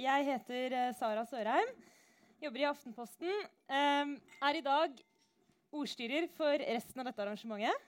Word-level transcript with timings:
Jeg 0.00 0.24
heter 0.24 0.72
eh, 0.72 0.92
Sara 0.96 1.26
Sørheim, 1.28 1.70
jobber 2.40 2.62
i 2.62 2.68
Aftenposten. 2.70 3.42
Um, 3.68 4.14
er 4.48 4.56
i 4.56 4.62
dag 4.64 4.94
ordstyrer 5.76 6.24
for 6.38 6.56
resten 6.62 7.02
av 7.02 7.10
dette 7.10 7.20
arrangementet. 7.20 7.84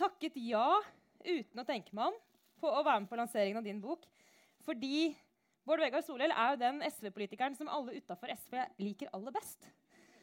Takket 0.00 0.38
ja 0.40 0.64
uten 1.26 1.60
å 1.60 1.66
tenke 1.68 1.92
meg 1.92 2.08
om 2.08 2.16
på 2.62 2.72
å 2.72 2.80
være 2.86 3.02
med 3.02 3.10
på 3.10 3.18
lanseringen 3.20 3.60
av 3.60 3.68
din 3.68 3.82
bok. 3.84 4.06
Fordi 4.64 5.10
Bård 5.68 5.82
Vegar 5.84 6.06
Solhjell 6.06 6.32
er 6.32 6.54
jo 6.54 6.62
den 6.62 6.80
SV-politikeren 6.88 7.58
som 7.58 7.68
alle 7.68 7.98
utafor 8.00 8.32
SV 8.32 8.56
liker 8.80 9.12
aller 9.12 9.34
best. 9.34 9.68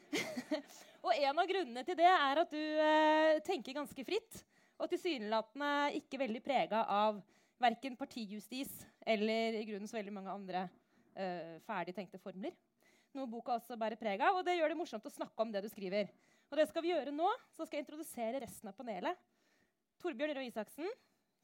og 1.05 1.11
en 1.13 1.43
av 1.43 1.51
grunnene 1.51 1.85
til 1.85 1.99
det 1.99 2.09
er 2.09 2.41
at 2.41 2.55
du 2.55 2.63
eh, 2.87 3.41
tenker 3.45 3.77
ganske 3.77 4.07
fritt 4.07 4.41
og 4.79 4.89
tilsynelatende 4.89 5.99
ikke 5.99 6.23
veldig 6.23 6.41
prega 6.41 6.87
av 6.89 7.21
verken 7.59 7.97
partijustis 7.99 8.71
eller 9.05 9.59
i 9.59 9.65
grunnen 9.67 9.89
så 9.89 9.97
veldig 9.97 10.13
mange 10.15 10.33
andre 10.33 10.65
uh, 11.17 11.55
ferdig 11.67 11.95
tenkte 11.97 12.21
formler. 12.21 12.55
Noe 13.17 13.29
boka 13.29 13.55
også 13.57 13.77
bærer 13.79 13.97
preg 13.99 14.21
av, 14.21 14.37
og 14.37 14.45
det 14.45 14.55
gjør 14.59 14.73
det 14.73 14.77
morsomt 14.77 15.07
å 15.09 15.11
snakke 15.13 15.41
om 15.41 15.51
det 15.53 15.63
du 15.65 15.69
skriver. 15.71 16.11
Og 16.49 16.57
det 16.59 16.67
skal 16.69 16.85
vi 16.85 16.91
gjøre 16.93 17.13
nå. 17.13 17.29
Så 17.55 17.65
skal 17.65 17.79
jeg 17.79 17.87
introdusere 17.87 18.41
resten 18.43 18.69
av 18.69 18.77
panelet. 18.77 19.17
Torbjørn 19.99 20.35
Røe 20.37 20.47
Isaksen, 20.47 20.87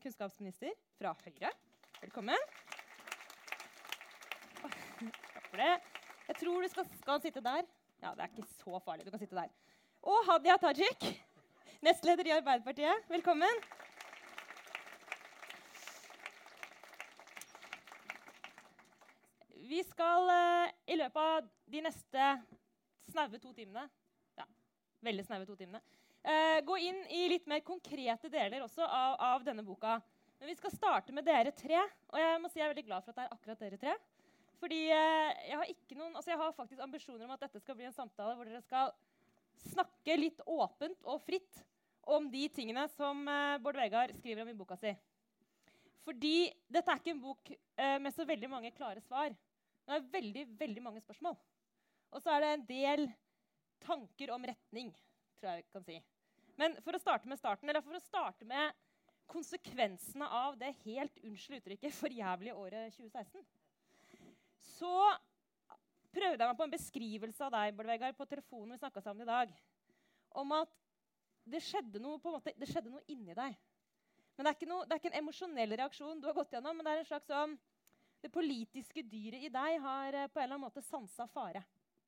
kunnskapsminister 0.03 0.73
fra 0.99 1.13
Høyre. 1.25 1.52
Velkommen. 2.03 2.50
Takk 4.61 5.50
for 5.50 5.61
det. 5.61 5.73
Jeg 6.30 6.39
tror 6.41 6.61
du 6.61 6.72
skal, 6.72 6.89
skal 7.02 7.23
sitte 7.25 7.44
der. 7.45 7.66
Ja, 8.03 8.13
det 8.13 8.25
er 8.25 8.31
ikke 8.31 8.47
så 8.61 8.81
farlig. 8.86 9.05
Du 9.05 9.13
kan 9.13 9.22
sitte 9.22 9.38
der. 9.38 9.50
Og 10.05 10.22
Hadia 10.30 10.58
Tajik, 10.61 11.09
nestleder 11.86 12.30
i 12.30 12.38
Arbeiderpartiet. 12.38 13.09
Velkommen. 13.09 13.66
Vi 19.65 19.83
skal 19.83 20.27
uh, 20.29 20.71
i 20.85 20.95
løpet 20.99 21.17
av 21.17 21.45
de 21.73 21.79
neste 21.81 22.25
snaue 23.09 23.39
to 23.41 23.49
timene 23.55 23.85
ja, 24.38 24.44
veldig 25.05 25.23
snaue 25.25 25.45
to 25.47 25.55
timene, 25.57 25.80
uh, 26.27 26.59
gå 26.67 26.75
inn 26.85 26.99
i 27.09 27.23
litt 27.31 27.47
mer 27.49 27.63
konkrete 27.66 28.30
deler 28.30 28.61
også 28.61 28.85
av, 28.85 29.16
av, 29.17 29.45
denne 29.47 29.63
boka. 29.66 29.95
Men 30.38 30.52
vi 30.52 30.57
skal 30.59 30.73
starte 30.75 31.16
med 31.16 31.25
dere 31.25 31.53
tre. 31.55 31.80
Og 32.11 32.19
jeg 32.22 32.41
må 32.44 32.52
si 32.52 32.59
jeg 32.59 32.67
er 32.67 32.73
veldig 32.75 32.83
glad 32.85 33.05
for 33.05 33.13
at 33.13 33.17
det 33.17 33.25
er 33.25 33.33
akkurat 33.33 33.63
dere 33.63 33.80
tre. 33.81 33.95
Fordi 34.61 34.81
uh, 34.91 35.31
jeg, 35.47 35.57
har 35.57 35.97
noen, 35.97 36.13
altså 36.13 36.33
jeg 36.35 36.41
har 36.44 36.53
faktisk 36.59 36.85
ambisjoner 36.85 37.25
om 37.25 37.33
at 37.33 37.47
dette 37.47 37.63
skal 37.63 37.79
bli 37.79 37.88
en 37.89 37.95
samtale 37.95 38.35
hvor 38.38 38.52
dere 38.52 38.61
skal 38.67 38.94
snakke 39.72 40.19
litt 40.19 40.45
åpent 40.45 41.09
og 41.09 41.23
fritt 41.25 41.63
om 42.05 42.29
de 42.29 42.44
tingene 42.53 42.85
som 42.94 43.25
Bård 43.66 43.79
Vegar 43.81 44.13
skriver 44.19 44.44
om 44.44 44.52
i 44.52 44.57
boka 44.57 44.77
si. 44.77 44.91
Fordi 46.05 46.52
dette 46.69 46.91
er 46.91 47.02
ikke 47.02 47.16
en 47.16 47.23
bok 47.23 47.50
med 48.03 48.13
så 48.13 48.27
veldig 48.29 48.50
mange 48.52 48.69
klare 48.75 49.02
svar. 49.02 49.33
Det 49.86 49.94
er 49.94 50.08
veldig, 50.16 50.45
veldig 50.59 50.83
mange 50.83 51.02
spørsmål. 51.03 51.38
Og 52.16 52.23
så 52.23 52.33
er 52.33 52.41
det 52.41 52.52
en 52.53 52.66
del 52.69 53.05
tanker 53.86 54.31
om 54.33 54.47
retning, 54.47 54.89
tror 55.38 55.52
jeg 55.52 55.64
vi 55.64 55.73
kan 55.75 55.86
si. 55.86 56.00
Men 56.59 56.78
for 56.81 56.95
å 56.95 57.02
starte 57.02 57.30
med 57.30 57.39
starten, 57.39 57.69
eller 57.69 57.83
for 57.86 57.97
å 57.97 58.03
starte 58.03 58.47
med 58.47 58.73
konsekvensene 59.30 60.28
av 60.30 60.58
det 60.58 60.72
helt 60.83 61.19
unnskyld 61.25 61.59
uttrykket 61.59 61.95
for 61.97 62.13
jævlig 62.13 62.53
året 62.56 62.94
2016, 62.95 63.44
så 64.75 64.94
prøvde 66.16 66.39
jeg 66.39 66.50
meg 66.50 66.58
på 66.58 66.66
en 66.66 66.73
beskrivelse 66.73 67.45
av 67.45 67.53
deg 67.53 67.75
Bård 67.75 67.89
Vegard, 67.91 68.17
på 68.17 68.28
telefonen 68.30 68.75
vi 68.75 68.81
snakka 68.81 69.03
sammen 69.03 69.25
i 69.25 69.30
dag, 69.30 69.53
om 70.39 70.53
at 70.56 70.72
det 71.45 71.61
skjedde 71.61 72.02
noe, 72.02 72.19
på 72.22 72.31
en 72.31 72.38
måte, 72.39 72.53
det 72.58 72.69
skjedde 72.69 72.94
noe 72.94 73.03
inni 73.11 73.36
deg. 73.38 73.58
Men 74.36 74.47
det 74.47 74.52
er, 74.52 74.69
noe, 74.69 74.86
det 74.86 74.95
er 74.95 75.02
ikke 75.02 75.11
en 75.13 75.22
emosjonell 75.22 75.75
reaksjon 75.80 76.22
du 76.22 76.28
har 76.30 76.38
gått 76.38 76.56
gjennom, 76.56 76.75
men 76.75 76.88
det 76.88 76.94
er 76.94 77.03
en 77.03 77.09
slags 77.11 77.30
sånn 77.30 77.53
det 78.26 78.34
politiske 78.34 79.04
dyret 79.06 79.45
i 79.45 79.54
deg 79.54 79.80
har 79.84 80.18
eh, 80.18 80.30
på 80.31 80.40
en 80.42 80.48
eller 80.48 80.58
annen 80.58 80.66
måte 80.66 80.84
sansa 80.86 81.28
fare. 81.30 81.62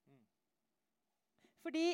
Mm. 0.10 0.22
Fordi 1.62 1.88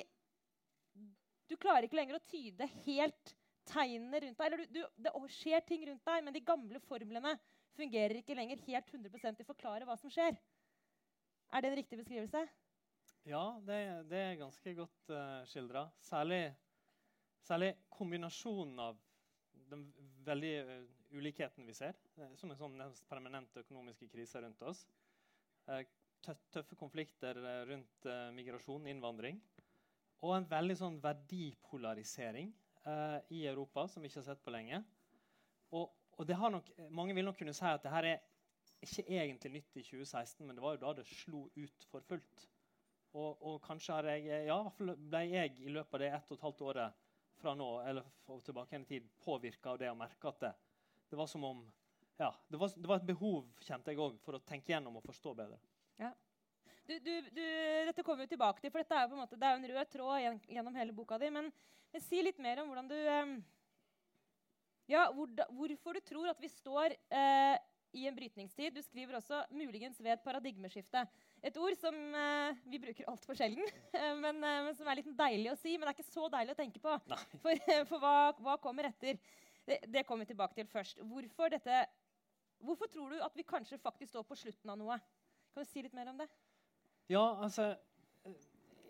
du 1.52 1.58
klarer 1.60 1.88
ikke 1.88 2.00
lenger 2.00 2.18
å 2.18 2.26
tyde 2.30 2.68
helt 2.86 3.36
tegnene 3.68 4.22
rundt 4.24 4.40
deg. 4.40 4.48
Eller 4.48 4.64
du, 4.64 4.80
du, 4.80 4.82
det 5.04 5.14
skjer 5.36 5.66
ting 5.68 5.86
rundt 5.90 6.06
deg, 6.08 6.24
men 6.24 6.36
de 6.36 6.44
gamle 6.46 6.82
formlene 6.88 7.36
fungerer 7.78 8.20
ikke 8.20 8.38
lenger 8.38 8.64
helt 8.68 8.92
100% 8.94 9.40
til 9.40 9.46
å 9.46 9.52
forklare 9.52 9.88
hva 9.88 9.98
som 10.00 10.12
skjer. 10.14 10.38
Er 11.54 11.64
det 11.64 11.70
en 11.70 11.80
riktig 11.82 12.00
beskrivelse? 12.00 12.44
Ja, 13.28 13.44
det, 13.68 13.80
det 14.12 14.20
er 14.20 14.40
ganske 14.40 14.74
godt 14.78 15.12
uh, 15.12 15.20
eh, 15.20 15.46
skildra. 15.48 15.86
Særlig, 16.04 16.42
særlig 17.44 17.74
kombinasjonen 17.94 18.80
av 18.84 19.00
den 19.72 19.86
veldig 20.28 20.54
uh, 20.68 20.82
ulikheten 21.14 21.66
vi 21.66 21.74
ser, 21.74 21.96
eh, 22.18 22.34
som 22.36 22.52
en 22.52 22.58
sånn 22.58 22.82
permanent 23.10 23.58
økonomiske 23.64 24.10
krise 24.12 24.42
rundt 24.42 24.62
oss. 24.66 24.86
Eh, 25.68 25.86
tøffe 26.24 26.78
konflikter 26.80 27.38
eh, 27.38 27.64
rundt 27.70 28.08
migrasjon, 28.36 28.88
innvandring. 28.92 29.42
Og 30.24 30.38
en 30.38 30.48
veldig 30.48 30.76
sånn 30.80 31.02
verdipolarisering 31.04 32.54
i 33.32 33.42
Europa 33.48 33.86
som 33.88 34.04
vi 34.04 34.10
ikke 34.10 34.22
har 34.22 34.26
sett 34.30 34.44
på 34.44 34.52
lenge. 34.52 34.80
Og, 35.76 35.92
og 36.20 36.32
nok, 36.52 36.70
mange 36.92 37.16
vil 37.16 37.28
nok 37.28 37.38
kunne 37.40 37.54
si 37.56 37.64
at 37.68 37.84
det 37.84 37.92
her 37.92 38.08
er 38.08 38.22
ikke 38.84 39.06
egentlig 39.08 39.52
nytt 39.54 39.78
i 39.80 39.84
2016, 39.84 40.46
men 40.48 40.56
det 40.56 40.64
var 40.64 40.76
jo 40.76 40.82
da 40.82 40.94
det 40.98 41.06
slo 41.08 41.46
ut 41.56 41.88
for 41.92 42.04
fullt. 42.08 42.46
Og, 43.14 43.44
og 43.44 43.60
kanskje 43.64 43.96
har 43.96 44.10
jeg, 44.12 44.48
ja, 44.48 44.58
ble 44.80 45.24
jeg 45.28 45.60
i 45.64 45.72
løpet 45.72 45.96
av 45.96 46.04
det 46.04 46.12
ett 46.18 46.32
og 46.32 46.38
et 46.38 46.46
halvt 46.48 46.64
året 46.70 47.04
fra 47.44 47.54
nå 47.60 47.70
eller 47.84 48.08
tilbake 48.46 48.80
i 48.80 48.86
tid 48.88 49.10
påvirka 49.24 49.74
av 49.74 49.80
det 49.82 49.92
og 49.92 50.00
merka 50.00 50.32
at 50.32 50.44
det, 50.46 50.54
det 51.14 51.18
var 51.20 51.30
som 51.30 51.44
om 51.46 51.64
ja, 52.18 52.30
det 52.48 52.58
var, 52.58 52.72
det 52.76 52.90
var 52.90 53.02
et 53.02 53.06
behov 53.06 53.46
kjente 53.62 53.94
jeg 53.94 54.00
også, 54.02 54.22
for 54.26 54.38
å 54.38 54.44
tenke 54.46 54.72
gjennom 54.74 54.98
og 54.98 55.06
forstå 55.06 55.34
bedre. 55.38 55.58
Ja. 56.02 56.10
Du, 56.84 56.94
du, 57.00 57.12
du, 57.32 57.44
dette 57.88 58.04
kommer 58.04 58.26
vi 58.26 58.34
tilbake 58.34 58.62
til, 58.62 58.72
for 58.74 58.82
dette 58.82 58.98
er 58.98 59.06
jo 59.06 59.14
på 59.14 59.18
en 59.18 59.22
måte, 59.24 59.38
det 59.40 59.50
er 59.50 59.60
en 59.60 59.68
rød 59.72 59.92
tråd 59.94 60.40
gjennom 60.52 60.78
hele 60.78 60.96
boka 60.96 61.20
di. 61.22 61.30
Men, 61.34 61.52
men 61.94 62.04
si 62.04 62.22
litt 62.26 62.42
mer 62.44 62.64
om 62.64 62.72
hvordan 62.72 62.90
du 62.90 62.98
um, 62.98 63.36
ja, 64.90 65.06
hvor, 65.16 65.30
Hvorfor 65.54 65.96
du 65.96 66.02
tror 66.04 66.32
at 66.34 66.42
vi 66.44 66.50
står 66.52 66.98
eh, 67.14 67.62
i 67.94 68.08
en 68.10 68.18
brytningstid. 68.18 68.74
Du 68.74 68.82
skriver 68.82 69.16
også 69.20 69.44
'muligens 69.52 70.02
ved 70.02 70.16
et 70.16 70.26
paradigmeskifte'. 70.26 71.06
Et 71.44 71.58
ord 71.58 71.76
som 71.78 71.96
eh, 71.96 72.58
vi 72.66 72.82
bruker 72.82 73.08
altfor 73.08 73.38
sjelden, 73.38 73.64
men, 74.24 74.42
uh, 74.42 74.66
men, 74.66 74.76
som 74.76 74.88
er 74.88 75.00
litt 75.00 75.12
deilig 75.18 75.54
å 75.54 75.60
si. 75.60 75.78
Men 75.78 75.88
det 75.88 75.94
er 75.94 76.00
ikke 76.00 76.12
så 76.12 76.28
deilig 76.34 76.56
å 76.56 76.62
tenke 76.64 76.82
på. 76.84 76.98
For, 77.44 77.64
for 77.90 78.02
hva, 78.02 78.16
hva, 78.40 78.58
kommer 78.64 78.90
etter? 78.90 79.20
Det, 79.66 79.80
det, 79.88 80.04
kommer 80.04 80.26
vi 80.26 80.34
tilbake 80.34 80.56
til 80.58 80.68
først. 80.68 81.00
Hvorfor, 81.08 81.52
dette, 81.54 81.86
hvorfor 82.60 82.90
tror 82.92 83.14
du 83.14 83.22
at 83.24 83.36
vi 83.36 83.46
kanskje 83.48 83.80
faktisk 83.80 84.12
står 84.12 84.26
på 84.28 84.36
slutten 84.36 84.74
av 84.74 84.80
noe? 84.80 84.98
Kan 85.54 85.64
du 85.64 85.70
si 85.70 85.84
litt 85.86 85.96
mer 85.96 86.12
om 86.12 86.20
det? 86.20 86.28
Ja, 87.12 87.24
altså 87.44 87.70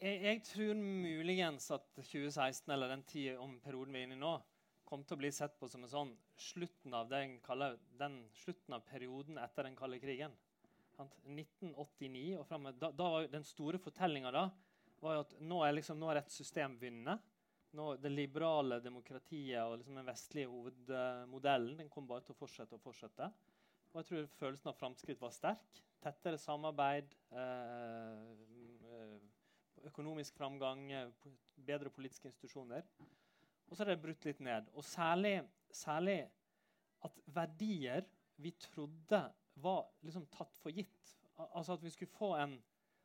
jeg, 0.02 0.18
jeg 0.24 0.42
tror 0.50 0.74
muligens 0.80 1.70
at 1.74 1.86
2016, 1.98 2.72
eller 2.74 2.92
den 2.92 3.04
tiden 3.10 3.42
om 3.44 3.60
perioden 3.64 3.94
vi 3.94 4.02
er 4.02 4.08
inne 4.08 4.18
i 4.18 4.24
nå, 4.24 4.34
kom 4.88 5.04
til 5.06 5.18
å 5.18 5.22
bli 5.22 5.32
sett 5.34 5.56
på 5.60 5.70
som 5.72 5.86
en 5.86 5.92
sånn 5.92 6.16
slutten 6.38 6.94
av, 6.98 7.08
den, 7.10 7.38
kaller, 7.46 7.78
den 8.00 8.20
slutten 8.44 8.76
av 8.78 8.84
perioden 8.88 9.40
etter 9.42 9.68
den 9.68 9.78
kalde 9.78 10.02
krigen. 10.02 10.36
1989 10.94 12.36
og 12.38 12.46
frem, 12.46 12.68
da, 12.78 12.92
var 12.94 13.26
Den 13.32 13.46
store 13.48 13.80
fortellinga 13.82 14.30
da 14.32 14.44
var 15.02 15.18
jo 15.18 15.24
at 15.24 15.32
nå 15.42 15.62
er, 15.66 15.74
liksom, 15.80 15.98
nå 16.00 16.12
er 16.12 16.22
et 16.22 16.32
system 16.32 16.76
vunnet 16.80 17.33
nå, 17.78 17.88
det 18.02 18.12
liberale 18.14 18.80
demokratiet 18.84 19.62
og 19.64 19.80
liksom 19.80 19.98
den 20.00 20.08
vestlige 20.08 20.52
hovedmodellen 20.52 21.82
den 21.82 21.92
kom 21.94 22.08
bare 22.10 22.26
til 22.26 22.36
å 22.36 22.40
fortsette 22.40 22.78
og 22.78 22.84
fortsette. 22.84 23.30
Og 23.94 24.02
jeg 24.02 24.10
tror 24.10 24.32
følelsen 24.40 24.72
av 24.72 24.78
framskritt 24.78 25.22
var 25.22 25.34
sterk. 25.34 25.82
Tettere 26.04 26.40
samarbeid, 26.42 27.14
eh 27.32 28.64
økonomisk 29.88 30.36
framgang, 30.36 30.92
eh, 30.92 31.10
bedre 31.66 31.90
politiske 31.90 32.28
institusjoner. 32.28 32.84
Og 33.68 33.76
så 33.78 33.84
er 33.84 33.94
det 33.94 34.02
brutt 34.02 34.26
litt 34.26 34.40
ned. 34.40 34.70
Og 34.74 34.84
særlig, 34.84 35.42
særlig 35.72 36.30
at 37.04 37.20
verdier 37.26 38.06
vi 38.38 38.52
trodde 38.52 39.24
var 39.56 39.88
liksom 40.02 40.26
tatt 40.32 40.58
for 40.58 40.72
gitt. 40.72 41.16
Altså 41.54 41.74
at 41.74 41.84
vi 41.84 41.90
skulle 41.90 42.12
få 42.12 42.36
en 42.36 42.62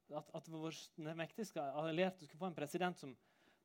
at, 0.08 0.30
at 0.34 0.46
vår 0.48 0.72
mektigste 1.14 1.60
allierte 1.60 2.24
skulle 2.24 2.40
få 2.40 2.46
en 2.46 2.54
president 2.56 2.98
som 2.98 3.16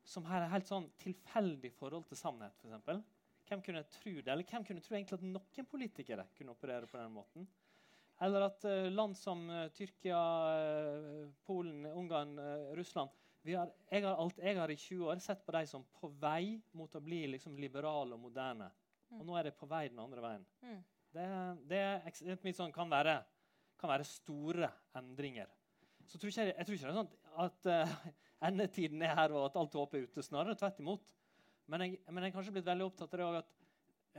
som 0.04 0.24
har 0.28 0.44
et 0.44 0.52
helt 0.52 0.68
sånn 0.68 0.86
tilfeldig 1.00 1.72
forhold 1.78 2.06
til 2.08 2.20
sannhet. 2.20 2.56
Eksempel. 2.64 3.02
hvem 3.48 3.62
kunne 3.64 3.84
tro 3.92 4.14
det? 4.20 4.30
Eller 4.32 4.48
hvem 4.48 4.64
kunne 4.64 4.84
tro 4.84 4.96
egentlig 4.96 5.18
at 5.18 5.26
noen 5.26 5.68
politikere 5.70 6.26
kunne 6.36 6.54
operere 6.54 6.88
på 6.88 6.98
den 7.00 7.12
måten? 7.12 7.48
Eller 8.22 8.46
at 8.46 8.64
uh, 8.68 8.86
land 8.92 9.16
som 9.18 9.42
uh, 9.50 9.66
Tyrkia, 9.74 10.20
uh, 10.54 11.28
Polen, 11.46 11.84
Ungarn, 11.90 12.38
Russland 12.78 13.10
har, 13.44 13.72
jeg, 13.90 14.04
har 14.04 14.14
alt, 14.14 14.38
jeg, 14.38 14.56
har 14.56 14.70
i 14.72 14.76
20 14.78 15.10
år 15.12 15.20
sett 15.20 15.42
på 15.44 15.52
dem 15.52 15.66
som 15.68 15.84
på 15.98 16.08
vei 16.20 16.54
mot 16.72 16.94
å 16.96 17.02
bli 17.04 17.24
liksom, 17.34 17.58
liberale 17.60 18.16
og 18.16 18.22
moderne. 18.22 18.70
Mm. 19.10 19.18
Og 19.18 19.26
nå 19.28 19.36
er 19.36 19.48
det 19.48 19.58
på 19.58 19.68
vei 19.68 19.88
den 19.90 20.00
andre 20.00 20.22
veien. 20.24 20.46
Mm. 20.64 20.78
Det, 21.14 21.26
det 21.68 22.54
sånn, 22.56 22.72
kan, 22.72 22.88
være, 22.90 23.18
kan, 23.76 23.90
være, 23.92 24.06
store 24.08 24.70
endringer. 24.96 25.52
Så 26.08 26.16
tror 26.16 26.32
jeg, 26.32 26.54
jeg 26.54 26.66
tror 26.66 26.78
ikke 26.78 26.88
det 26.88 26.94
er 26.94 27.02
sånn 27.02 27.44
at 27.44 28.23
endetiden 28.48 29.02
er 29.02 29.14
her, 29.18 29.34
og 29.34 29.48
at 29.48 29.58
alt 29.60 29.76
håp 29.78 29.94
er 29.94 30.06
ute. 30.08 30.24
Snarere 30.24 30.56
tvert 30.58 30.80
imot. 30.82 31.04
Men 31.70 31.86
jeg, 31.86 32.00
men 32.10 32.24
jeg 32.24 32.32
er 32.32 32.36
kanskje 32.36 32.52
blitt 32.56 32.68
veldig 32.68 32.88
opptatt 32.90 33.14
av 33.16 33.38
det 33.38 33.40
at, 33.40 33.54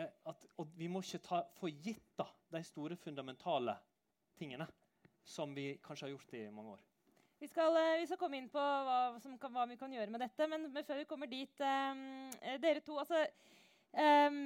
eh, 0.01 0.15
at 0.31 0.47
vi 0.79 0.89
må 0.89 1.03
ikke 1.05 1.21
ta 1.25 1.43
for 1.59 1.69
gitt 1.69 2.07
da, 2.17 2.25
de 2.55 2.63
store, 2.65 2.97
fundamentale 2.97 3.77
tingene. 4.39 4.67
som 5.25 5.55
vi 5.57 5.79
kanskje 5.81 6.05
har 6.05 6.11
gjort 6.11 6.33
i 6.37 6.39
mange 6.53 6.75
år. 6.75 6.81
Vi 7.39 7.47
skal, 7.49 7.75
eh, 7.77 7.99
vi 7.99 8.05
skal 8.05 8.17
komme 8.17 8.37
inn 8.37 8.49
på 8.49 8.61
hva, 8.61 9.17
kan, 9.41 9.53
hva, 9.55 9.63
vi 9.65 9.75
kan 9.75 9.91
gjøre 9.91 10.11
med 10.13 10.21
dette. 10.21 10.47
Men, 10.47 10.67
men 10.71 10.85
før 10.85 10.99
vi 11.01 11.07
kommer 11.09 11.27
dit 11.27 11.63
um, 11.65 12.03
Dere 12.61 12.83
to 12.85 12.99
altså, 13.01 13.23
um, 13.97 14.37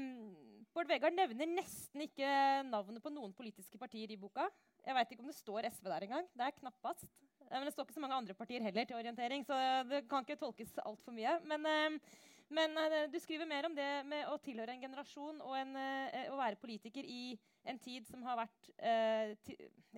Bård 0.72 0.88
Vegar 0.88 1.12
nevner 1.12 1.52
nesten 1.52 2.06
ikke 2.06 2.30
navnet 2.70 3.04
på 3.04 3.12
noen 3.12 3.34
politiske 3.36 3.78
partier 3.82 4.12
i 4.14 4.18
boka. 4.18 4.48
Jeg 4.86 4.96
vet 4.96 5.12
ikke 5.12 5.26
om 5.26 5.32
det 5.32 5.36
står 5.36 5.68
SV 5.68 5.90
der 5.92 6.08
engang. 6.08 6.32
Det 6.32 6.48
er 6.48 6.58
knappast. 6.62 7.12
Men 7.50 7.66
det 7.66 7.74
står 7.74 7.88
ikke 7.88 7.98
så 7.98 8.04
mange 8.04 8.18
andre 8.22 8.36
partier 8.38 8.62
heller 8.62 8.86
til 8.86 9.00
orientering, 9.00 9.46
så 9.46 9.56
det 9.90 10.04
kan 10.10 10.26
ikke 10.26 10.38
tolkes 10.40 10.76
altfor 10.84 11.16
mye. 11.16 11.38
Men, 11.50 11.66
uh, 11.66 12.20
men 12.54 12.78
uh, 12.78 13.00
du 13.10 13.18
skriver 13.22 13.50
mer 13.50 13.66
om 13.70 13.78
det 13.78 13.88
med 14.10 14.28
å 14.30 14.38
tilhøre 14.44 14.76
en 14.76 14.84
generasjon 14.84 15.42
og 15.46 15.56
en, 15.58 15.74
uh, 15.74 16.20
å 16.30 16.38
være 16.38 16.62
politiker 16.62 17.08
i 17.10 17.34
en 17.70 17.82
tid 17.82 18.06
som 18.08 18.22
har 18.26 18.40
vært 18.40 18.70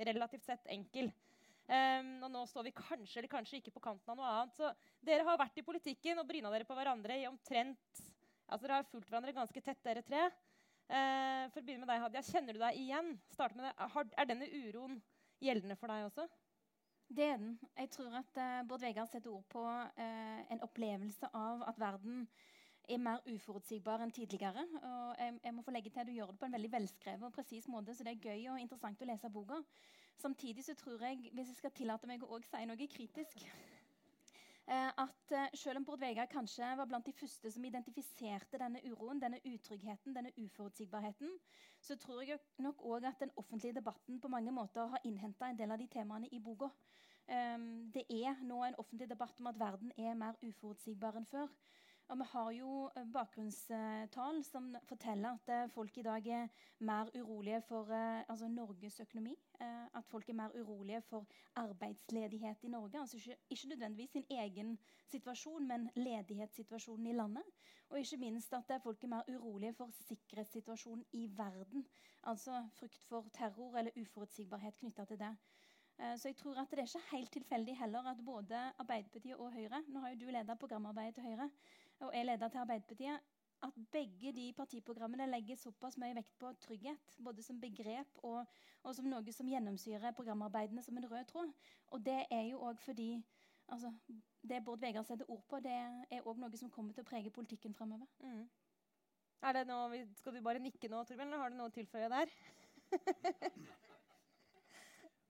relativt 0.02 0.48
sett 0.48 0.66
enkel. 0.74 1.12
Um, 1.72 2.18
og 2.26 2.32
nå 2.34 2.42
står 2.50 2.66
vi 2.68 2.74
kanskje 2.76 3.22
eller 3.22 3.32
kanskje 3.32 3.62
ikke 3.62 3.72
på 3.72 3.84
kanten 3.84 4.12
av 4.12 4.18
noe 4.20 4.32
annet. 4.32 4.58
Så 4.58 4.72
dere 5.08 5.24
har 5.24 5.38
vært 5.40 5.62
i 5.62 5.64
politikken 5.64 6.20
og 6.20 6.28
bryna 6.28 6.52
dere 6.52 6.68
på 6.68 6.76
hverandre 6.76 7.20
i 7.22 7.28
omtrent 7.30 8.02
altså 8.52 8.66
Dere 8.66 8.82
har 8.82 8.88
fulgt 8.90 9.08
hverandre 9.08 9.32
ganske 9.32 9.62
tett, 9.64 9.80
dere 9.86 10.02
tre. 10.04 10.26
Uh, 10.92 11.48
for 11.54 11.62
å 11.62 11.64
begynne 11.64 11.86
med 11.86 11.92
deg, 11.94 12.02
Hadia. 12.04 12.24
Kjenner 12.28 12.58
du 12.58 12.60
deg 12.60 12.80
igjen? 12.82 13.14
Med 13.56 13.84
har, 13.94 14.10
er 14.20 14.28
denne 14.28 14.50
uroen 14.52 14.98
gjeldende 15.40 15.78
for 15.80 15.94
deg 15.94 16.10
også? 16.10 16.26
Det 17.16 17.24
er 17.24 17.38
den. 17.38 17.60
Jeg 17.78 17.90
tror 17.92 18.14
at 18.22 18.38
uh, 18.40 18.68
Bård 18.68 18.80
Vegar 18.80 19.06
setter 19.06 19.32
ord 19.32 19.44
på 19.52 19.64
uh, 19.68 20.40
en 20.52 20.62
opplevelse 20.64 21.28
av 21.36 21.64
at 21.68 21.80
verden 21.80 22.28
er 22.90 23.02
mer 23.04 23.20
uforutsigbar 23.28 24.04
enn 24.04 24.14
tidligere. 24.16 24.64
Og 24.80 25.20
jeg, 25.20 25.40
jeg, 25.44 25.54
må 25.54 25.66
få 25.66 25.74
legge 25.76 25.92
til 25.92 26.00
at 26.00 26.08
Du 26.08 26.14
gjør 26.16 26.32
det 26.32 26.40
på 26.40 26.48
en 26.48 26.56
veldig 26.56 26.72
velskrevet 26.72 27.28
og 27.28 27.34
presis 27.36 27.68
måte, 27.68 27.96
så 27.96 28.08
det 28.08 28.16
er 28.16 28.30
gøy 28.30 28.48
og 28.54 28.62
interessant 28.62 29.04
å 29.04 29.10
lese 29.12 29.30
boka. 29.30 29.60
Samtidig 30.22 30.64
så 30.66 30.76
tror 30.80 31.04
jeg, 31.04 31.30
hvis 31.34 31.52
jeg 31.52 31.60
skal 31.60 31.76
tillate 31.76 32.08
meg 32.08 32.24
å 32.24 32.40
si 32.48 32.66
noe 32.70 32.88
kritisk 32.96 33.44
at 34.68 35.32
eh, 35.32 35.48
Selv 35.54 35.78
om 35.78 35.86
Bård 35.86 36.00
Vegar 36.00 36.26
kanskje 36.26 36.68
var 36.78 36.86
blant 36.86 37.06
de 37.06 37.14
første 37.14 37.52
som 37.52 37.66
identifiserte 37.66 38.60
denne 38.62 38.82
uroen, 38.86 39.20
denne 39.22 39.40
utryggheten, 39.46 40.16
denne 40.16 40.32
uforutsigbarheten, 40.38 41.30
så 41.82 41.96
tror 41.96 42.22
jeg 42.22 42.40
nok 42.58 42.82
òg 42.86 43.06
at 43.06 43.20
den 43.20 43.32
offentlige 43.36 43.74
debatten 43.74 44.22
på 44.22 44.28
mange 44.28 44.52
måter 44.52 44.88
har 44.88 45.02
innhenta 45.04 45.50
en 45.50 45.58
del 45.58 45.72
av 45.72 45.80
de 45.80 45.88
temaene 45.88 46.30
i 46.32 46.40
boka. 46.40 46.70
Um, 47.32 47.92
det 47.94 48.06
er 48.10 48.36
nå 48.44 48.64
en 48.64 48.76
offentlig 48.78 49.10
debatt 49.10 49.40
om 49.40 49.48
at 49.48 49.60
verden 49.60 49.92
er 49.98 50.14
mer 50.14 50.38
uforutsigbar 50.42 51.16
enn 51.18 51.26
før. 51.26 51.48
Og 52.12 52.18
vi 52.20 52.26
har 52.28 52.48
jo 52.52 52.70
eh, 53.00 53.06
bakgrunnstall 53.08 54.42
som 54.44 54.66
forteller 54.84 55.38
at 55.38 55.52
eh, 55.56 55.70
folk 55.72 55.96
i 55.98 56.04
dag 56.04 56.26
er 56.28 56.50
mer 56.84 57.08
urolige 57.16 57.62
for 57.64 57.94
eh, 57.96 58.26
altså 58.28 58.50
Norges 58.52 59.00
økonomi. 59.00 59.38
at 59.96 60.08
folk 60.10 60.30
er 60.30 60.34
mer 60.34 60.52
urolige 60.58 61.02
for 61.02 61.28
arbeidsledighet 61.56 62.64
i 62.64 62.68
Norge. 62.68 63.00
Altså 63.00 63.18
ikke, 63.18 63.38
ikke, 63.50 63.68
nødvendigvis 63.68 64.12
sin 64.12 64.26
egen 64.30 64.80
situasjon, 65.12 65.68
men 65.68 65.90
ledighetssituasjonen 65.96 67.08
i 67.08 67.14
landet. 67.14 67.44
Og 67.90 68.00
ikke 68.00 68.18
minst 68.18 68.54
at 68.54 68.72
folk 68.84 69.04
er 69.04 69.08
mer 69.08 69.24
urolige 69.30 69.74
for 69.74 69.90
sikkerhetssituasjonen 70.08 71.06
i 71.14 71.30
verden. 71.38 71.86
Altså 72.24 72.68
frykt 72.74 73.04
for 73.04 73.30
terror 73.34 73.78
eller 73.78 73.92
uforutsigbarhet 74.02 74.76
knytta 74.80 75.06
til 75.06 75.20
det. 75.20 75.36
Så 76.18 76.28
jeg 76.28 76.36
tror 76.36 76.58
at 76.58 76.72
det 76.72 76.80
er 76.80 76.84
ikke 76.84 77.16
helt 77.18 77.32
tilfeldig 77.32 77.78
heller 77.78 78.08
at 78.10 78.26
både 78.26 78.60
Arbeiderpartiet 78.80 79.36
og 79.36 79.52
Høyre 79.54 79.84
Nå 79.88 80.00
har 80.00 80.10
jo 80.10 80.20
du 80.20 80.32
leda 80.32 80.56
programarbeidet 80.56 81.16
til 81.16 81.24
Høyre 81.24 81.50
og 82.02 82.12
er 82.14 82.24
leder 82.24 82.50
til 82.50 82.64
Arbeiderpartiet, 82.64 83.20
at 83.64 83.74
begge 83.92 84.32
de 84.34 84.54
partiprogrammene 84.58 85.28
legger 85.30 85.56
såpass 85.56 85.98
mye 86.02 86.16
vekt 86.18 86.34
på 86.42 86.50
trygghet, 86.64 87.18
både 87.24 87.44
som 87.46 87.60
begrep 87.62 88.24
og, 88.24 88.46
og 88.84 88.96
som 88.98 89.06
noe 89.06 89.34
som 89.36 89.50
gjennomsyrer 89.50 90.16
programarbeidene 90.18 90.82
som 90.84 90.98
en 90.98 91.12
rød 91.12 91.28
tråd. 91.30 91.52
Og 91.94 92.06
det 92.06 92.24
er 92.32 92.48
jo 92.50 92.62
òg 92.70 92.82
fordi 92.82 93.12
altså, 93.68 93.94
Det 94.50 94.64
Bård 94.66 94.82
Vegar 94.82 95.04
setter 95.04 95.30
ord 95.30 95.44
på, 95.50 95.60
det 95.60 95.78
er 96.10 96.26
òg 96.26 96.42
noe 96.42 96.58
som 96.58 96.74
kommer 96.74 96.94
til 96.94 97.06
å 97.06 97.10
prege 97.12 97.30
politikken 97.30 97.78
framover. 97.78 98.10
Mm. 98.20 98.50
Skal 100.16 100.36
du 100.36 100.42
bare 100.42 100.60
nikke 100.60 100.90
nå, 100.90 101.04
Torbjørn, 101.04 101.28
eller 101.28 101.38
har 101.38 101.50
du 101.50 101.58
noe 101.58 101.70
å 101.70 101.78
tilføye 101.78 102.10
der? 102.10 102.34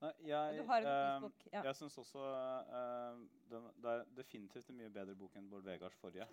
Nei, 0.02 0.10
jeg, 0.26 0.62
uh, 0.66 1.28
ja. 1.52 1.60
jeg 1.68 1.76
syns 1.78 1.98
også 2.02 2.22
uh, 2.22 3.20
den, 3.52 3.68
det 3.84 3.92
er 3.92 4.08
definitivt 4.16 4.72
en 4.72 4.80
mye 4.80 4.90
bedre 4.90 5.14
bok 5.18 5.36
enn 5.38 5.46
Bård 5.50 5.62
Vegars 5.66 5.94
forrige. 6.00 6.26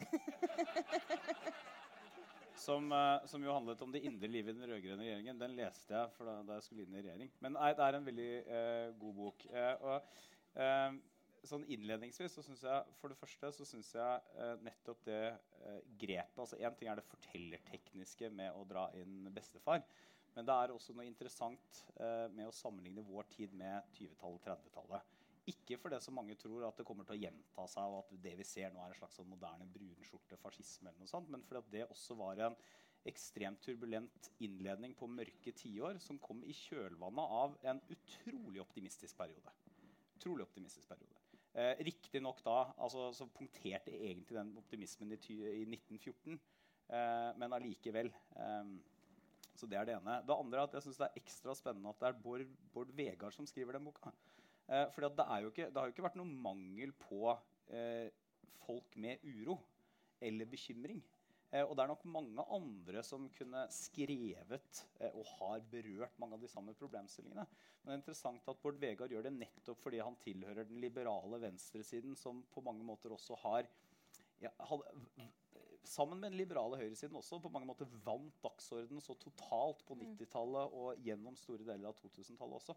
som, 2.66 2.90
uh, 2.90 3.22
som, 3.30 3.46
jo 3.46 3.54
handlet 3.54 3.84
om 3.86 3.94
det 3.94 4.02
indre 4.10 4.32
livet 4.32 4.56
i 4.56 4.58
den 4.58 4.66
rød-grønne 4.72 5.06
regjeringen. 5.06 5.42
Den 5.44 5.54
leste 5.60 5.94
jeg 5.94 6.18
da, 6.18 6.40
da, 6.48 6.58
jeg 6.58 6.66
skulle 6.66 6.88
inn 6.88 6.98
i 6.98 7.06
regjering. 7.06 7.32
Men 7.46 7.58
nei, 7.60 7.70
det 7.78 7.86
er 7.86 8.00
en 8.00 8.10
veldig 8.10 8.34
god 9.04 9.18
bok. 9.22 9.48
og 9.86 9.96
sånn 11.48 11.70
Innledningsvis 11.72 12.34
så 12.36 12.44
syns 12.44 12.66
jeg 12.66 12.98
for 13.00 13.14
det 13.14 13.20
første 13.22 13.54
så 13.56 13.68
synes 13.70 13.94
jeg 13.96 14.58
nettopp 14.66 15.06
det 15.06 15.22
grepet 16.02 16.42
altså 16.42 16.58
Én 16.58 16.74
ting 16.76 16.90
er 16.90 17.00
det 17.00 17.08
fortellertekniske 17.08 18.34
med 18.34 18.58
å 18.58 18.66
dra 18.68 18.90
inn 18.98 19.30
bestefar. 19.36 19.86
Men 20.40 20.48
det 20.48 20.56
er 20.56 20.72
også 20.72 20.94
noe 20.96 21.04
interessant 21.04 21.80
eh, 22.00 22.30
med 22.32 22.48
å 22.48 22.56
sammenligne 22.56 23.04
vår 23.04 23.26
tid 23.34 23.52
med 23.60 23.90
20-tallet 23.98 24.38
og 24.38 24.46
30-tallet. 24.46 25.16
Ikke 25.52 25.76
fordi 25.82 25.98
så 26.00 26.14
mange 26.16 26.38
tror 26.40 26.64
at 26.64 26.78
det 26.80 26.86
kommer 26.88 27.04
til 27.04 27.18
å 27.18 27.20
gjenta 27.26 27.66
seg, 27.68 27.92
og 27.92 28.06
at 28.06 28.14
det 28.24 28.38
vi 28.40 28.46
ser 28.48 28.70
nå 28.72 28.80
er 28.80 28.94
en 28.94 29.00
slags 29.02 29.18
sånn 29.20 29.28
moderne 29.28 29.66
brunskjorte 29.74 30.38
fascisme, 30.40 30.88
eller 30.88 31.04
noe 31.04 31.12
sånt, 31.12 31.28
men 31.34 31.44
fordi 31.44 31.74
det 31.74 31.90
også 31.92 32.16
var 32.22 32.40
en 32.46 32.56
ekstremt 33.10 33.60
turbulent 33.66 34.30
innledning 34.46 34.94
på 34.96 35.10
mørke 35.12 35.52
tiår 35.60 36.00
som 36.04 36.22
kom 36.24 36.40
i 36.48 36.56
kjølvannet 36.56 37.34
av 37.42 37.58
en 37.74 37.82
utrolig 37.92 38.62
optimistisk 38.64 39.20
periode. 39.20 39.52
Utrolig 40.22 40.46
optimistisk 40.48 40.88
periode. 40.88 41.20
Eh, 41.52 41.84
Riktignok 41.84 42.40
da 42.46 42.62
altså, 42.78 43.10
så 43.18 43.28
punkterte 43.36 43.92
egentlig 43.92 44.38
den 44.38 44.56
optimismen 44.64 45.12
i, 45.18 45.20
i 45.34 45.68
1914, 45.68 46.40
eh, 46.96 47.28
men 47.44 47.58
allikevel. 47.60 48.14
Eh, 48.40 48.72
så 49.60 49.68
Det 49.70 49.78
er 49.80 49.90
det 49.90 49.98
ene. 49.98 50.20
Det 50.26 50.36
andre 50.36 50.62
er 50.62 50.70
at 50.70 50.78
jeg 50.78 50.88
synes 50.88 51.00
det 51.02 51.08
er 51.10 51.22
ekstra 51.22 51.56
spennende 51.58 51.92
at 51.92 52.02
det 52.02 52.10
er 52.10 52.22
Bård, 52.24 52.46
Bård 52.74 52.94
Vegard 52.96 53.36
som 53.36 53.48
skriver 53.50 53.78
den 53.78 53.88
boka. 53.90 54.14
Eh, 54.70 54.88
For 54.94 55.04
det, 55.04 55.14
det, 55.18 55.28
har 55.28 55.44
jo 55.44 55.52
ikke 55.94 56.08
vært 56.08 56.20
noen 56.20 56.36
mangel 56.44 56.94
på 57.08 57.34
eh, 57.68 58.10
folk 58.66 58.96
med 59.02 59.24
uro 59.28 59.60
eller 60.22 60.50
bekymring. 60.50 61.02
Eh, 61.50 61.64
og 61.66 61.74
det 61.74 61.84
er 61.84 61.90
nok 61.90 62.06
mange 62.14 62.46
andre 62.54 63.02
som 63.06 63.26
kunne 63.34 63.64
skrevet 63.74 64.84
eh, 65.00 65.10
og 65.10 65.26
har 65.40 65.64
berørt 65.72 66.20
mange 66.22 66.38
av 66.38 66.44
de 66.44 66.52
samme 66.52 66.76
problemstillingene. 66.78 67.46
Men 67.82 67.90
det 67.90 67.96
er 67.96 68.02
interessant 68.04 68.52
at 68.52 68.62
Bård 68.62 68.78
Vegar 68.82 69.10
gjør 69.10 69.26
det 69.26 69.34
nettopp 69.38 69.82
fordi 69.82 70.02
han 70.04 70.18
tilhører 70.22 70.68
den 70.70 70.82
liberale 70.84 71.42
venstresiden, 71.42 72.16
som 72.20 72.44
på 72.54 72.64
mange 72.66 72.86
måter 72.86 73.16
også 73.16 73.40
har 73.48 73.70
ja, 74.44 74.52
sammen 75.88 76.20
med 76.20 76.32
den 76.32 76.40
liberale 76.42 76.80
høyresiden 76.80 77.18
også 77.20 77.40
på 77.44 77.52
mange 77.54 77.70
måter 77.70 77.90
vant 78.06 78.36
dagsordenen 78.44 79.04
så 79.04 79.16
totalt 79.20 79.86
på 79.88 79.98
90-tallet 80.00 80.72
mm. 80.72 80.80
og 80.82 81.06
gjennom 81.06 81.38
store 81.40 81.66
deler 81.68 81.92
av 81.92 81.98
2000-tallet 82.00 82.60
også. 82.60 82.76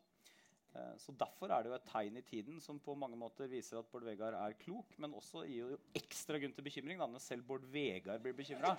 Eh, 0.72 0.92
så 0.96 1.12
Derfor 1.20 1.52
er 1.52 1.64
det 1.64 1.68
jo 1.72 1.76
et 1.76 1.88
tegn 1.90 2.16
i 2.16 2.24
tiden 2.24 2.60
som 2.64 2.78
på 2.80 2.94
mange 2.96 3.18
måter 3.20 3.50
viser 3.50 3.80
at 3.80 3.88
Bård 3.92 4.06
Vegar 4.08 4.36
er 4.38 4.56
klok, 4.60 4.94
men 5.02 5.12
også 5.18 5.44
gir 5.44 5.74
jo 5.74 5.80
ekstra 5.98 6.40
grunn 6.40 6.54
til 6.56 6.64
bekymring 6.64 7.02
da, 7.02 7.08
når 7.10 7.24
selv 7.24 7.44
Bård 7.48 7.66
Vegar 7.72 8.22
blir 8.22 8.36
bekymra. 8.38 8.74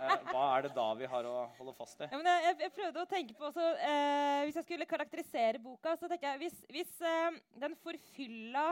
Eh, 0.00 0.22
hva 0.30 0.44
er 0.56 0.64
det 0.64 0.70
da 0.72 0.84
vi 0.96 1.08
har 1.12 1.26
å 1.28 1.34
holde 1.58 1.74
fast 1.76 1.98
i? 2.00 2.06
Ja, 2.08 2.34
jeg, 2.46 2.54
jeg, 2.62 2.72
prøvde 2.72 3.02
å 3.02 3.08
tenke 3.10 3.34
på 3.36 3.50
også, 3.50 3.66
eh, 3.84 4.44
Hvis 4.46 4.56
jeg 4.56 4.64
skulle 4.64 4.86
karakterisere 4.88 5.60
boka, 5.60 5.92
så 6.00 6.08
tenker 6.08 6.30
jeg 6.30 6.40
hvis, 6.46 6.62
hvis 6.72 6.94
eh, 7.04 7.36
den 7.60 7.76
forfylla, 7.82 8.70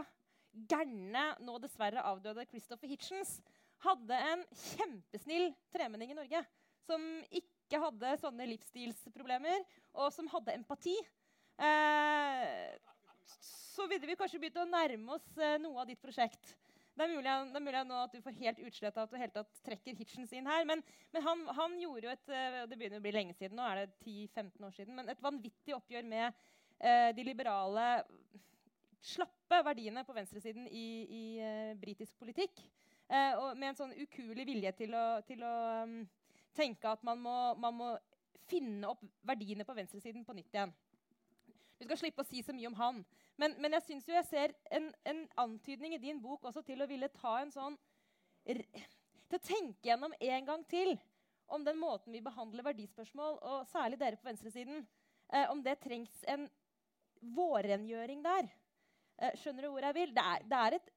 gærne, 0.71 1.25
nå 1.45 1.59
dessverre 1.61 2.03
avdøde 2.09 2.47
Christopher 2.49 2.89
Hitchens 2.91 3.37
hadde 3.85 4.21
en 4.33 4.45
kjempesnill 4.53 5.51
tremenning 5.75 6.13
i 6.13 6.19
Norge. 6.19 6.43
Som 6.89 7.05
ikke 7.29 7.81
hadde 7.83 8.15
sånne 8.23 8.47
livsstilsproblemer, 8.49 9.65
og 9.99 10.13
som 10.15 10.29
hadde 10.33 10.55
empati. 10.57 10.97
Eh, 11.59 12.79
så 13.45 13.87
ville 13.91 14.09
vi 14.09 14.17
kanskje 14.19 14.41
begynt 14.41 14.63
å 14.63 14.69
nærme 14.69 15.19
oss 15.19 15.27
eh, 15.37 15.59
noe 15.63 15.83
av 15.83 15.91
ditt 15.91 16.01
prosjekt. 16.03 16.55
Det 16.99 17.07
er 17.07 17.13
mulig, 17.13 17.31
det 17.53 17.59
er 17.61 17.63
mulig 17.63 17.81
nå 17.87 17.99
at 18.03 18.15
du 18.17 18.23
får 18.25 18.35
helt 18.41 18.63
utslett 18.67 18.97
av 18.99 19.05
at 19.07 19.13
du 19.13 19.21
helt 19.21 19.37
tatt 19.37 19.61
trekker 19.63 19.95
Hitchens 20.01 20.33
inn 20.35 20.49
her. 20.51 20.65
Men, 20.67 20.83
men 21.15 21.23
han, 21.23 21.45
han, 21.55 21.77
gjorde 21.79 22.09
jo 22.09 22.15
et 22.15 22.33
eh, 22.35 22.57
det 22.67 22.79
begynner 22.79 22.99
å 22.99 23.05
bli 23.05 23.13
lenge 23.15 23.37
siden, 23.39 23.55
nå 23.59 23.67
er 23.69 23.85
det 23.85 24.01
10-15 24.03 24.67
år 24.67 24.75
siden, 24.75 24.97
men 24.99 25.13
et 25.13 25.23
vanvittig 25.23 25.77
oppgjør 25.77 26.09
med 26.11 26.27
eh, 26.27 27.11
de 27.15 27.27
liberale, 27.29 27.87
slappe 28.99 29.61
verdiene 29.63 30.03
på 30.05 30.17
venstresiden 30.17 30.67
i, 30.67 30.89
i 31.07 31.23
uh, 31.39 31.77
britisk 31.79 32.17
politikk. 32.19 32.59
Eh, 33.09 33.35
og 33.41 33.57
med 33.57 33.71
en 33.71 33.79
sånn 33.79 33.95
ukuelig 33.97 34.45
vilje 34.45 34.73
til 34.77 34.93
å, 34.93 35.05
til 35.25 35.41
å 35.47 35.55
um, 35.89 36.03
tenke 36.57 36.91
at 36.91 37.05
man 37.07 37.21
må, 37.25 37.37
man 37.61 37.77
må, 37.77 37.95
finne 38.49 38.89
opp 38.89 39.03
verdiene 39.29 39.65
på 39.69 39.75
venstresiden 39.77 40.23
på 40.25 40.33
nytt 40.33 40.55
igjen. 40.55 40.71
Du 41.77 41.83
skal 41.85 41.99
slippe 42.01 42.25
å 42.25 42.29
si 42.29 42.41
så 42.41 42.55
mye 42.57 42.71
om 42.71 42.77
han. 42.79 43.03
Men, 43.37 43.55
men 43.61 43.77
jeg 43.77 43.85
syns 43.85 44.07
jeg 44.09 44.25
ser 44.25 44.55
en, 44.73 44.87
en, 45.05 45.21
antydning 45.45 45.93
i 45.93 46.01
din 46.01 46.21
bok 46.23 46.47
også 46.49 46.63
til 46.65 46.81
å 46.81 46.87
ville 46.89 47.11
ta 47.13 47.35
en 47.43 47.53
sånn 47.53 47.77
Til 48.49 49.37
å 49.37 49.43
tenke 49.45 49.91
gjennom 49.91 50.15
en 50.17 50.49
gang 50.49 50.65
til 50.71 50.95
om 51.53 51.65
den 51.65 51.77
måten 51.77 52.13
vi 52.17 52.25
behandler 52.25 52.65
verdispørsmål, 52.65 53.37
og 53.45 53.69
særlig 53.69 53.99
dere 54.01 54.17
på 54.17 54.29
venstresiden, 54.31 54.81
eh, 55.29 55.45
om 55.53 55.61
det 55.65 55.77
trengs 55.85 56.25
en 56.29 56.49
vårrengjøring 57.37 58.25
der. 58.25 58.49
Eh, 59.19 59.37
skjønner 59.37 59.65
du 59.65 59.71
hvor 59.75 59.85
jeg 59.85 59.97
vil? 59.97 60.17
Det 60.17 60.25
er, 60.25 60.49
det 60.49 60.59
er 60.65 60.77
et, 60.79 60.91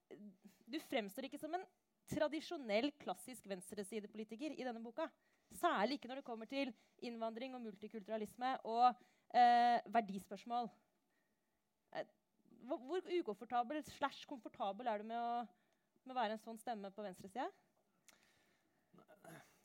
du 0.71 0.79
fremstår 0.87 1.27
ikke 1.27 1.39
som 1.39 1.59
en 1.59 1.67
tradisjonell, 2.11 2.91
klassisk 3.01 3.47
venstresidepolitiker 3.49 4.55
i 4.57 4.65
denne 4.67 4.83
boka. 4.83 5.07
Særlig 5.59 5.97
ikke 5.97 6.11
når 6.11 6.21
det 6.21 6.27
kommer 6.27 6.49
til 6.49 6.71
innvandring 7.03 7.55
og 7.55 7.63
multikulturalisme 7.65 8.53
og 8.69 8.87
eh, 9.35 9.79
verdispørsmål. 9.93 10.69
Eh, 11.95 12.07
hvor, 12.69 13.01
ukomfortabel 13.19 13.83
slash 13.89 14.27
komfortabel 14.29 14.87
er 14.87 15.01
du 15.01 15.09
med 15.09 15.19
å, 15.19 15.43
med 16.05 16.15
å 16.15 16.19
være 16.19 16.37
en 16.37 16.45
sånn 16.45 16.61
stemme 16.61 16.91
på 16.93 17.05
venstresida? 17.05 17.49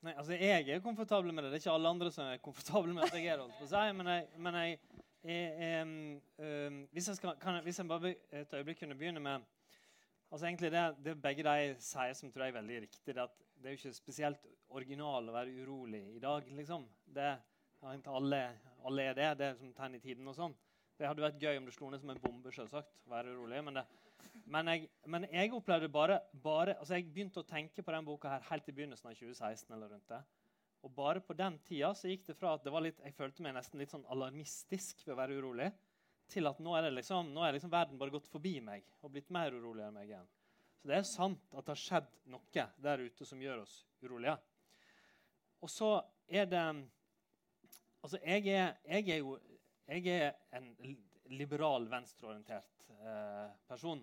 Nei, 0.04 0.12
altså 0.12 0.36
Jeg 0.36 0.68
er 0.70 0.82
komfortabel 0.84 1.32
med 1.32 1.44
det. 1.44 1.50
Det 1.50 1.58
er 1.58 1.64
ikke 1.64 1.76
alle 1.78 1.90
andre 1.96 2.10
som 2.14 2.28
er 2.28 2.42
komfortable 2.42 2.94
med 2.94 3.06
at 3.08 3.16
jeg 3.16 3.26
er. 3.32 3.42
Si, 3.66 3.84
men 3.96 4.10
jeg, 4.12 4.28
men 4.38 4.58
hvis, 6.92 7.08
jeg 7.08 7.62
hvis 7.64 7.78
jeg 7.80 7.88
bare 7.90 8.14
et 8.30 8.52
øyeblikk 8.54 8.78
kunne 8.84 8.98
begynne 8.98 9.22
med 9.22 9.46
altså 10.30 10.46
egentlig 10.46 10.70
det, 10.74 10.84
det 11.04 11.16
begge 11.22 11.44
de 11.46 11.74
sier, 11.82 12.14
som 12.18 12.30
tror 12.32 12.46
jeg 12.46 12.54
er 12.54 12.60
veldig 12.60 12.80
riktig, 12.86 13.14
det, 13.14 13.22
at 13.22 13.42
det 13.62 13.68
er 13.68 13.76
jo 13.76 13.80
ikke 13.80 13.96
spesielt 13.96 14.48
original 14.76 15.28
å 15.28 15.34
være 15.34 15.54
urolig 15.62 16.02
i 16.16 16.22
dag. 16.22 16.48
liksom. 16.58 16.86
Det, 17.16 17.28
alle, 17.82 18.40
alle 18.84 19.10
er 19.10 19.18
det. 19.18 19.28
Det 19.38 19.46
er 19.46 19.60
som 19.60 19.72
tegn 19.76 19.98
i 19.98 20.02
tiden. 20.02 20.26
og 20.28 20.36
sånn. 20.36 20.56
Det 20.96 21.06
hadde 21.08 21.24
vært 21.24 21.42
gøy 21.42 21.58
om 21.58 21.68
det 21.68 21.74
slo 21.76 21.90
ned 21.92 22.00
som 22.00 22.10
en 22.12 22.20
bombe. 22.22 22.52
selvsagt, 22.52 22.92
være 23.10 23.34
urolig, 23.34 23.62
men, 23.64 23.78
det, 23.78 23.84
men, 24.44 24.72
jeg, 24.72 24.88
men 25.06 25.26
jeg, 25.30 25.52
opplevde 25.52 25.88
bare, 25.92 26.20
bare 26.42 26.78
altså 26.78 26.96
Jeg 26.96 27.10
begynte 27.12 27.42
å 27.42 27.48
tenke 27.48 27.82
på 27.84 27.92
den 27.92 28.06
boka 28.06 28.32
her 28.32 28.46
helt 28.50 28.68
i 28.68 28.72
begynnelsen 28.76 29.10
av 29.10 29.18
2016. 29.18 29.74
eller 29.74 29.92
rundt 29.92 30.08
det. 30.08 30.22
Og 30.86 30.92
bare 30.94 31.20
på 31.20 31.34
den 31.34 31.58
tida 31.66 31.92
så 31.98 32.08
gikk 32.08 32.26
det 32.28 32.36
fra 32.38 32.54
at 32.54 32.64
det 32.64 32.72
var 32.72 32.84
litt, 32.84 33.00
jeg 33.02 33.16
følte 33.16 33.42
meg 33.42 33.56
nesten 33.56 33.80
litt 33.80 33.92
sånn 33.92 34.06
alarmistisk 34.12 35.02
ved 35.06 35.16
å 35.16 35.18
være 35.18 35.38
urolig, 35.40 35.70
til 36.30 36.48
at 36.50 36.58
nå 36.62 36.74
er, 36.78 36.90
liksom, 36.94 37.30
nå 37.34 37.44
er 37.46 37.56
liksom 37.56 37.72
verden 37.72 37.98
bare 38.00 38.14
gått 38.14 38.28
forbi 38.30 38.58
meg 38.64 38.86
og 39.02 39.12
blitt 39.14 39.30
mer 39.34 39.54
urolig 39.54 39.84
enn 39.86 39.94
meg 39.94 40.10
igjen. 40.10 40.28
Så 40.80 40.90
det 40.90 40.98
er 40.98 41.08
sant 41.08 41.54
at 41.54 41.64
det 41.64 41.74
har 41.74 41.82
skjedd 41.82 42.10
noe 42.32 42.66
der 42.82 43.04
ute 43.06 43.26
som 43.28 43.42
gjør 43.42 43.62
oss 43.64 43.78
urolige. 44.02 44.36
Og 45.62 45.72
så 45.72 45.96
er 46.28 46.50
det 46.50 46.66
Altså, 48.06 48.20
jeg 48.22 48.44
er, 48.54 48.76
jeg 48.86 49.08
er 49.10 49.16
jo 49.18 49.32
jeg 49.86 50.06
er 50.10 50.32
en 50.54 50.68
liberal, 51.30 51.88
venstreorientert 51.90 52.86
eh, 52.98 53.50
person. 53.68 54.02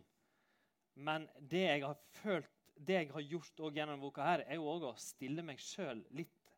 Men 0.96 1.28
det 1.40 1.64
jeg 1.66 1.84
har 1.84 1.98
følt, 2.22 2.52
det 2.76 2.98
jeg 2.98 3.10
har 3.14 3.26
gjort 3.28 3.64
gjennom 3.76 4.04
boka, 4.04 4.24
her, 4.24 4.46
er 4.48 4.60
jo 4.60 4.70
også 4.70 4.92
å 4.94 5.02
stille 5.02 5.46
meg 5.46 5.60
sjøl 5.60 6.04
litt 6.16 6.54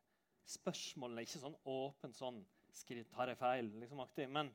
spørsmålene. 0.46 1.24
Ikke 1.26 1.42
sånn 1.42 1.58
åpent 1.64 2.18
sånn 2.18 2.44
Tar 2.76 3.30
jeg 3.30 3.38
feil? 3.40 3.70
liksom 3.80 4.02
aktig, 4.02 4.26
Men, 4.28 4.50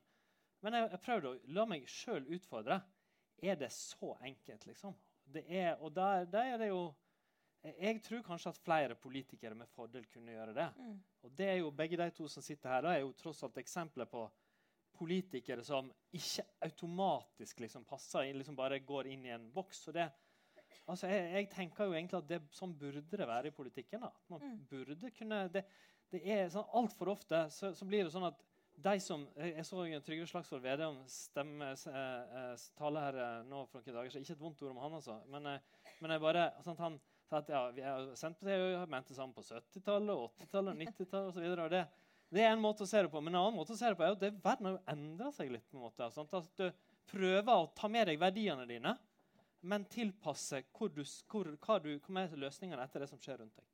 men 0.61 0.77
jeg, 0.77 0.89
jeg 0.93 1.03
prøvde 1.05 1.31
å 1.31 1.53
la 1.57 1.67
meg 1.69 1.87
sjøl 1.89 2.27
utfordre. 2.37 2.81
Er 3.41 3.57
det 3.57 3.71
så 3.73 4.15
enkelt, 4.21 4.67
liksom? 4.69 4.97
Det 5.31 5.45
er, 5.47 5.75
og 5.81 5.93
der, 5.95 6.27
der 6.29 6.53
er 6.53 6.61
det 6.61 6.69
jo 6.73 6.83
jeg 7.61 7.99
tror 8.01 8.23
kanskje 8.25 8.49
at 8.49 8.57
flere 8.57 8.95
politikere 8.97 9.53
med 9.53 9.69
fordel 9.69 10.05
kunne 10.09 10.33
gjøre 10.33 10.53
det. 10.55 10.67
Mm. 10.77 10.95
Og 11.21 11.33
det 11.37 11.49
er 11.49 11.59
jo 11.59 11.73
Begge 11.77 11.97
de 11.99 12.07
to 12.09 12.27
som 12.27 12.43
sitter 12.43 12.73
her, 12.73 12.81
da, 12.81 12.93
er 12.95 13.03
jo 13.03 13.13
tross 13.17 13.43
alt 13.45 13.59
eksempler 13.61 14.09
på 14.09 14.23
politikere 14.97 15.63
som 15.65 15.91
ikke 16.13 16.45
automatisk 16.65 17.61
liksom 17.63 17.85
passer 17.89 18.27
inn, 18.27 18.39
liksom 18.41 18.57
bare 18.57 18.81
går 18.85 19.11
inn 19.13 19.25
i 19.25 19.33
en 19.35 19.47
boks. 19.53 19.87
Og 19.89 19.97
det, 19.97 20.07
altså 20.85 21.09
jeg, 21.11 21.29
jeg, 21.35 21.49
tenker 21.53 21.89
jo 21.89 21.95
egentlig 21.95 22.19
at 22.19 22.29
det, 22.29 22.41
sånn 22.57 22.73
burde 22.77 23.03
det 23.05 23.29
være 23.29 23.51
i 23.51 23.55
politikken. 23.55 24.07
da. 24.07 24.11
Man 24.33 24.43
mm. 24.43 24.59
burde 24.71 25.13
kunne, 25.17 25.43
det, 25.53 25.65
det 26.11 26.23
er 26.25 26.49
sånn 26.53 26.69
Altfor 26.77 27.13
ofte 27.13 27.45
så, 27.53 27.75
så, 27.77 27.87
blir 27.87 28.05
det 28.05 28.13
sånn 28.13 28.29
at 28.29 28.41
de 28.83 28.99
som, 29.03 29.23
Jeg 29.37 29.65
så 29.65 29.85
Trygve 30.05 30.27
Slagsvold 30.29 30.63
Vedum 30.63 30.99
stemme, 31.09 31.71
eh, 31.71 32.35
eh, 32.41 32.67
tale 32.77 33.05
her 33.05 33.17
eh, 33.21 33.39
nå 33.49 33.63
for 33.71 33.81
noen 33.81 33.97
dager 33.97 34.13
så 34.13 34.21
Ikke 34.21 34.35
et 34.35 34.43
vondt 34.43 34.61
ord 34.63 34.73
om 34.73 34.81
han, 34.83 34.99
altså. 34.99 35.17
Men, 35.31 35.47
eh, 35.53 35.89
men 36.01 36.15
jeg 36.15 36.23
bare, 36.23 36.45
sånn 36.65 36.77
at 36.77 36.85
han 36.85 36.99
sa 37.29 37.41
at 37.41 37.51
ja, 37.51 37.61
vi 37.75 37.83
har 37.85 38.07
Senterpartiet 38.19 38.91
mente 38.91 39.15
sammen 39.15 39.33
samme 39.33 39.37
på 39.37 39.45
70-tallet, 39.47 40.23
80-tallet, 40.41 40.79
90-tallet 40.81 41.29
osv. 41.31 41.69
Det, 41.71 41.83
det 42.31 42.43
er 42.45 42.53
en 42.55 42.63
måte 42.63 42.85
å 42.85 42.89
se 42.89 43.03
det 43.03 43.11
på. 43.11 43.21
Men 43.23 43.35
en 43.35 43.41
annen 43.43 43.59
måte 43.59 43.75
å 43.75 43.79
se 43.79 43.91
det 43.91 43.99
på 43.99 44.07
er 44.07 44.15
at 44.15 44.25
verden 44.43 44.69
har 44.69 44.77
jo 44.77 44.83
endra 44.95 45.31
seg 45.35 45.51
litt. 45.53 45.67
på 45.69 45.77
en 45.77 45.85
måte. 45.85 46.09
Sant? 46.15 46.33
At 46.33 46.51
du 46.59 46.67
prøver 47.11 47.53
å 47.53 47.69
ta 47.77 47.89
med 47.91 48.09
deg 48.09 48.19
verdiene 48.21 48.67
dine, 48.69 48.95
men 49.61 49.85
tilpasse 49.91 50.63
hvor 50.73 50.89
du, 50.89 51.03
hvor, 51.29 51.51
hva, 51.61 51.77
du, 51.83 51.93
hva 52.07 52.23
er 52.23 52.39
løsningene 52.43 52.83
etter 52.87 53.03
det 53.03 53.11
som 53.11 53.21
skjer 53.21 53.43
rundt 53.43 53.59
deg. 53.59 53.67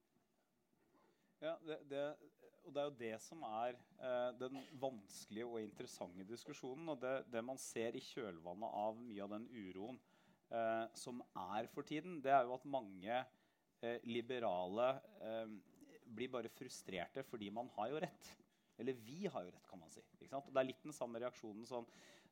Ja, 1.45 1.53
det, 1.63 1.77
det, 1.89 2.03
og 2.67 2.73
det 2.75 2.81
er 2.81 2.87
jo 2.89 2.97
det 2.99 3.13
som 3.23 3.43
er 3.47 3.77
eh, 4.03 4.29
den 4.39 4.59
vanskelige 4.81 5.47
og 5.47 5.61
interessante 5.63 6.25
diskusjonen. 6.27 6.91
Og 6.91 6.99
det, 7.01 7.13
det, 7.31 7.43
man 7.45 7.59
ser 7.61 7.95
i 7.95 8.03
kjølvannet 8.03 8.77
av 8.83 8.99
mye 8.99 9.23
av 9.23 9.35
den 9.37 9.47
uroen 9.55 9.99
eh, 10.51 10.83
som 10.99 11.23
er 11.31 11.69
for 11.71 11.87
tiden, 11.87 12.19
det 12.23 12.33
er 12.35 12.43
jo 12.43 12.57
at 12.57 12.67
mange 12.67 13.21
eh, 13.21 14.03
liberale 14.09 14.89
eh, 15.23 15.55
blir 16.17 16.31
bare 16.33 16.51
frustrerte 16.51 17.23
fordi 17.27 17.49
man 17.55 17.71
har 17.77 17.93
jo 17.93 18.03
rett. 18.03 18.33
Eller 18.77 18.99
vi 19.07 19.25
har 19.25 19.47
jo 19.47 19.53
rett, 19.53 19.67
kan 19.69 19.81
man 19.81 19.91
si. 19.93 20.03
det 20.19 20.29
er 20.29 20.67
litt 20.67 20.83
den 20.83 20.95
samme 20.95 21.23
reaksjonen 21.23 21.65
sånn, 21.65 21.87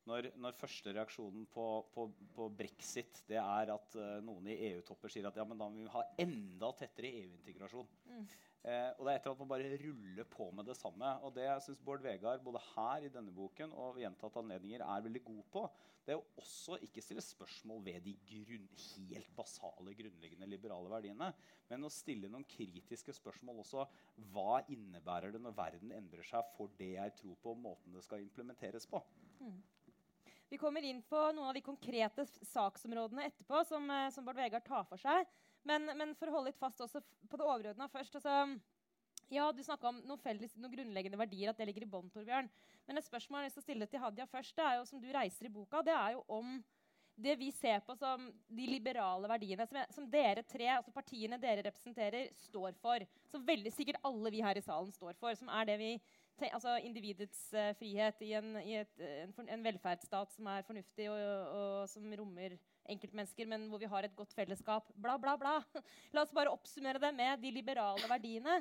når, 0.09 0.29
når, 0.41 0.57
første 0.57 0.93
reaksjonen 0.95 1.47
på, 1.51 1.65
på, 1.93 2.07
på, 2.35 2.49
brexit 2.57 3.23
det 3.29 3.39
er 3.41 3.71
at 3.73 3.97
uh, 3.97 4.17
noen 4.25 4.51
i 4.53 4.57
EU-topper 4.71 5.11
sier 5.11 5.27
at 5.29 5.37
ja, 5.39 5.45
men 5.47 5.59
da 5.59 5.69
må 5.69 5.81
vi 5.81 5.93
ha 5.93 6.03
enda 6.21 6.71
tettere 6.77 7.13
EU-integrasjon. 7.23 7.89
Mm. 8.11 8.27
Eh, 8.65 8.91
og 8.97 9.05
det 9.05 9.11
er 9.11 9.19
etter 9.19 9.29
at 9.29 9.41
man 9.43 9.49
bare 9.51 9.75
ruller 9.77 10.25
på 10.29 10.47
med 10.57 10.65
det 10.65 10.75
samme. 10.77 11.09
Og 11.25 11.33
det 11.35 11.43
jeg 11.45 11.65
synes 11.67 11.81
Bård 11.85 12.01
Vegar 12.01 12.39
både 12.41 12.61
her 12.71 13.05
i 13.05 13.11
denne 13.13 13.33
boken 13.33 13.73
og 13.77 13.99
gjentatte 14.01 14.41
anledninger 14.41 14.81
er 14.81 15.03
veldig 15.05 15.21
god 15.27 15.43
på, 15.53 15.65
det 16.05 16.13
er 16.13 16.21
å 16.21 16.41
også 16.41 16.79
ikke 16.85 17.01
stille 17.01 17.21
spørsmål 17.21 17.83
ved 17.85 18.01
de 18.05 18.15
grunn, 18.29 18.65
helt 19.11 19.29
basale, 19.37 19.93
grunnleggende 19.97 20.49
liberale 20.49 20.89
verdiene, 20.89 21.31
men 21.69 21.85
å 21.85 21.93
stille 21.93 22.29
noen 22.29 22.45
kritiske 22.49 23.13
spørsmål 23.17 23.61
også. 23.63 23.85
Hva 24.33 24.59
innebærer 24.73 25.33
det 25.33 25.41
når 25.41 25.57
verden 25.57 25.93
endrer 25.93 26.25
seg 26.25 26.45
for 26.57 26.73
det 26.81 26.91
jeg 26.95 27.15
tror 27.21 27.37
på, 27.41 27.53
og 27.53 27.63
måten 27.69 27.97
det 27.97 28.05
skal 28.05 28.25
implementeres 28.25 28.89
på? 28.89 29.01
Mm. 29.41 29.61
Vi 30.55 30.59
kommer 30.59 30.85
inn 30.87 31.01
på 31.03 31.19
noen 31.35 31.49
av 31.49 31.53
de 31.57 31.59
konkrete 31.59 32.23
saksområdene 32.47 33.25
etterpå, 33.27 33.59
som, 33.67 33.89
eh, 33.91 34.05
som 34.09 34.23
Bård 34.23 34.37
Vegar 34.39 34.61
tar 34.63 34.85
for 34.87 34.95
seg. 34.95 35.27
Men, 35.67 35.89
men, 35.99 36.13
for 36.15 36.31
å 36.31 36.37
holde 36.37 36.53
litt 36.53 36.61
fast 36.61 36.79
også 36.79 37.01
på 37.27 37.39
det 37.41 37.43
overordna 37.43 37.89
først 37.91 38.15
altså, 38.15 38.35
ja, 39.35 39.49
Du 39.51 39.59
snakka 39.65 39.89
om 39.89 39.99
noen, 40.07 40.21
felles, 40.23 40.55
noen 40.55 40.71
grunnleggende 40.71 41.19
verdier, 41.19 41.51
at 41.51 41.59
det 41.59 41.67
ligger 41.67 41.83
i 41.83 41.89
bånn. 41.91 42.07
Men 42.87 43.01
et 43.01 43.07
spørsmål 43.09 43.49
jeg 43.49 43.55
skal 43.57 43.65
stille 43.65 43.89
til 43.91 43.99
Hadia 43.99 44.29
først, 44.31 44.55
det 44.55 44.63
er 44.63 44.79
jo, 44.79 44.87
som 44.87 45.03
du 45.03 45.11
reiser 45.11 45.49
i 45.49 45.51
boka, 45.51 45.83
det 45.83 45.97
er 45.97 46.15
jo 46.15 46.23
om 46.37 46.55
det 47.27 47.35
vi 47.43 47.51
ser 47.51 47.83
på 47.83 47.99
som 47.99 48.29
de 48.47 48.71
liberale 48.71 49.27
verdiene 49.27 49.67
som, 49.67 49.83
som 49.91 50.07
dere 50.07 50.43
tre, 50.47 50.69
altså 50.77 50.95
partiene 50.95 51.41
dere 51.41 51.67
representerer, 51.67 52.31
står 52.47 52.79
for. 52.79 53.03
Som 53.27 53.43
veldig 53.43 53.75
sikkert 53.75 53.99
alle 54.07 54.31
vi 54.31 54.45
her 54.45 54.55
i 54.55 54.63
salen 54.63 54.95
står 54.95 55.19
for. 55.19 55.35
Som 55.35 55.51
er 55.51 55.67
det 55.67 55.81
vi 55.83 55.95
altså 56.43 56.75
individets 56.83 57.47
uh, 57.55 57.71
frihet 57.79 58.21
i, 58.25 58.33
en, 58.35 58.55
i 58.59 58.75
et, 58.81 59.03
en, 59.23 59.33
en, 59.47 59.63
velferdsstat 59.63 60.33
som 60.35 60.49
er 60.51 60.65
fornuftig 60.67 61.07
og, 61.11 61.19
og, 61.19 61.53
og 61.55 61.89
som 61.91 62.15
rommer 62.19 62.57
enkeltmennesker, 62.91 63.47
men 63.49 63.67
hvor 63.71 63.81
vi 63.81 63.89
har 63.89 64.05
et 64.05 64.15
godt 64.17 64.33
fellesskap. 64.35 64.91
Bla, 65.01 65.17
bla, 65.21 65.35
bla. 65.39 65.57
La 66.13 66.25
oss 66.25 66.33
bare 66.35 66.53
oppsummere 66.53 67.01
det 67.01 67.13
med 67.15 67.41
de 67.41 67.53
liberale 67.55 68.09
verdiene. 68.11 68.59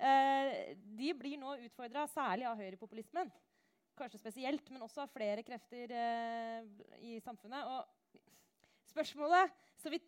Uh, 0.00 0.76
de 1.00 1.14
blir 1.16 1.40
nå 1.40 1.56
utfordra 1.66 2.06
særlig 2.12 2.48
av 2.48 2.60
høyrepopulismen. 2.60 3.32
Kanskje 3.98 4.20
spesielt, 4.22 4.70
men 4.72 4.84
også 4.84 5.04
av 5.04 5.12
flere 5.12 5.44
krefter 5.44 5.92
uh, 5.92 6.62
i 7.04 7.18
samfunnet. 7.24 7.68
Og 7.68 8.22
spørsmålet 8.92 9.56
som 9.80 9.92
vi 9.92 10.00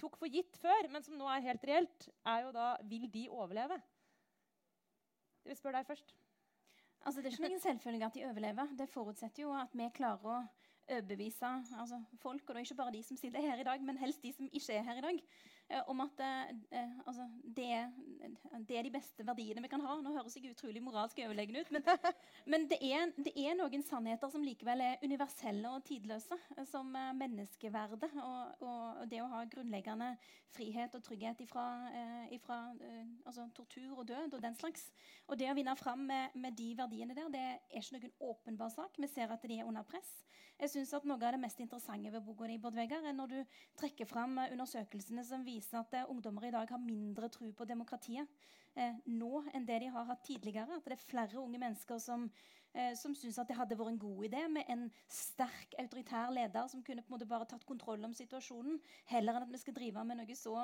tok 0.00 0.16
for 0.20 0.32
gitt 0.32 0.56
før, 0.60 0.88
men 0.92 1.04
som 1.04 1.18
nå 1.18 1.28
er 1.28 1.44
helt 1.44 1.66
reelt, 1.68 2.08
er 2.26 2.46
jo 2.46 2.54
da 2.56 2.72
vil 2.88 3.06
de 3.12 3.26
overleve? 3.30 3.76
Jeg 5.40 5.52
vil 5.52 5.58
spørre 5.58 5.80
deg 5.80 5.88
først. 5.88 6.19
Altså, 7.04 7.20
det 7.20 7.30
er 7.30 7.36
ikke 7.36 7.48
noen 7.48 7.62
selvfølge 7.62 8.06
at 8.06 8.16
de 8.16 8.24
overlever. 8.28 8.74
Det 8.78 8.88
forutsetter 8.92 9.42
jo 9.42 9.54
at 9.56 9.72
vi 9.72 9.86
klarer 9.96 10.26
å 10.26 10.40
overbevise 10.90 11.50
altså 11.78 12.00
folk, 12.20 12.42
og 12.42 12.54
det 12.54 12.60
er 12.60 12.66
ikke 12.66 12.80
bare 12.82 12.94
de 12.96 13.02
som 13.06 13.18
sitter 13.18 13.44
her 13.46 13.62
i 13.62 13.66
dag, 13.66 13.82
men 13.86 14.00
helst 14.00 14.22
de 14.22 14.32
som 14.34 14.48
ikke 14.50 14.74
er 14.74 14.86
her 14.88 14.98
i 14.98 15.04
dag, 15.04 15.20
om 15.86 16.00
at 16.02 16.20
eh, 16.20 16.50
eh 16.78 16.94
altså, 17.06 17.26
det, 17.42 17.68
det, 18.68 18.76
er 18.76 18.82
de 18.82 18.92
beste 18.92 19.26
verdiene 19.26 19.62
vi 19.62 19.70
kan 19.70 19.82
ha. 19.84 19.96
Nå 20.02 20.12
høres 20.16 20.36
jeg 20.36 20.50
utrolig 20.50 20.82
moralsk 20.82 21.20
overlegen 21.22 21.60
ut, 21.60 21.70
men, 21.70 21.84
men 22.52 22.66
det, 22.70 22.78
er, 22.82 23.12
det, 23.16 23.32
er, 23.36 23.54
noen 23.58 23.84
sannheter 23.86 24.32
som 24.32 24.44
likevel 24.44 24.82
er 24.84 25.04
universelle 25.04 25.70
og 25.70 25.84
tidløse, 25.86 26.38
eh, 26.56 26.66
som 26.68 26.90
eh, 26.96 27.12
menneskeverdet 27.20 28.10
og, 28.22 28.66
og, 28.66 29.04
det 29.10 29.22
å 29.22 29.30
ha 29.30 29.44
grunnleggende 29.50 30.12
frihet 30.50 30.94
og 30.98 31.04
trygghet 31.06 31.44
ifra, 31.46 31.66
eh, 31.94 32.26
ifra 32.34 32.60
altså, 33.24 33.46
tortur 33.54 34.00
og 34.00 34.08
død 34.10 34.34
og 34.34 34.42
den 34.42 34.58
slags. 34.58 34.88
Og 35.30 35.38
det 35.38 35.50
å 35.50 35.56
vinne 35.58 35.76
fram 35.78 36.02
med, 36.10 36.34
med 36.34 36.58
de 36.58 36.72
verdiene 36.78 37.14
der, 37.14 37.30
det 37.30 37.46
er 37.46 37.78
ikke 37.78 38.00
noen 38.00 38.30
åpenbar 38.32 38.74
sak. 38.74 38.98
Vi 38.98 39.10
ser 39.10 39.30
at 39.30 39.46
de 39.46 39.60
er 39.60 39.70
under 39.70 39.86
press. 39.86 40.10
Jeg 40.60 40.70
synes 40.74 40.90
at 40.92 41.06
Noe 41.08 41.16
av 41.24 41.32
det 41.32 41.40
mest 41.40 41.60
interessante 41.62 42.10
ved 42.12 42.24
boka 42.24 42.44
di 42.44 42.58
er 42.60 43.12
når 43.16 43.28
du 43.32 43.38
trekker 43.80 44.04
fram 44.04 44.36
eh, 44.38 44.52
undersøkelsene 44.52 45.24
som 45.24 45.44
viser 45.44 45.59
at 45.74 45.94
uh, 45.94 46.10
ungdommer 46.10 46.46
i 46.48 46.54
dag 46.54 46.70
har 46.70 46.80
mindre 46.82 47.28
tro 47.28 47.50
på 47.52 47.66
demokratiet 47.68 48.28
eh, 48.78 48.96
nå 49.06 49.42
enn 49.54 49.66
det 49.66 49.80
de 49.82 49.90
har 49.92 50.08
hatt 50.08 50.24
tidligere. 50.26 50.78
At 50.78 50.86
det 50.86 50.96
er 50.96 51.08
flere 51.08 51.42
unge 51.42 51.60
mennesker 51.60 51.98
som 52.02 52.28
eh, 52.72 52.94
syntes 52.98 53.38
at 53.38 53.50
det 53.50 53.58
hadde 53.58 53.78
vært 53.78 53.94
en 53.94 54.02
god 54.02 54.24
idé 54.28 54.44
med 54.52 54.70
en 54.72 54.86
sterk 55.10 55.76
autoritær 55.82 56.32
leder 56.34 56.70
som 56.70 56.84
kunne 56.86 57.04
på 57.04 57.12
en 57.12 57.18
måte 57.18 57.28
bare 57.30 57.48
tatt 57.50 57.66
kontroll 57.68 58.04
om 58.06 58.16
situasjonen, 58.16 58.80
heller 59.10 59.38
enn 59.38 59.48
at 59.48 59.54
vi 59.54 59.62
skal 59.62 59.76
drive 59.76 60.06
med 60.06 60.22
noe 60.22 60.38
så 60.38 60.56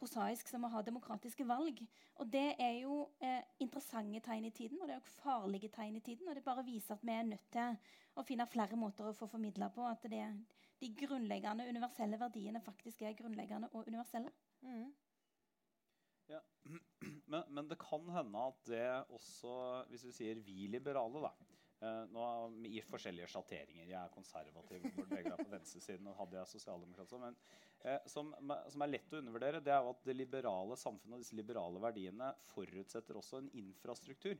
prosaisk 0.00 0.48
som 0.48 0.64
å 0.64 0.70
ha 0.72 0.80
demokratiske 0.84 1.44
valg. 1.44 1.82
Og 2.20 2.28
Det 2.32 2.54
er 2.56 2.78
jo 2.80 3.02
eh, 3.20 3.42
interessante 3.60 4.22
tegn 4.24 4.46
i 4.48 4.54
tiden, 4.54 4.80
og 4.80 4.88
det 4.88 4.96
er 4.96 5.02
jo 5.02 5.18
farlige 5.20 5.68
tegn 5.74 5.98
i 5.98 6.04
tiden. 6.04 6.28
og 6.28 6.34
Det 6.34 6.44
bare 6.46 6.64
viser 6.64 6.96
at 6.96 7.04
vi 7.04 7.12
er 7.12 7.28
nødt 7.28 7.50
til 7.52 7.76
å 8.16 8.24
finne 8.26 8.48
flere 8.48 8.78
måter 8.80 9.08
å 9.08 9.16
få 9.16 9.28
formidla 9.28 9.68
på 9.74 9.84
at 9.86 10.08
det, 10.10 10.24
de 10.80 10.88
grunnleggende 10.96 11.68
universelle 11.68 12.18
verdiene 12.20 12.62
faktisk 12.64 13.02
er 13.04 13.16
grunnleggende 13.18 13.68
og 13.72 13.86
universelle. 13.88 14.32
Mm. 14.64 14.88
Ja. 16.30 16.40
Men, 17.26 17.42
men, 17.48 17.68
det 17.68 17.78
kan 17.80 18.08
hende 18.14 18.44
at 18.52 18.60
det 18.68 18.84
også, 19.16 19.54
hvis 19.90 20.06
vi 20.08 20.12
sier 20.14 20.42
vi 20.44 20.66
liberale, 20.72 21.22
da 21.24 21.32
eh, 21.86 22.04
nå 22.12 22.26
I 22.70 22.82
forskjellige 22.86 23.28
sjatteringer. 23.32 23.88
Jeg 23.88 23.98
er 24.00 24.14
konservativ, 24.14 24.86
er 24.86 25.28
på 25.42 25.50
venstresiden 25.50 26.10
og 26.10 26.18
hadde 26.20 26.38
jeg 26.38 26.52
sosialdemokrat. 26.54 27.16
Men 27.22 27.38
eh, 27.82 27.98
som, 28.10 28.32
som, 28.72 28.84
er 28.84 28.92
lett 28.94 29.12
å 29.14 29.20
undervurdere, 29.20 29.62
det 29.64 29.74
er 29.74 29.84
jo 29.84 29.92
at 29.94 30.06
det 30.06 30.16
liberale 30.16 30.78
samfunnet 30.80 31.18
og 31.18 31.24
disse 31.24 31.38
liberale 31.38 31.82
verdiene 31.82 32.32
forutsetter 32.54 33.20
også 33.20 33.42
en 33.42 33.52
infrastruktur. 33.64 34.38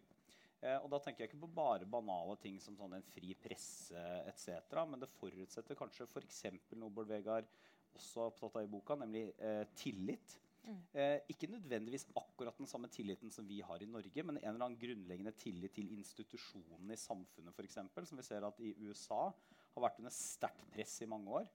Eh, 0.60 0.76
og 0.76 0.90
da 0.92 1.00
tenker 1.00 1.24
jeg 1.24 1.30
ikke 1.30 1.42
på 1.46 1.54
bare 1.56 1.88
banale 1.88 2.36
ting 2.42 2.58
som 2.60 2.76
sånn 2.76 2.98
en 2.98 3.06
fri 3.14 3.32
presse 3.40 4.04
etc., 4.28 4.82
men 4.90 5.00
det 5.00 5.08
forutsetter 5.16 5.78
kanskje 5.78 6.08
f.eks. 6.08 6.44
noe 6.76 6.92
Bård 6.92 7.08
Vegar 7.08 7.48
også 7.96 8.22
er 8.22 8.30
opptatt 8.30 8.58
av 8.60 8.66
i 8.66 8.70
boka, 8.70 8.96
nemlig 9.00 9.30
eh, 9.40 9.64
tillit. 9.78 10.36
Mm. 10.60 10.82
Eh, 10.92 11.16
ikke 11.32 11.48
nødvendigvis 11.50 12.04
akkurat 12.12 12.58
den 12.60 12.68
samme 12.68 12.90
tilliten 12.92 13.32
som 13.32 13.48
vi 13.48 13.62
har 13.64 13.80
i 13.82 13.88
Norge, 13.88 14.22
men 14.22 14.36
en 14.36 14.52
eller 14.52 14.66
annen 14.66 14.80
grunnleggende 14.80 15.32
tillit 15.40 15.74
til 15.78 15.88
institusjonene 15.96 16.94
i 16.94 17.00
samfunnet, 17.00 17.56
for 17.56 17.66
eksempel, 17.66 18.06
som 18.06 18.20
vi 18.20 18.26
ser 18.26 18.44
at 18.46 18.60
i 18.60 18.74
USA 18.84 19.30
har 19.30 19.86
vært 19.86 20.00
under 20.02 20.14
sterkt 20.14 20.68
press 20.74 20.98
i 21.00 21.08
mange 21.08 21.40
år. 21.40 21.48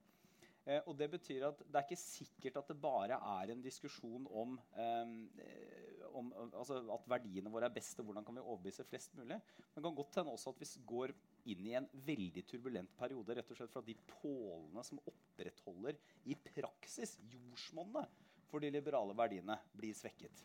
Eh, 0.66 0.82
og 0.90 0.96
det 0.98 1.06
betyr 1.12 1.44
at 1.46 1.60
det 1.62 1.78
er 1.78 1.84
ikke 1.86 2.00
sikkert 2.00 2.56
at 2.58 2.70
det 2.72 2.78
bare 2.82 3.18
er 3.38 3.52
en 3.52 3.62
diskusjon 3.62 4.24
om, 4.34 4.56
eh, 4.74 6.02
om 6.18 6.32
altså 6.48 6.80
at 6.90 7.06
verdiene 7.12 7.52
våre 7.52 7.68
er 7.68 7.74
best, 7.76 8.00
og 8.02 8.08
hvordan 8.08 8.26
kan 8.26 8.34
vi 8.34 8.42
overbevise 8.42 8.86
flest 8.88 9.14
mulig. 9.14 9.38
Men 9.38 9.76
det 9.76 9.84
kan 9.84 9.98
godt 10.00 10.18
hende 10.18 10.34
også 10.34 10.50
at 10.50 10.64
vi 10.64 10.68
går 10.90 11.14
inn 11.54 11.70
i 11.70 11.76
en 11.78 11.86
veldig 12.08 12.42
turbulent 12.50 12.96
periode 12.98 13.38
rett 13.38 13.54
og 13.54 13.60
slett 13.60 13.74
fra 13.76 13.84
de 13.86 13.94
pålene 14.16 14.84
som 14.88 15.02
opprettholder 15.06 16.00
i 16.26 16.38
praksis 16.50 17.14
jordsmonnet 17.30 18.24
for 18.50 18.62
de 18.62 18.72
liberale 18.74 19.14
verdiene 19.18 19.58
blir 19.76 19.94
svekket. 19.94 20.42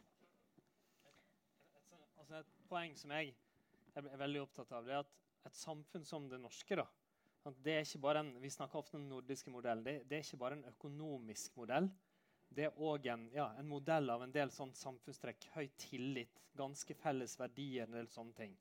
Altså 2.22 2.44
et 2.44 2.54
poeng 2.70 2.94
som 3.00 3.14
jeg 3.18 3.34
er 3.98 4.22
veldig 4.22 4.46
opptatt 4.46 4.70
av, 4.78 4.86
det 4.86 4.94
er 4.94 5.02
at 5.02 5.50
et 5.50 5.58
samfunn 5.58 6.06
som 6.06 6.30
det 6.30 6.38
norske 6.38 6.78
da, 6.78 6.86
det 7.64 7.74
er 7.74 7.86
ikke 7.86 8.02
bare 8.04 8.22
en, 8.22 8.32
Vi 8.42 8.50
snakker 8.54 8.80
ofte 8.80 8.96
om 8.96 9.02
den 9.02 9.10
nordiske 9.10 9.52
modellen. 9.52 9.84
Det, 9.86 10.02
det, 10.10 10.18
er 10.18 10.26
ikke 10.26 10.42
bare 10.44 10.58
en 10.60 10.66
økonomisk 10.70 11.56
modell. 11.58 11.90
Det 12.52 12.68
er 12.68 12.82
òg 12.84 13.08
en, 13.10 13.28
ja, 13.34 13.48
en, 13.58 13.68
modell 13.68 14.10
av 14.14 14.26
en 14.26 14.34
del 14.34 14.52
sånn 14.54 14.74
samfunnstrekk. 14.78 15.48
Høy 15.56 15.70
tillit, 15.80 16.42
ganske 16.58 16.96
felles 17.00 17.38
verdier, 17.40 17.88
en 17.88 17.98
del 17.98 18.10
sånne 18.12 18.36
ting. 18.38 18.58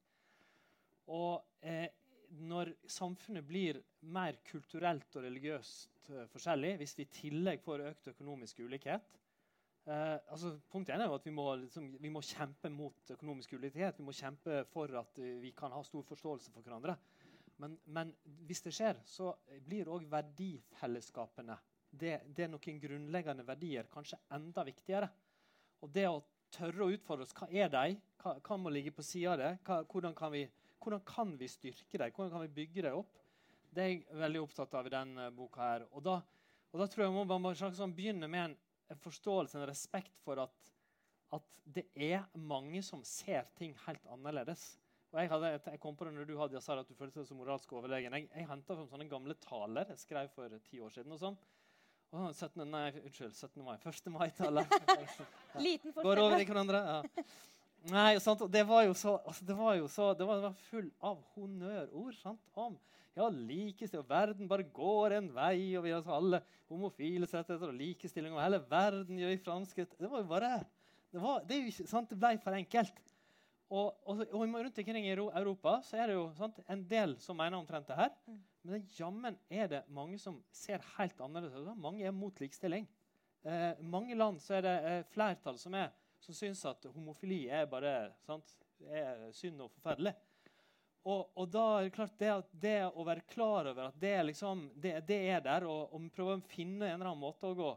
Og 1.10 1.42
eh, 1.66 1.88
når 2.46 2.72
samfunnet 2.86 3.44
blir 3.44 3.80
mer 4.00 4.38
kulturelt 4.46 5.16
og 5.18 5.26
religiøst 5.26 6.12
eh, 6.14 6.28
forskjellig, 6.30 6.76
hvis 6.80 6.96
vi 7.00 7.08
i 7.08 7.14
tillegg 7.18 7.64
får 7.66 7.88
økt 7.90 8.12
økonomisk 8.14 8.62
ulikhet, 8.62 9.20
Eh, 9.90 10.18
altså, 10.28 10.52
punkt 10.70 10.90
én 10.92 11.00
er 11.00 11.08
jo 11.08 11.16
at 11.16 11.24
vi 11.26 11.32
må, 11.32 11.46
liksom, 11.62 11.86
vi 11.98 12.10
må, 12.12 12.20
kjempe 12.22 12.68
mot 12.70 13.12
økonomisk 13.14 13.54
ulikhet. 13.56 13.98
Vi 13.98 14.04
må 14.04 14.12
kjempe 14.14 14.62
for 14.70 14.92
at 15.00 15.18
uh, 15.18 15.30
vi 15.40 15.50
kan 15.56 15.72
ha 15.72 15.80
stor 15.86 16.04
forståelse 16.06 16.52
for 16.52 16.66
hverandre. 16.66 16.98
Men, 17.60 17.76
men 17.92 18.12
hvis 18.48 18.62
det 18.64 18.72
skjer, 18.74 19.00
så 19.04 19.34
blir 19.66 19.90
òg 19.92 20.06
verdifellesskapene 20.10 21.58
det, 21.90 22.20
det, 22.26 22.44
er 22.44 22.50
noen 22.52 22.80
grunnleggende 22.82 23.44
verdier 23.46 23.88
kanskje 23.90 24.18
enda 24.34 24.64
viktigere. 24.66 25.08
Og 25.82 25.90
det 25.92 26.06
å 26.08 26.20
tørre 26.54 26.86
å 26.86 26.94
utfordre 26.94 27.26
oss 27.26 27.34
hva 27.36 27.48
er 27.50 27.70
de? 27.72 27.96
Hva, 28.20 28.36
hva 28.46 28.58
må 28.60 28.72
ligge 28.72 28.92
på 28.94 29.04
sida 29.06 29.34
av 29.34 29.40
det? 29.40 29.50
Hva, 29.66 29.80
hvordan, 29.90 30.14
kan 30.16 30.32
vi, 30.34 30.44
hvordan, 30.78 31.02
kan 31.08 31.34
vi, 31.40 31.48
styrke 31.50 31.98
dem? 31.98 32.12
Hvordan 32.14 32.34
kan 32.34 32.44
vi 32.44 32.54
bygge 32.60 32.86
dem 32.86 33.00
opp? 33.00 33.16
Det 33.70 33.82
er 33.84 33.92
jeg 33.92 34.18
veldig 34.18 34.42
opptatt 34.42 34.74
av 34.78 34.86
i 34.88 34.92
denne 34.94 35.30
boka. 35.34 35.62
her. 35.62 35.86
Og 35.94 36.04
da, 36.06 36.18
og 36.70 36.82
da 36.82 36.88
tror 36.90 37.06
jeg 37.06 37.14
man 37.14 37.42
må 37.42 37.54
sånn 37.58 37.94
begynne 37.94 38.30
med 38.30 38.56
en 38.90 39.02
forståelse, 39.02 39.58
en 39.58 39.68
respekt 39.70 40.18
for 40.24 40.42
at, 40.42 40.70
at, 41.34 41.46
det 41.70 41.86
er 41.94 42.24
mange 42.34 42.82
som 42.82 43.02
ser 43.06 43.46
ting 43.58 43.76
helt 43.86 44.06
annerledes. 44.10 44.72
Og 45.10 45.18
jeg, 45.18 45.30
hadde, 45.32 45.48
jeg 45.72 45.80
kom 45.82 45.96
på 45.98 46.06
det 46.06 46.12
når 46.14 46.28
du 46.28 46.36
hadde, 46.38 46.60
sa 46.62 46.76
at 46.78 46.86
du 46.86 46.94
følte 46.94 47.18
deg 47.18 47.26
som 47.26 47.40
moralsk 47.40 47.72
overlegen. 47.74 48.14
Jeg, 48.14 48.28
jeg 48.30 48.46
henta 48.46 48.76
fram 48.76 48.86
sånne 48.92 49.08
gamle 49.10 49.34
taler 49.42 49.88
jeg 49.90 50.04
skrev 50.04 50.30
for 50.36 50.54
ti 50.68 50.78
år 50.78 50.92
siden. 50.94 51.16
og 51.16 51.22
sånn. 51.22 51.38
Og 52.10 52.30
17, 52.34 52.62
nei, 52.66 52.86
unnskyld, 53.04 53.34
17. 53.34 53.64
mai. 53.66 53.76
1. 53.86 54.10
mai-taler. 54.14 54.66
Liten 55.66 55.94
forskjell. 55.94 56.06
Går 56.06 56.22
over 56.22 56.42
i 56.42 56.46
hverandre. 56.46 56.84
ja. 56.86 57.26
Nei, 57.90 58.10
sant? 58.20 58.42
Det 58.52 58.62
var 58.68 58.84
jo 58.84 58.94
så, 58.98 59.16
altså, 59.24 59.44
det 59.48 59.56
var 59.56 59.76
jo 59.78 59.86
så, 59.88 60.10
det 60.14 60.26
var, 60.28 60.40
det 60.40 60.48
var 60.50 60.64
full 60.68 60.88
av 61.10 61.20
honnørord 61.34 62.16
sant? 62.18 62.42
om 62.52 62.76
ja, 63.16 63.26
likestilling, 63.32 64.04
og 64.04 64.10
verden 64.10 64.50
bare 64.50 64.66
går 64.74 65.16
en 65.16 65.30
vei, 65.34 65.72
og 65.78 65.84
vi 65.86 65.92
har 65.92 65.98
altså 65.98 66.14
alle 66.14 66.42
homofiles 66.70 67.32
rettigheter 67.34 67.72
og 67.72 67.78
likestilling, 67.78 68.34
og 68.36 68.42
hele 68.42 68.60
verden 68.70 69.18
gjør 69.18 69.40
framskritt. 69.46 69.96
Det 69.98 70.10
var 70.10 70.22
jo 70.22 70.28
bare 70.30 70.52
Det, 71.10 71.18
var, 71.18 71.40
det, 71.48 71.56
jo, 71.58 71.86
sant? 71.90 72.10
det 72.10 72.20
ble 72.20 72.36
for 72.42 72.54
enkelt. 72.54 73.00
Og, 73.70 73.92
og, 74.02 74.22
og, 74.34 74.40
rundt 74.42 74.78
omkring 74.82 75.04
i 75.06 75.12
Europa 75.14 75.76
så 75.86 76.00
er 76.00 76.10
det 76.10 76.16
jo 76.16 76.24
sant, 76.34 76.56
en 76.66 76.80
del 76.90 77.14
som 77.22 77.38
mener 77.38 77.58
omtrent 77.60 77.86
det 77.86 77.98
her. 77.98 78.14
Mm. 78.26 78.40
Men 78.66 78.88
jammen 78.96 79.36
er 79.48 79.68
det 79.70 79.84
mange 79.94 80.18
som 80.18 80.40
ser 80.52 80.82
helt 80.96 81.20
annerledes 81.22 81.54
ut. 81.62 81.78
Mange 81.78 82.04
er 82.06 82.14
mot 82.14 82.42
likestilling. 82.42 82.88
Eh, 83.46 83.78
mange 83.80 84.16
land 84.18 84.40
så 84.42 84.58
er 84.58 84.66
det 84.66 84.74
eh, 84.88 85.04
flertall 85.14 85.56
som, 85.60 85.76
er, 85.78 85.94
som 86.20 86.36
syns 86.36 86.64
at 86.68 86.90
homofili 86.90 87.44
er 87.48 87.70
bare 87.70 88.10
sant, 88.26 88.50
er 88.90 89.30
synd 89.36 89.62
og 89.62 89.70
forferdelig. 89.78 90.16
Og, 91.00 91.30
og, 91.32 91.46
da 91.48 91.62
er 91.78 91.86
det 91.86 91.94
klart 91.94 92.18
det, 92.20 92.32
det, 92.60 92.76
å 92.92 93.04
være 93.06 93.24
klar 93.30 93.70
over 93.70 93.86
at 93.86 94.02
det, 94.02 94.18
liksom, 94.28 94.66
det, 94.76 94.98
det 95.08 95.20
er 95.32 95.40
der, 95.46 95.64
og, 95.64 95.94
og, 95.94 96.10
prøve 96.12 96.36
å 96.36 96.42
finne 96.50 96.90
en 96.90 96.98
eller 96.98 97.14
annen 97.14 97.22
måte 97.22 97.48
å 97.48 97.56
gå, 97.56 97.70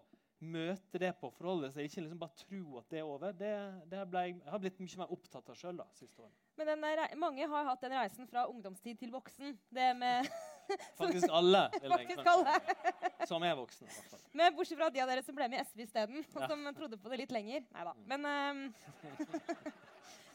møte 0.44 1.00
det 1.02 1.12
på, 1.20 1.30
forholde 1.38 1.70
seg, 1.74 1.88
ikke 1.88 2.04
liksom 2.04 2.22
bare 2.22 2.38
tro 2.44 2.80
at 2.80 2.90
det 2.92 3.00
er 3.02 3.10
over, 3.10 3.36
det, 3.38 3.52
det 3.92 4.06
ble, 4.12 4.24
jeg 4.32 4.52
har 4.54 4.62
blitt 4.64 4.82
mye 4.84 5.02
mer 5.02 5.14
opptatt 5.16 5.52
av 5.52 5.60
sjøl 5.60 5.82
siste 5.96 6.22
året. 6.22 6.36
Men 6.60 6.84
der, 6.84 7.04
mange 7.18 7.48
har 7.50 7.70
hatt 7.70 7.82
den 7.82 7.96
reisen 7.98 8.28
fra 8.30 8.46
ungdomstid 8.50 9.00
til 9.00 9.14
voksen. 9.14 9.56
Det 9.74 9.88
med 9.98 10.28
Faktisk 11.02 11.28
alle. 11.32 11.64
Faktisk 11.82 12.28
alle. 12.30 12.54
som 13.28 13.44
er 13.44 13.56
voksne. 13.58 13.90
Men 14.32 14.54
bortsett 14.56 14.80
fra 14.80 14.92
de 14.94 15.02
av 15.04 15.10
dere 15.10 15.24
som 15.26 15.36
ble 15.36 15.50
med 15.52 15.62
i 15.62 15.66
SV 15.66 15.84
isteden, 15.88 16.22
og 16.36 16.46
ja. 16.46 16.52
som 16.52 16.70
trodde 16.78 17.00
på 17.02 17.12
det 17.12 17.24
litt 17.24 17.34
lenger. 17.36 17.66
Nei 17.74 17.88
da. 17.90 17.96
Men 18.14 18.30
um, 18.34 18.64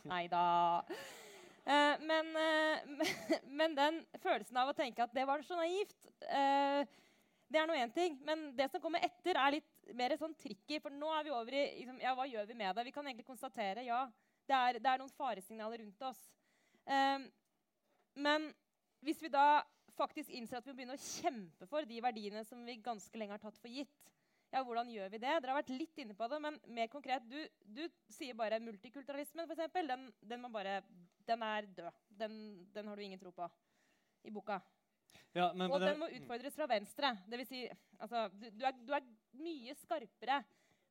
Nei 0.08 0.24
da. 0.32 0.44
Uh, 1.68 1.94
men, 2.00 2.30
uh, 2.32 3.08
men, 3.60 3.76
den 3.76 4.00
følelsen 4.22 4.56
av 4.56 4.70
å 4.70 4.76
tenke 4.76 5.04
at 5.04 5.12
det 5.14 5.26
var 5.28 5.42
så 5.44 5.58
naivt, 5.58 5.96
uh, 6.24 6.82
det 7.48 7.60
er 7.60 7.68
nå 7.68 7.76
én 7.76 7.92
ting. 7.92 8.16
Men 8.24 8.50
det 8.56 8.70
som 8.72 8.82
kommer 8.82 9.04
etter, 9.04 9.36
er 9.36 9.58
litt 9.58 9.77
mer 9.96 10.16
sånn 10.20 10.36
tricky. 10.40 10.80
For 10.82 10.94
nå 10.94 11.10
er 11.14 11.26
vi 11.26 11.34
over 11.34 11.56
i 11.56 11.64
liksom, 11.80 12.00
ja, 12.02 12.14
hva 12.16 12.26
gjør 12.28 12.48
vi 12.50 12.58
med 12.58 12.76
det? 12.76 12.86
Vi 12.88 12.94
kan 12.94 13.06
egentlig 13.06 13.28
konstatere 13.28 13.86
ja, 13.86 14.02
det 14.48 14.58
er, 14.58 14.80
det 14.82 14.90
er 14.90 15.02
noen 15.02 15.16
faresignaler 15.16 15.82
rundt 15.84 16.04
oss. 16.08 16.20
men 18.18 18.48
hvis 19.04 19.20
vi 19.22 19.30
da 19.30 19.62
faktisk 19.94 20.30
innser 20.34 20.58
at 20.58 20.66
vi 20.66 20.72
må 20.72 20.78
begynne 20.78 20.96
å 20.96 21.02
kjempe 21.02 21.66
for 21.70 21.86
de 21.86 21.98
verdiene 22.02 22.44
som 22.46 22.62
vi 22.66 22.78
ganske 22.82 23.18
lenge 23.18 23.36
har 23.36 23.42
tatt 23.42 23.58
for 23.60 23.70
gitt, 23.70 24.12
ja, 24.48 24.62
hvordan 24.64 24.88
gjør 24.88 25.10
vi 25.12 25.20
det? 25.20 25.28
Dere 25.28 25.52
har 25.52 25.58
vært 25.60 25.74
litt 25.74 25.98
inne 26.00 26.16
på 26.16 26.28
det, 26.32 26.38
men 26.40 26.56
mer 26.72 26.88
konkret. 26.88 27.24
Du, 27.28 27.36
du 27.60 27.82
sier 28.14 28.36
bare 28.36 28.60
multikulturalismen, 28.64 29.44
f.eks. 29.44 29.74
Den, 29.76 30.06
den, 30.24 30.46
den 31.28 31.44
er 31.44 31.68
død. 31.76 31.98
Den, 32.22 32.38
den, 32.72 32.88
har 32.88 32.96
du 32.96 33.04
ingen 33.04 33.20
tro 33.20 33.32
på 33.36 33.48
i 34.24 34.32
boka. 34.32 34.56
Ja, 35.36 35.50
men, 35.54 35.70
og 35.70 35.82
den 35.82 35.98
må 36.00 36.08
utfordres 36.10 36.56
fra 36.56 36.66
venstre. 36.70 37.12
Det 37.28 37.40
vil 37.40 37.48
si, 37.48 37.64
altså, 37.98 38.26
du, 38.32 38.48
du, 38.50 38.64
er, 38.66 38.78
du 38.86 38.94
er 38.96 39.04
mye 39.38 39.74
skarpere 39.78 40.40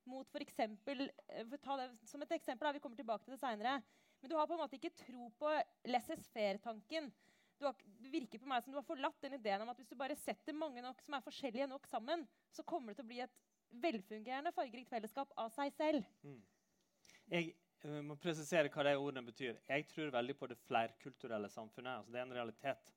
mot 0.08 0.30
f.eks. 0.32 0.60
Eh, 0.64 1.56
ta 1.64 1.78
det 1.82 1.88
som 2.08 2.24
et 2.24 2.36
eksempel, 2.38 2.68
da, 2.68 2.76
vi 2.76 2.84
kommer 2.84 3.00
tilbake 3.00 3.26
til 3.26 3.36
det 3.36 3.42
seinere. 3.42 3.80
Men 4.22 4.32
du 4.32 4.38
har 4.38 4.48
på 4.50 4.56
en 4.56 4.64
måte 4.64 4.78
ikke 4.78 4.96
tro 4.98 5.30
på 5.40 5.52
laissez-faire-tanken. 5.92 7.12
det 7.60 7.74
virker 8.14 8.42
på 8.42 8.50
meg 8.50 8.64
som 8.64 8.74
du 8.74 8.80
har 8.80 8.88
forlatt 8.88 9.22
den 9.22 9.38
ideen 9.38 9.64
om 9.64 9.70
at 9.74 9.78
hvis 9.80 9.90
du 9.90 9.98
bare 9.98 10.18
setter 10.18 10.54
mange 10.54 10.82
nok 10.82 11.02
som 11.02 11.18
er 11.18 11.26
forskjellige 11.26 11.70
nok 11.70 11.88
sammen, 11.90 12.26
så 12.54 12.64
kommer 12.64 12.94
det 12.94 13.00
til 13.00 13.08
å 13.08 13.12
bli 13.12 13.22
et 13.26 13.40
velfungerende, 13.84 14.54
fargerikt 14.56 14.94
fellesskap 14.94 15.34
av 15.38 15.50
seg 15.54 15.74
selv. 15.76 16.06
Mm. 16.24 16.42
Jeg 17.34 17.50
uh, 17.84 18.02
må 18.06 18.16
presisere 18.22 18.72
hva 18.74 18.86
de 18.88 18.96
ordene 18.96 19.26
betyr. 19.28 19.60
Jeg 19.68 19.88
tror 19.92 20.14
veldig 20.16 20.38
på 20.40 20.50
det 20.50 20.60
flerkulturelle 20.66 21.50
samfunnet. 21.52 22.00
altså 22.00 22.14
Det 22.14 22.22
er 22.22 22.30
en 22.30 22.38
realitet. 22.40 22.94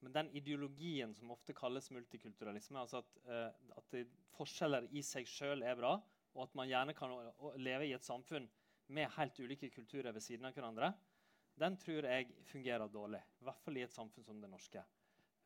Men 0.00 0.14
den 0.14 0.30
ideologien 0.36 1.12
som 1.14 1.32
ofte 1.34 1.54
kalles 1.56 1.90
multikulturalisme, 1.92 2.80
altså 2.80 3.02
at, 3.02 3.18
uh, 3.28 3.76
at 3.76 3.98
forskjeller 4.36 4.88
i 4.96 5.02
seg 5.04 5.28
sjøl 5.28 5.64
er 5.66 5.76
bra, 5.78 5.98
og 6.34 6.46
at 6.46 6.56
man 6.56 6.70
gjerne 6.70 6.94
kan 6.96 7.12
leve 7.60 7.88
i 7.88 7.94
et 7.96 8.06
samfunn 8.06 8.46
med 8.94 9.10
helt 9.16 9.40
ulike 9.42 9.70
kulturer 9.74 10.14
ved 10.14 10.24
siden 10.24 10.48
av 10.48 10.56
hverandre, 10.56 10.92
den 11.60 11.76
tror 11.76 12.06
jeg 12.08 12.30
fungerer 12.48 12.88
dårlig. 12.88 13.20
I 13.40 13.46
hvert 13.48 13.62
fall 13.64 13.76
i 13.76 13.84
et 13.84 13.94
samfunn 13.94 14.24
som 14.24 14.40
det 14.40 14.50
norske. 14.50 14.82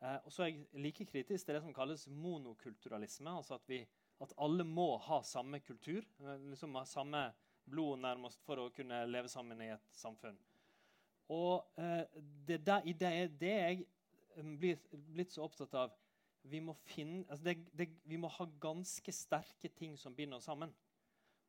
Uh, 0.05 0.19
og 0.27 0.33
så 0.33 0.45
er 0.45 0.53
jeg 0.53 0.85
like 0.85 1.07
kritisk 1.09 1.47
til 1.47 1.57
det 1.57 1.63
som 1.65 1.75
kalles 1.75 2.07
monokulturalisme. 2.09 3.31
altså 3.31 3.59
at, 3.59 3.69
vi, 3.69 3.81
at 4.23 4.35
alle 4.39 4.65
må 4.65 4.97
ha 5.09 5.23
samme 5.27 5.61
kultur, 5.61 6.05
eh, 6.21 6.47
liksom 6.51 6.75
ha 6.79 6.85
samme 6.85 7.25
blod 7.65 8.03
nærmest 8.03 8.43
for 8.45 8.61
å 8.61 8.71
kunne 8.75 9.05
leve 9.09 9.31
sammen 9.33 9.61
i 9.65 9.73
et 9.75 9.97
samfunn. 9.97 10.37
Og 11.33 11.81
eh, 11.81 12.05
det, 12.47 12.61
der, 12.67 12.85
det 12.85 13.11
er 13.11 13.29
det 13.41 13.55
jeg 13.55 13.87
eh, 14.37 14.55
blir 14.61 14.81
blitt 15.15 15.35
så 15.35 15.45
opptatt 15.47 15.75
av. 15.79 15.95
Vi 16.45 16.61
må, 16.61 16.75
finne, 16.85 17.23
altså 17.31 17.47
det, 17.47 17.57
det, 17.73 17.89
vi 18.05 18.19
må 18.21 18.29
ha 18.29 18.47
ganske 18.61 19.13
sterke 19.17 19.71
ting 19.73 19.97
som 19.97 20.15
binder 20.17 20.37
oss 20.37 20.49
sammen. 20.51 20.75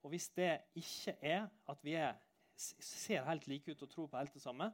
Og 0.06 0.14
hvis 0.14 0.30
det 0.38 0.54
ikke 0.78 1.18
er 1.20 1.48
at 1.72 1.82
vi 1.84 1.98
er, 2.00 2.16
ser 2.56 3.26
helt 3.28 3.48
like 3.52 3.74
ut 3.74 3.84
og 3.84 3.92
tror 3.92 4.08
på 4.08 4.20
helt 4.20 4.36
det 4.38 4.44
samme, 4.44 4.70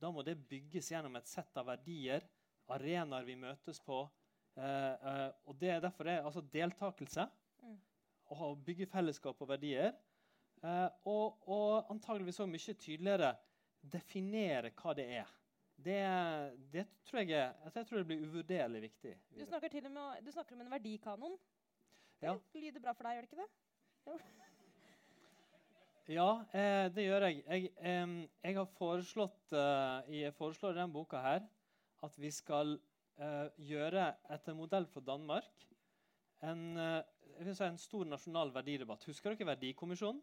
da 0.00 0.10
må 0.10 0.24
det 0.26 0.38
bygges 0.48 0.90
gjennom 0.90 1.18
et 1.20 1.28
sett 1.28 1.56
av 1.60 1.68
verdier, 1.68 2.24
arenaer 2.70 3.26
vi 3.26 3.36
møtes 3.38 3.80
på. 3.84 4.00
Eh, 4.56 4.64
eh, 4.64 5.28
og 5.46 5.58
det 5.60 5.74
er 5.74 5.82
derfor 5.84 6.08
det 6.08 6.16
er 6.16 6.26
altså 6.26 6.42
deltakelse, 6.52 7.26
mm. 7.62 7.76
å 8.32 8.54
bygge 8.66 8.88
fellesskap 8.90 9.42
og 9.44 9.52
verdier. 9.52 9.92
Eh, 10.64 10.88
og, 11.08 11.44
og 11.48 11.92
antageligvis 11.92 12.40
òg 12.42 12.50
mye 12.50 12.74
tydeligere 12.74 13.34
definere 13.80 14.72
hva 14.76 14.94
det 14.96 15.06
er. 15.20 15.36
Det, 15.84 16.00
det 16.72 16.84
tror 17.08 17.22
jeg, 17.22 17.30
jeg 17.74 17.86
tror 17.88 17.98
det 17.98 18.06
blir 18.06 18.24
uvurderlig 18.26 18.82
viktig. 18.82 19.14
Du 19.38 19.44
snakker, 19.46 19.72
til 19.72 19.86
og 19.88 19.92
med, 19.94 20.20
du 20.26 20.30
snakker 20.34 20.56
om 20.56 20.60
en 20.64 20.70
verdikanon. 20.74 21.38
Det 22.20 22.28
ja. 22.28 22.34
lyder 22.54 22.82
bra 22.84 22.92
for 22.92 23.08
deg, 23.08 23.16
gjør 23.16 23.26
det 23.26 23.30
ikke 23.30 23.40
det? 23.40 23.48
Jo. 24.06 24.18
Ja, 26.10 26.28
eh, 26.58 26.86
det 26.92 27.06
gjør 27.06 27.26
jeg. 27.28 27.42
Jeg, 27.46 27.72
eh, 27.78 28.14
jeg 28.42 28.56
har 28.58 28.68
foreslått 28.76 29.54
eh, 29.56 30.12
jeg 30.20 30.36
foreslår 30.36 30.74
i 30.74 30.80
denne 30.80 30.92
boka 30.92 31.22
her 31.22 31.46
at 32.04 32.16
vi 32.18 32.30
skal 32.34 32.74
eh, 33.20 33.48
gjøre, 33.70 34.06
etter 34.34 34.56
modell 34.56 34.88
for 34.90 35.04
Danmark, 35.06 35.66
en, 36.42 36.64
eh, 36.80 37.02
en, 37.40 37.78
stor 37.78 38.08
nasjonal 38.08 38.52
verdidebatt. 38.54 39.04
Husker 39.08 39.34
dere 39.34 39.52
Verdikommisjonen? 39.52 40.22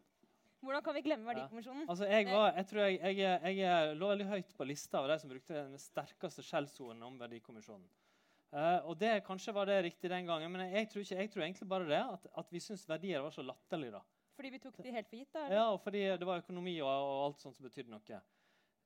Hvordan 0.64 0.82
kan 0.82 0.96
vi 0.96 1.04
glemme 1.06 1.28
Verdikommisjonen? 1.28 1.84
Ja. 1.84 1.90
Altså, 1.92 2.06
jeg, 2.10 2.26
var, 2.26 2.52
jeg, 2.56 2.66
tror 2.66 2.82
jeg, 2.82 3.16
jeg, 3.18 3.56
jeg, 3.58 3.96
lå 4.00 4.10
veldig 4.10 4.26
høyt 4.32 4.52
på 4.58 4.66
lista 4.66 5.00
av 5.00 5.08
de 5.12 5.16
som 5.22 5.30
brukte 5.30 5.54
den 5.54 5.82
sterkeste 5.82 6.44
skjellsordene 6.46 7.06
om 7.06 7.18
Verdikommisjonen. 7.20 7.86
Uh, 8.48 8.80
og 8.88 8.94
det 8.96 9.18
Kanskje 9.26 9.52
var 9.52 9.68
det 9.68 9.82
riktig 9.84 10.08
den 10.10 10.26
gangen, 10.26 10.50
men 10.50 10.70
jeg 10.72 10.88
tror, 10.88 11.04
ikke, 11.04 11.26
tror 11.34 11.44
egentlig 11.44 11.68
bare 11.68 11.88
det, 11.90 12.00
at, 12.00 12.26
at 12.42 12.54
vi 12.54 12.62
syntes 12.64 12.88
verdier 12.88 13.20
var 13.20 13.34
så 13.34 13.44
latterlig. 13.44 13.92
da. 13.92 14.00
Fordi 14.38 14.50
vi 14.54 14.60
tok 14.62 14.80
de 14.80 14.94
helt 14.94 15.08
for 15.10 15.20
gitt? 15.20 15.32
da? 15.34 15.44
Ja, 15.52 15.64
og 15.74 15.80
fordi 15.84 16.02
det 16.18 16.26
var 16.26 16.40
økonomi 16.40 16.78
og, 16.80 16.88
og 16.88 17.24
alt 17.26 17.44
sånt 17.44 17.58
som 17.58 17.66
betydde 17.66 17.92
noe. 17.92 18.20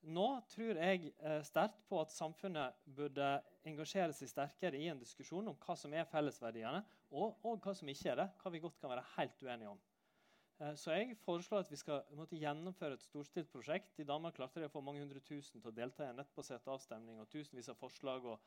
Nå 0.02 0.26
tror 0.50 0.78
jeg 0.80 1.12
eh, 1.22 1.42
sterkt 1.46 1.84
på 1.86 2.00
at 2.02 2.10
samfunnet 2.10 2.74
burde 2.96 3.36
engasjere 3.68 4.16
seg 4.16 4.32
sterkere 4.32 4.80
i 4.80 4.88
en 4.90 4.98
diskusjon 4.98 5.46
om 5.52 5.58
hva 5.62 5.76
som 5.78 5.94
er 5.94 6.08
fellesverdiene, 6.10 6.80
og, 7.14 7.36
og 7.46 7.60
hva 7.62 7.74
som 7.76 7.90
ikke 7.92 8.10
er 8.10 8.18
det. 8.24 8.28
Hva 8.42 8.50
vi 8.50 8.62
godt 8.64 8.80
kan 8.82 8.90
være 8.90 9.04
helt 9.12 9.44
uenige 9.46 9.70
om. 9.76 9.78
Eh, 10.62 10.74
så 10.78 10.94
jeg 10.94 11.16
foreslår 11.24 11.64
at 11.64 11.70
vi 11.72 11.78
skal 11.80 12.04
måtte, 12.16 12.38
gjennomføre 12.38 12.96
et 12.98 13.04
storstilt 13.04 13.50
prosjekt. 13.50 13.98
I 13.98 14.06
Danmark 14.08 14.36
klarte 14.38 14.62
de 14.62 14.68
å 14.68 14.72
få 14.72 14.82
mange 14.84 15.02
hundre 15.02 15.22
tusen 15.26 15.60
til 15.60 15.72
å 15.72 15.74
delta 15.74 16.06
i 16.06 16.12
en 16.12 16.20
nettbasert 16.20 16.68
avstemning 16.70 17.20
og 17.22 17.30
tusenvis 17.32 17.72
av 17.72 17.80
forslag 17.80 18.26
og, 18.30 18.40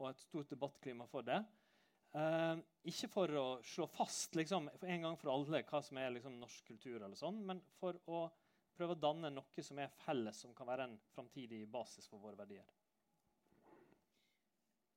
og 0.00 0.10
et 0.10 0.22
stort 0.24 0.50
debattklima 0.50 1.06
for 1.10 1.26
det. 1.26 1.38
Eh, 2.18 2.62
ikke 2.90 3.10
for 3.12 3.38
å 3.38 3.46
slå 3.62 3.86
fast 3.92 4.34
liksom, 4.38 4.70
for 4.80 4.90
en 4.90 5.06
gang 5.06 5.18
for 5.20 5.30
alle 5.34 5.62
hva 5.68 5.82
som 5.86 6.00
er 6.02 6.10
liksom, 6.16 6.40
norsk 6.42 6.72
kultur, 6.72 6.98
eller 6.98 7.18
sånn, 7.18 7.38
men 7.46 7.62
for 7.78 8.00
å 8.10 8.24
prøve 8.74 8.96
å 8.96 9.02
danne 9.02 9.30
noe 9.30 9.62
som 9.62 9.78
er 9.78 9.92
felles, 10.00 10.40
som 10.42 10.54
kan 10.56 10.66
være 10.66 10.88
en 10.88 10.96
framtidig 11.14 11.66
basis 11.70 12.08
for 12.10 12.22
våre 12.22 12.38
verdier. 12.38 12.66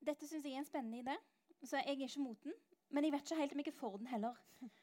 Dette 0.04 0.28
syns 0.28 0.44
jeg 0.44 0.56
er 0.56 0.64
en 0.64 0.68
spennende 0.68 1.04
idé, 1.04 1.18
så 1.62 1.78
jeg 1.80 1.94
er 1.94 2.08
ikke 2.08 2.24
mot 2.24 2.48
den. 2.48 2.56
Men 2.94 3.06
jeg 3.06 3.14
vet 3.14 3.28
ikke 3.28 3.40
helt 3.40 3.54
om 3.54 3.62
jeg 3.62 3.70
er 3.72 3.78
for 3.78 4.00
den 4.02 4.10
heller. 4.12 4.42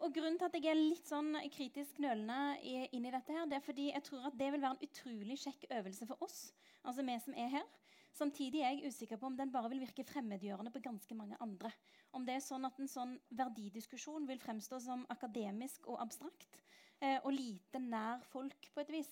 Og 0.00 0.12
grunnen 0.14 0.38
til 0.38 0.46
at 0.46 0.56
jeg 0.58 0.70
er 0.70 0.78
litt 0.78 1.08
sånn 1.08 1.34
kritisk 1.54 1.98
nølende 2.02 2.58
inn 2.92 3.04
i 3.06 3.12
dette, 3.12 3.32
her, 3.32 3.46
det 3.48 3.58
er 3.58 3.64
fordi 3.64 3.90
jeg 3.90 4.04
tror 4.06 4.28
at 4.28 4.36
det 4.38 4.50
vil 4.52 4.62
være 4.62 4.76
en 4.76 4.88
utrolig 4.88 5.38
kjekk 5.40 5.66
øvelse 5.78 6.08
for 6.08 6.26
oss, 6.26 6.40
altså 6.84 7.04
vi 7.06 7.16
som 7.24 7.36
er 7.38 7.54
her, 7.54 7.68
Samtidig 8.16 8.60
er 8.60 8.74
jeg 8.74 8.90
usikker 8.90 9.16
på 9.16 9.28
om 9.30 9.36
den 9.38 9.52
bare 9.52 9.70
vil 9.70 9.82
virke 9.84 10.04
fremmedgjørende 10.04 10.72
på 10.74 10.82
ganske 10.84 11.14
mange 11.14 11.36
andre. 11.40 11.70
Om 12.12 12.26
det 12.26 12.36
er 12.36 12.44
sånn 12.44 12.66
at 12.66 12.78
en 12.80 12.90
sånn 12.90 13.14
verdidiskusjon 13.38 14.26
vil 14.28 14.42
fremstå 14.42 14.80
som 14.82 15.06
akademisk 15.14 15.86
og 15.88 16.00
abstrakt 16.02 16.58
eh, 17.00 17.18
og 17.22 17.32
lite 17.36 17.80
nær 17.82 18.24
folk 18.32 18.70
på 18.74 18.82
et 18.82 18.92
vis. 18.92 19.10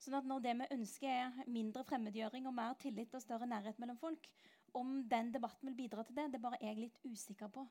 Sånn 0.00 0.18
at 0.18 0.26
når 0.26 0.42
det 0.44 0.56
vi 0.58 0.70
ønsker 0.76 1.12
er 1.12 1.38
mindre 1.46 1.84
fremmedgjøring 1.86 2.48
og 2.50 2.56
mer 2.56 2.74
tillit 2.80 3.14
og 3.14 3.22
større 3.22 3.48
nærhet 3.48 3.78
mellom 3.78 4.00
folk, 4.00 4.26
om 4.74 5.00
den 5.08 5.32
debatten 5.34 5.70
vil 5.70 5.78
bidra 5.84 6.04
til 6.06 6.16
det, 6.18 6.30
det 6.30 6.40
er 6.40 6.46
bare 6.48 6.60
jeg 6.62 6.78
litt 6.78 7.00
usikker 7.04 7.50
på. 7.52 7.66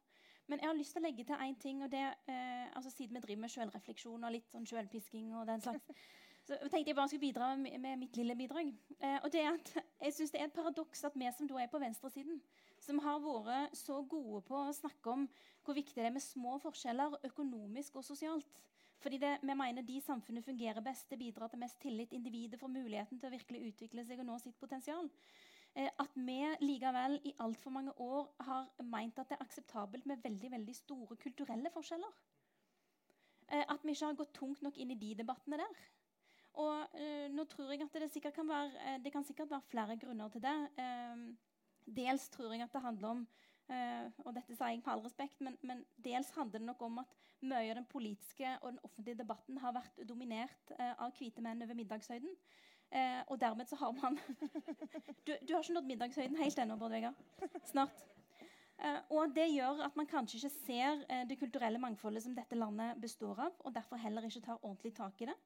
Men 0.50 0.62
jeg 0.62 0.70
har 0.70 0.78
lyst 0.78 0.96
til 0.96 1.04
å 1.04 1.06
legge 1.06 1.26
til 1.28 1.44
én 1.46 1.58
ting. 1.62 1.84
og 1.84 1.92
det, 1.92 2.06
eh, 2.28 2.66
altså 2.76 2.90
Siden 2.90 3.16
vi 3.16 3.22
driver 3.22 3.42
med 3.42 3.54
selvrefleksjon 3.54 4.24
og 4.24 4.34
litt 4.34 4.50
sånn 4.52 4.66
selvpisking 4.66 5.36
og 5.38 5.46
den 5.48 5.62
slags, 5.62 5.92
så 6.48 6.58
tenkte 6.64 6.90
jeg 6.90 6.98
bare 6.98 7.12
skulle 7.12 7.28
bidra 7.28 7.52
med, 7.56 7.78
med 7.80 8.00
mitt 8.02 8.18
lille 8.18 8.36
bidrag. 8.36 8.72
Eh, 9.00 9.20
og 9.24 9.30
det 9.32 9.44
er 9.44 9.54
at 9.54 9.76
jeg 10.02 10.14
synes 10.14 10.34
det 10.34 10.42
er 10.42 10.50
et 10.50 10.56
paradoks 10.58 11.06
at 11.06 11.20
vi 11.22 11.30
som 11.38 11.52
da 11.52 11.62
er 11.62 11.70
på 11.70 11.82
venstresiden, 11.82 12.42
som 12.80 13.00
har 13.06 13.22
vært 13.22 13.78
så 13.78 14.02
gode 14.02 14.42
på 14.48 14.58
å 14.58 14.74
snakke 14.74 15.14
om 15.14 15.30
hvor 15.64 15.78
viktig 15.78 16.02
det 16.02 16.10
er 16.10 16.18
med 16.18 16.26
små 16.26 16.58
forskjeller 16.64 17.20
økonomisk 17.30 18.02
og 18.02 18.08
sosialt 18.08 18.60
fordi 19.00 19.18
det, 19.18 19.38
vi 19.42 19.56
mener 19.56 19.82
de 19.82 20.02
samfunnet 20.02 20.46
fungerer 20.46 20.84
best, 20.84 21.10
det 21.10 21.20
bidrar 21.20 21.48
til 21.48 21.60
mest 21.60 21.80
tillit, 21.80 22.14
individet 22.14 22.60
får 22.60 22.68
muligheten 22.68 23.20
til 23.20 23.30
å 23.30 23.32
virkelig 23.32 23.62
utvikle 23.70 24.04
seg 24.06 24.20
og 24.20 24.28
nå 24.28 24.38
sitt 24.44 24.58
potensial. 24.60 25.08
Eh, 25.80 25.88
at 26.00 26.16
vi 26.16 26.40
likevel 26.62 27.20
i 27.24 27.34
altfor 27.40 27.72
mange 27.72 27.94
år 28.04 28.28
har 28.44 28.68
meint 28.84 29.20
at 29.20 29.30
det 29.30 29.38
er 29.38 29.46
akseptabelt 29.46 30.06
med 30.10 30.20
veldig, 30.24 30.52
veldig 30.52 30.76
store 30.76 31.16
kulturelle 31.16 31.72
forskjeller. 31.72 32.18
Eh, 33.48 33.64
at 33.64 33.86
vi 33.86 33.96
ikke 33.96 34.10
har 34.10 34.18
gått 34.20 34.34
tungt 34.36 34.62
nok 34.66 34.78
inn 34.78 34.92
i 34.92 35.00
de 35.00 35.14
debattene 35.22 35.62
der. 35.62 35.86
Og 36.60 36.96
uh, 36.98 37.28
nå 37.32 37.46
tror 37.48 37.70
jeg 37.72 37.86
at 37.86 37.94
det 38.02 38.10
sikkert 38.12 38.36
kan 38.36 38.48
være, 38.50 38.72
uh, 38.74 38.98
det 39.04 39.12
kan 39.14 39.24
sikkert 39.24 39.52
være 39.54 39.68
flere 39.70 39.96
grunner 40.02 40.32
til 40.34 40.42
det. 40.44 40.56
Uh, 40.82 41.22
dels 41.86 42.26
tror 42.34 42.52
jeg 42.52 42.66
at 42.66 42.74
det 42.74 42.88
handler 42.88 43.16
om 43.16 43.30
og 43.70 44.32
dette 44.34 44.56
sier 44.58 44.72
jeg 44.72 44.80
med 44.80 44.88
all 44.90 45.04
respekt, 45.06 45.42
men, 45.46 45.54
men, 45.62 45.84
dels 46.02 46.32
handler 46.34 46.58
det 46.58 46.66
nok 46.66 46.80
om 46.88 46.96
at 47.04 47.12
mye 47.46 47.68
av 47.70 47.76
den 47.78 47.86
politiske 47.86 48.56
og 48.64 48.72
den 48.72 48.80
offentlige 48.82 49.20
debatten 49.20 49.60
har 49.62 49.76
vært 49.76 50.00
dominert 50.10 50.72
av 50.80 51.14
hvite 51.20 51.44
menn 51.46 51.62
over 51.62 51.78
middagshøyden. 51.78 52.34
Og 53.28 53.36
dermed 53.42 53.70
så 53.70 53.78
har 53.78 53.92
man 53.94 54.16
du, 55.28 55.34
du, 55.46 55.52
har 55.54 55.62
ikke 55.62 55.76
nådd 55.76 55.90
middagshøyden 55.92 56.40
helt 56.42 56.60
ennå, 56.60 56.78
Bård 56.80 56.96
Vegar. 56.96 57.14
Snart. 57.70 58.06
og 59.14 59.36
det 59.36 59.46
gjør 59.52 59.84
at 59.86 59.98
man 60.00 60.08
kanskje 60.10 60.40
ikke 60.40 60.56
ser 60.56 61.04
det 61.30 61.38
kulturelle 61.38 61.82
mangfoldet 61.82 62.24
som 62.24 62.34
dette 62.34 62.58
landet 62.58 62.98
består 63.02 63.44
av, 63.46 63.60
og 63.60 63.76
derfor 63.76 64.02
heller 64.02 64.26
ikke 64.26 64.42
tar 64.48 64.64
ordentlig 64.64 64.96
tak 64.98 65.22
i 65.22 65.30
det. 65.30 65.38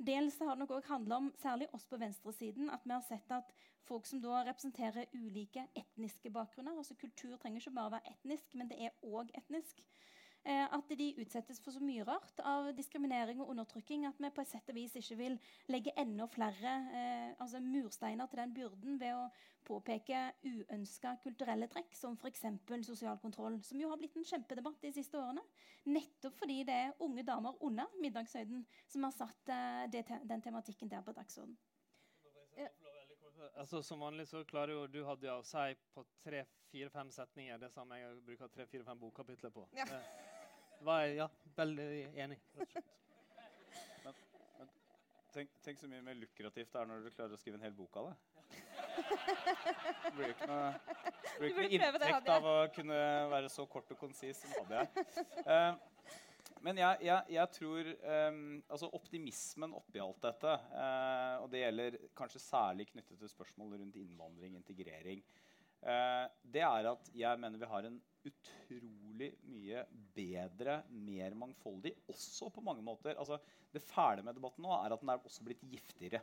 Dels 0.00 0.38
har 0.40 0.54
det 0.54 0.62
nok 0.62 0.70
også 0.70 0.92
handlet 0.94 1.16
om, 1.16 1.32
særlig 1.42 1.66
oss 1.76 1.84
på 1.86 1.96
venstresiden, 2.00 2.70
at 2.70 2.84
vi 2.84 2.92
har 2.94 3.02
sett 3.04 3.32
at 3.36 3.52
folk 3.84 4.06
som 4.06 4.20
da 4.22 4.44
representerer 4.46 5.10
ulike 5.12 5.66
etniske 5.76 6.30
bakgrunner 6.32 6.78
altså 6.78 6.94
Kultur 7.00 7.36
trenger 7.36 7.60
ikke 7.60 7.74
bare 7.76 7.92
være 7.96 8.14
etnisk, 8.14 8.54
men 8.54 8.70
det 8.70 8.78
er 8.80 8.96
òg 9.04 9.32
etnisk. 9.36 9.82
Eh, 10.40 10.66
at 10.72 10.92
de 10.96 11.10
utsettes 11.20 11.58
for 11.60 11.74
så 11.74 11.82
mye 11.84 12.04
rart 12.08 12.38
av 12.48 12.70
diskriminering 12.72 13.42
og 13.42 13.50
undertrykking 13.52 14.06
at 14.08 14.16
vi 14.16 14.30
på 14.32 14.40
et 14.40 14.48
sett 14.48 14.70
og 14.72 14.76
vis 14.78 14.94
ikke 14.96 15.18
vil 15.18 15.34
legge 15.68 15.92
enda 16.00 16.24
flere 16.32 16.72
eh, 16.96 17.34
altså 17.36 17.60
mursteiner 17.60 18.30
til 18.30 18.40
den 18.40 18.54
byrden 18.56 18.96
ved 19.02 19.18
å 19.18 19.26
påpeke 19.68 20.22
uønska 20.48 21.12
kulturelle 21.20 21.68
trekk, 21.68 21.92
som 21.92 22.16
f.eks. 22.16 22.46
sosial 22.88 23.20
kontroll, 23.20 23.58
som 23.62 23.82
jo 23.82 23.90
har 23.92 24.00
blitt 24.00 24.16
en 24.16 24.24
kjempedebatt 24.24 24.80
de 24.80 24.94
siste 24.96 25.20
årene. 25.20 25.44
Nettopp 25.92 26.40
fordi 26.40 26.62
det 26.64 26.78
er 26.86 27.04
unge 27.04 27.26
damer 27.28 27.60
under 27.60 27.92
middagshøyden 28.00 28.64
som 28.88 29.04
har 29.04 29.12
satt 29.18 29.52
eh, 29.52 29.84
det, 29.92 30.06
den 30.24 30.48
tematikken 30.48 30.88
der 30.88 31.04
på 31.04 31.12
dagsorden. 31.20 31.58
Altså, 33.54 33.82
som 33.86 34.02
vanlig 34.02 34.26
så 34.28 34.42
klarer 34.44 34.74
jo 34.74 34.86
du 34.90 35.00
Hadia, 35.06 35.38
å 35.40 35.46
si 35.46 35.76
på 35.94 36.04
tre-fire-fem 36.24 37.12
setninger 37.14 37.60
det 37.62 37.70
samme 37.72 37.98
jeg 38.00 38.18
bruker 38.26 38.52
tre-fire-fem 38.52 39.00
bokkapitler 39.00 39.54
på. 39.54 39.68
Ja 39.78 39.86
var 40.84 41.04
jeg 41.04 41.16
ja, 41.20 41.28
veldig 41.56 41.86
enig. 42.16 42.38
Men, 44.04 44.14
men 44.58 44.70
tenk, 45.34 45.52
tenk, 45.64 45.80
så 45.80 45.88
mye 45.90 46.02
mer 46.04 46.18
lukrativt 46.20 46.72
det 46.72 46.80
er 46.80 46.88
når 46.88 47.04
du 47.04 47.10
klarer 47.14 47.36
å 47.36 47.40
skrive 47.40 47.60
en 47.60 47.66
hel 47.66 47.76
bok 47.76 48.00
av 48.00 48.10
det. 48.10 48.16
Det 50.00 50.12
blir 50.16 50.32
ikke 50.32 50.48
noe, 50.50 50.70
blir 51.36 51.50
ikke 51.50 51.60
noe 51.60 51.70
inntekt 51.76 52.32
av 52.34 52.48
å 52.48 52.56
kunne 52.74 53.00
være 53.30 53.52
så 53.52 53.66
kort 53.70 53.92
og 53.94 54.00
konsis 54.00 54.40
som 54.40 54.56
hadde 54.56 54.80
jeg. 54.80 55.06
Uh, 55.44 55.76
men 56.66 56.80
jeg, 56.80 56.98
jeg, 57.08 57.34
jeg 57.36 57.52
tror 57.56 57.90
um, 58.30 58.40
altså 58.68 58.90
Optimismen 58.96 59.76
oppi 59.76 60.02
alt 60.02 60.20
dette, 60.24 60.56
uh, 60.74 61.36
og 61.42 61.48
det 61.52 61.62
gjelder 61.64 61.98
kanskje 62.18 62.42
særlig 62.44 62.88
knyttet 62.92 63.20
til 63.20 63.32
spørsmål 63.32 63.78
rundt 63.80 63.98
innvandring, 64.00 64.58
integrering, 64.58 65.22
uh, 65.86 66.26
det 66.42 66.64
er 66.66 66.90
at 66.92 67.12
jeg 67.16 67.42
mener 67.42 67.62
vi 67.62 67.70
har 67.70 67.88
en 67.88 68.00
utrolig 68.28 69.30
mye 69.48 69.84
bedre, 70.16 70.82
mer 70.92 71.36
mangfoldig, 71.40 71.94
også 72.12 72.50
på 72.52 72.64
mange 72.64 72.84
måter. 72.84 73.16
Altså, 73.16 73.40
det 73.72 73.82
fæle 73.84 74.24
med 74.26 74.36
debatten 74.36 74.66
nå 74.66 74.74
er 74.76 74.92
at 74.92 75.00
den 75.00 75.12
er 75.12 75.24
også 75.24 75.46
blitt 75.46 75.64
giftigere. 75.72 76.20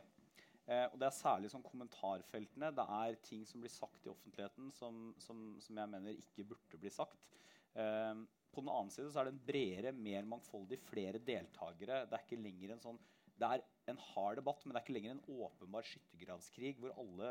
Eh, 0.68 0.84
og 0.92 0.98
det 1.00 1.06
er 1.08 1.16
særlig 1.16 1.50
sånn 1.52 1.64
kommentarfeltene. 1.64 2.68
Det 2.76 2.84
er 2.98 3.20
ting 3.24 3.44
som 3.48 3.62
blir 3.62 3.72
sagt 3.72 4.04
i 4.04 4.12
offentligheten 4.12 4.68
som, 4.76 5.14
som, 5.22 5.54
som 5.64 5.80
jeg 5.80 5.92
mener 5.94 6.18
ikke 6.20 6.44
burde 6.50 6.80
bli 6.80 6.92
sagt. 6.92 7.24
Eh, 7.72 8.20
på 8.52 8.62
den 8.64 8.72
annen 8.72 8.90
side 8.90 9.10
så 9.12 9.20
er 9.20 9.28
det 9.28 9.34
en 9.36 9.46
bredere, 9.46 9.92
mer 9.92 10.26
mangfoldig, 10.28 10.78
flere 10.88 11.20
deltakere. 11.22 12.04
Det 12.08 12.16
er 12.16 12.24
ikke 12.26 12.42
lenger 12.42 12.74
en 12.74 12.84
sånn 12.84 13.00
det 13.38 13.46
er 13.46 13.62
en 13.92 14.00
hard 14.02 14.40
debatt, 14.40 14.64
men 14.64 14.74
det 14.74 14.80
er 14.80 14.84
ikke 14.86 14.94
lenger 14.96 15.12
en 15.14 15.44
åpenbar 15.46 15.86
skyttergravskrig 15.86 16.72
hvor 16.80 16.96
alle 16.98 17.28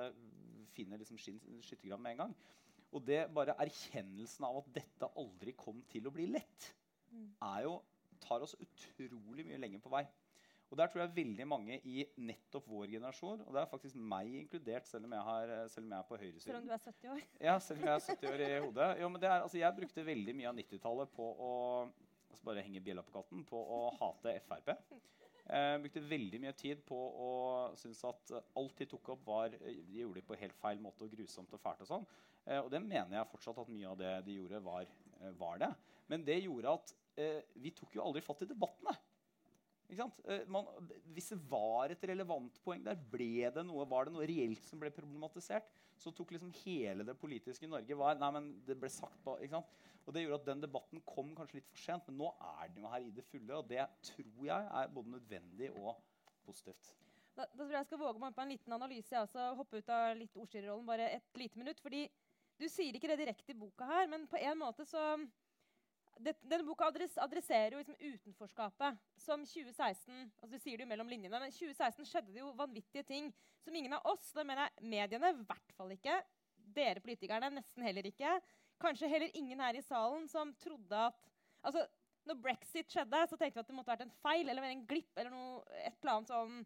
finner 0.72 1.02
liksom 1.02 1.20
sin 1.20 1.40
skyttergrav 1.66 2.00
med 2.00 2.16
en 2.16 2.22
gang. 2.22 2.36
Og 2.96 3.04
det 3.04 3.26
bare 3.36 3.58
erkjennelsen 3.60 4.46
av 4.48 4.62
at 4.62 4.70
dette 4.78 5.10
aldri 5.20 5.52
kom 5.60 5.82
til 5.92 6.08
å 6.08 6.14
bli 6.16 6.30
lett, 6.32 6.74
Mm. 7.08 7.28
er 7.42 7.62
jo, 7.64 7.82
tar 8.20 8.42
oss 8.44 8.56
utrolig 8.60 9.46
mye 9.48 9.60
lenger 9.62 9.80
på 9.80 9.92
vei. 9.94 10.02
Og 10.68 10.80
der 10.80 10.90
tror 10.92 11.02
jeg 11.04 11.16
veldig 11.16 11.46
mange 11.48 11.78
i 11.88 12.02
nettopp 12.20 12.66
vår 12.68 12.90
generasjon, 12.98 13.44
og 13.46 13.54
det 13.56 13.62
er 13.62 13.70
faktisk 13.72 13.96
meg 13.96 14.34
inkludert, 14.42 14.88
selv 14.90 15.08
om 15.08 15.14
jeg, 15.16 15.24
har, 15.30 15.54
selv 15.72 15.88
om 15.88 15.94
jeg 15.94 16.00
er 16.00 16.10
på 16.10 16.18
Selv 16.44 16.60
om 16.60 16.68
du 16.68 16.74
er 16.76 16.82
70 16.84 17.14
år. 17.14 17.22
ja, 17.46 17.60
selv 17.64 17.80
om 17.80 17.88
jeg 17.88 17.94
er 17.94 18.08
70 18.08 18.34
år 18.34 18.44
i 18.44 18.50
hodet. 18.66 18.90
Jo, 19.02 19.10
men 19.14 19.22
det 19.24 19.30
er, 19.30 19.46
altså, 19.46 19.58
jeg 19.62 19.78
brukte 19.80 20.06
veldig 20.06 20.36
mye 20.36 20.50
av 20.52 20.60
90-tallet 20.60 21.14
på 21.16 21.30
å 21.48 21.54
altså 22.28 22.50
bare 22.50 22.66
henge 22.66 22.84
bjella 22.84 23.06
på 23.06 23.16
katten, 23.16 23.46
på 23.48 23.58
å 23.58 23.80
hate 24.02 24.36
Frp. 24.46 24.74
Jeg 25.48 25.80
brukte 25.80 26.04
veldig 26.04 26.40
mye 26.44 26.56
tid 26.60 26.82
på 26.84 26.98
å 27.24 27.32
synes 27.80 28.04
at 28.10 28.34
alt 28.60 28.82
de 28.82 28.88
tok 28.92 29.14
opp, 29.16 29.24
var, 29.30 29.56
de 29.56 30.02
gjorde 30.02 30.20
det 30.20 30.28
på 30.28 30.40
helt 30.42 30.58
feil 30.60 30.82
måte 30.84 31.08
og 31.08 31.14
grusomt 31.16 31.54
og 31.56 31.62
fælt. 31.64 31.86
Og 31.86 31.92
sånn. 31.94 32.08
Eh, 32.48 32.60
og 32.60 32.68
det 32.72 32.82
mener 32.84 33.16
jeg 33.16 33.30
fortsatt 33.32 33.62
at 33.64 33.72
mye 33.72 33.92
av 33.92 34.00
det 34.00 34.14
de 34.28 34.36
gjorde, 34.42 34.64
var, 34.66 34.88
eh, 35.22 35.36
var 35.40 35.62
det. 35.64 35.72
Men 36.12 36.26
det 36.28 36.42
gjorde 36.44 36.76
at 36.80 36.94
eh, 37.20 37.40
vi 37.64 37.72
tok 37.76 37.96
jo 37.96 38.04
aldri 38.04 38.24
fatt 38.26 38.44
i 38.44 38.50
debattene. 38.50 38.96
Eh, 39.88 40.44
man, 40.52 40.68
hvis 41.16 41.30
det 41.32 41.38
var 41.48 41.94
et 41.94 42.02
relevant 42.10 42.58
poeng 42.64 42.84
der, 42.84 42.98
ble 43.12 43.48
det 43.56 43.64
noe, 43.64 43.86
var 43.88 44.08
det 44.08 44.16
noe 44.18 44.28
reelt 44.28 44.66
som 44.68 44.82
ble 44.82 44.92
problematisert, 44.92 45.70
så 45.98 46.12
tok 46.14 46.34
liksom 46.36 46.52
hele 46.66 47.06
det 47.08 47.16
politiske 47.18 47.70
Norge 47.70 47.96
var, 47.98 48.20
nei, 48.20 48.30
men 48.36 48.50
det 48.68 48.76
ble 48.80 48.92
sagt 48.92 49.24
ikke 49.24 49.56
sant? 49.56 49.78
Og 50.08 50.14
Det 50.16 50.24
gjorde 50.24 50.40
at 50.40 50.48
den 50.48 50.62
debatten 50.64 51.02
kom 51.08 51.34
kanskje 51.36 51.60
litt 51.60 51.72
for 51.72 51.84
sent, 51.84 52.06
men 52.08 52.22
nå 52.22 52.30
er 52.60 52.70
den 52.72 52.86
jo 52.86 52.92
her 52.92 53.04
i 53.04 53.12
det 53.12 53.26
fulle. 53.28 53.58
Og 53.58 53.68
det 53.68 53.84
tror 54.08 54.46
jeg 54.48 54.70
er 54.80 54.94
både 54.94 55.12
nødvendig 55.18 55.72
og 55.82 55.98
positivt. 56.48 56.94
Da, 57.36 57.44
da 57.44 57.60
tror 57.60 57.74
jeg 57.74 57.82
jeg 57.82 57.90
skal 57.90 58.02
våge 58.02 58.22
meg 58.22 58.38
på 58.38 58.46
en 58.46 58.54
liten 58.54 58.76
analyse. 58.78 59.12
Jeg 59.12 59.26
også, 59.26 59.50
hoppe 59.60 59.82
ut 59.82 59.92
av 59.92 60.14
litt 60.16 60.40
ordstyrerrollen 60.40 60.88
bare 60.88 61.10
et 61.18 61.42
lite 61.42 61.60
minutt. 61.60 61.84
fordi 61.84 62.06
Du 62.58 62.66
sier 62.72 62.96
ikke 62.96 63.12
det 63.12 63.20
direkte 63.20 63.52
i 63.52 63.60
boka 63.60 63.86
her, 63.86 64.08
men 64.08 64.24
på 64.32 64.40
en 64.40 64.58
måte 64.64 64.88
så 64.88 65.04
Denne 66.24 66.64
boka 66.66 66.88
adresserer 66.90 67.76
jo 67.76 67.82
liksom 67.82 67.98
utenforskapet 68.00 68.98
som 69.22 69.44
2016 69.46 70.32
altså 70.42 70.50
Du 70.56 70.58
sier 70.62 70.80
det 70.80 70.86
jo 70.86 70.90
mellom 70.90 71.10
linjene, 71.12 71.40
men 71.42 71.54
2016 71.54 72.08
skjedde 72.10 72.34
det 72.34 72.42
jo 72.42 72.54
vanvittige 72.58 73.06
ting 73.06 73.30
som 73.64 73.76
ingen 73.76 73.94
av 73.98 74.06
oss, 74.10 74.32
da 74.34 74.46
mener 74.48 74.68
jeg 74.68 74.90
mediene, 74.94 75.34
i 75.34 75.46
hvert 75.48 75.76
fall 75.78 75.94
ikke, 75.94 76.16
dere 76.78 77.04
politikerne 77.04 77.52
nesten 77.54 77.86
heller 77.86 78.08
ikke, 78.10 78.38
kanskje 78.82 79.10
heller 79.12 79.38
ingen 79.38 79.62
her 79.62 79.78
i 79.78 79.86
salen 79.86 80.28
som 80.32 80.54
trodde 80.62 81.04
at 81.10 81.30
altså, 81.62 81.86
når 82.28 82.42
brexit 82.44 82.92
skjedde, 82.92 83.22
så 83.30 83.38
tenkte 83.40 83.60
vi 83.60 83.64
at 83.64 83.70
det 83.70 83.78
måtte 83.78 83.94
vært 83.94 84.06
en 84.08 84.18
feil 84.24 84.50
eller 84.50 84.68
en 84.68 84.86
glipp 84.90 85.20
eller 85.20 85.34
noe, 85.34 85.62
et 85.80 85.96
eller 86.02 86.14
annet 86.16 86.34
sånn, 86.34 86.58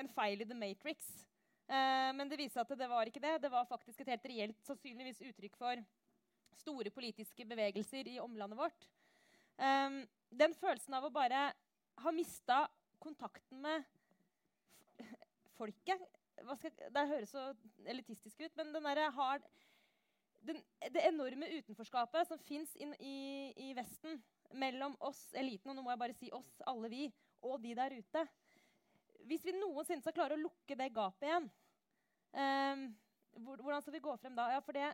en 0.00 0.12
feil 0.14 0.40
i 0.40 0.48
The 0.48 0.56
Matrix. 0.56 1.10
Eh, 1.70 2.10
men 2.16 2.30
det 2.30 2.38
viste 2.40 2.62
at 2.62 2.72
det 2.78 2.88
var 2.90 3.10
ikke 3.10 3.22
det. 3.22 3.36
Det 3.44 3.50
var 3.52 3.68
faktisk 3.68 4.00
et 4.00 4.14
helt 4.14 4.30
reelt 4.32 4.62
sannsynligvis 4.66 5.20
uttrykk 5.28 5.58
for 5.60 5.82
store 6.60 6.92
politiske 6.94 7.44
bevegelser 7.48 8.08
i 8.08 8.18
omlandet 8.22 8.58
vårt. 8.58 8.88
Um, 9.60 10.02
den 10.30 10.54
følelsen 10.56 10.94
av 10.96 11.04
å 11.04 11.12
bare 11.12 11.50
ha 12.00 12.12
mista 12.14 12.62
kontakten 13.02 13.60
med 13.60 13.84
folket 15.58 16.00
skal, 16.56 16.72
Det 16.88 17.02
høres 17.10 17.32
så 17.34 17.50
elitistisk 17.84 18.40
ut, 18.40 18.54
men 18.56 18.72
den 18.72 18.86
derre 18.86 19.10
har 19.12 19.42
den, 20.48 20.62
det 20.88 21.02
enorme 21.04 21.50
utenforskapet 21.58 22.30
som 22.30 22.40
fins 22.40 22.72
i, 22.80 22.86
i 23.60 23.74
Vesten 23.76 24.22
mellom 24.56 24.96
oss, 25.04 25.20
eliten, 25.36 25.68
og 25.70 25.76
nå 25.76 25.84
må 25.84 25.92
jeg 25.92 26.00
bare 26.00 26.16
si 26.16 26.30
oss, 26.32 26.48
alle 26.70 26.88
vi, 26.88 27.04
og 27.44 27.60
de 27.60 27.74
der 27.76 27.92
ute 27.92 28.24
Hvis 29.28 29.44
vi 29.44 29.52
noensinne 29.58 30.00
skal 30.00 30.16
klare 30.16 30.38
å 30.38 30.40
lukke 30.40 30.76
det 30.80 30.88
gapet 30.96 31.28
igjen, 31.28 31.52
um, 32.32 32.88
hvordan 33.44 33.84
skal 33.84 33.98
vi 33.98 34.04
gå 34.08 34.16
frem 34.24 34.36
da? 34.40 34.48
Ja, 34.56 34.64
for 34.64 34.76
det 34.76 34.88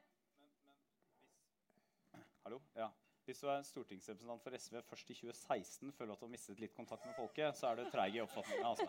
Hallo? 2.43 2.61
Ja. 2.75 2.91
Hvis 3.27 3.41
du 3.43 3.49
er 3.51 3.65
stortingsrepresentant 3.67 4.45
for 4.45 4.55
SV 4.55 4.77
først 4.87 5.09
i 5.11 5.15
2016 5.19 5.93
føler 5.97 6.13
at 6.15 6.21
du 6.21 6.27
har 6.29 6.31
mistet 6.31 6.61
litt 6.63 6.75
kontakt 6.77 7.03
med 7.09 7.17
folket, 7.19 7.57
så 7.59 7.73
er 7.73 7.81
du 7.81 7.89
treig 7.91 8.15
i 8.15 8.21
oppfatninga. 8.23 8.69
Altså. 8.71 8.87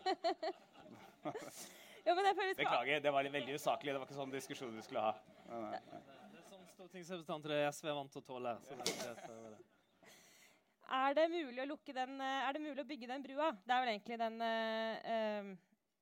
ja, 2.05 2.13
men 2.13 2.29
jeg 2.29 2.37
føler 2.37 2.59
Beklager, 2.59 3.01
det 3.01 3.13
var 3.15 3.31
veldig 3.37 3.55
usaklig. 3.57 3.95
Det 3.95 4.03
var 4.03 4.05
ikke 4.05 4.19
sånn 4.19 4.35
diskusjon 4.35 4.77
vi 4.77 4.85
skulle 4.85 5.07
ha. 5.07 5.15
Nei. 5.49 5.81
Det 5.81 6.43
er 6.43 6.45
sånn 6.51 6.69
stortingsrepresentanter 6.75 7.55
i 7.57 7.65
SV 7.71 7.89
er 7.89 7.97
vant 7.97 8.13
til 8.13 8.21
å 8.21 8.27
tåle. 8.29 8.53
Så 8.67 8.77
det. 8.77 9.65
Er 11.01 11.17
det 11.17 11.25
mulig 11.33 11.59
å 11.65 11.67
lukke 11.73 11.97
den, 11.97 12.21
eh, 12.21 12.47
er 12.47 12.53
det 12.53 12.63
mulig 12.63 12.85
å 12.85 12.87
bygge 12.87 13.09
den 13.09 13.25
brua? 13.25 13.51
Det 13.65 13.73
er 13.73 13.81
vel 13.83 13.93
egentlig 13.95 14.21
den 14.21 14.41
eh, 14.41 15.11
eh, 15.15 15.53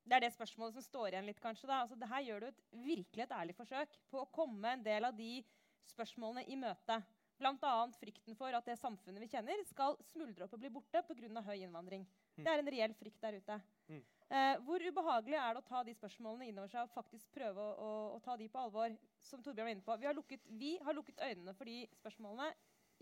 Det 0.06 0.14
er 0.14 0.20
det 0.22 0.34
spørsmålet 0.36 0.76
som 0.76 0.84
står 0.84 1.08
igjen 1.08 1.26
litt, 1.26 1.40
kanskje. 1.42 1.66
da. 1.66 1.80
Altså, 1.82 1.96
det 1.98 2.12
her 2.12 2.22
gjør 2.28 2.40
du 2.44 2.46
et, 2.52 2.60
virkelig 2.84 3.24
et 3.24 3.32
ærlig 3.40 3.56
forsøk 3.56 3.96
på 4.12 4.20
å 4.20 4.28
komme 4.30 4.76
en 4.76 4.84
del 4.84 5.08
av 5.08 5.16
de 5.16 5.40
spørsmålene 5.88 6.44
i 6.46 6.60
møte. 6.60 7.00
Bl.a. 7.36 7.72
frykten 8.00 8.36
for 8.38 8.54
at 8.56 8.68
det 8.68 8.78
samfunnet 8.80 9.20
vi 9.20 9.28
kjenner, 9.28 9.60
skal 9.68 9.96
smuldre 10.08 10.46
opp 10.46 10.54
og 10.56 10.62
bli 10.62 10.70
borte 10.72 11.02
pga. 11.04 11.42
høy 11.44 11.58
innvandring. 11.58 12.06
Det 12.36 12.48
er 12.48 12.62
en 12.62 12.70
reell 12.72 12.94
frykt 12.96 13.20
der 13.20 13.36
ute. 13.36 13.58
Mm. 13.92 14.02
Eh, 14.26 14.54
hvor 14.66 14.82
ubehagelig 14.82 15.36
er 15.38 15.54
det 15.54 15.60
å 15.60 15.66
ta 15.68 15.82
de 15.86 15.94
spørsmålene 15.94 16.48
inn 16.48 16.58
over 16.58 16.72
seg 16.72 16.86
og 16.86 16.94
faktisk 16.94 17.28
prøve 17.36 17.62
å, 17.62 17.74
å, 17.76 17.90
å 18.16 18.22
ta 18.24 18.36
de 18.40 18.48
på 18.50 18.62
alvor? 18.62 18.96
Som 19.22 19.44
Torbjørn 19.44 19.68
var 19.68 19.74
inne 19.76 19.86
på. 19.86 19.96
Vi 20.00 20.08
har, 20.08 20.16
lukket, 20.16 20.48
vi 20.58 20.72
har 20.82 20.96
lukket 20.96 21.22
øynene 21.22 21.54
for 21.56 21.68
de 21.68 21.84
spørsmålene 22.00 22.50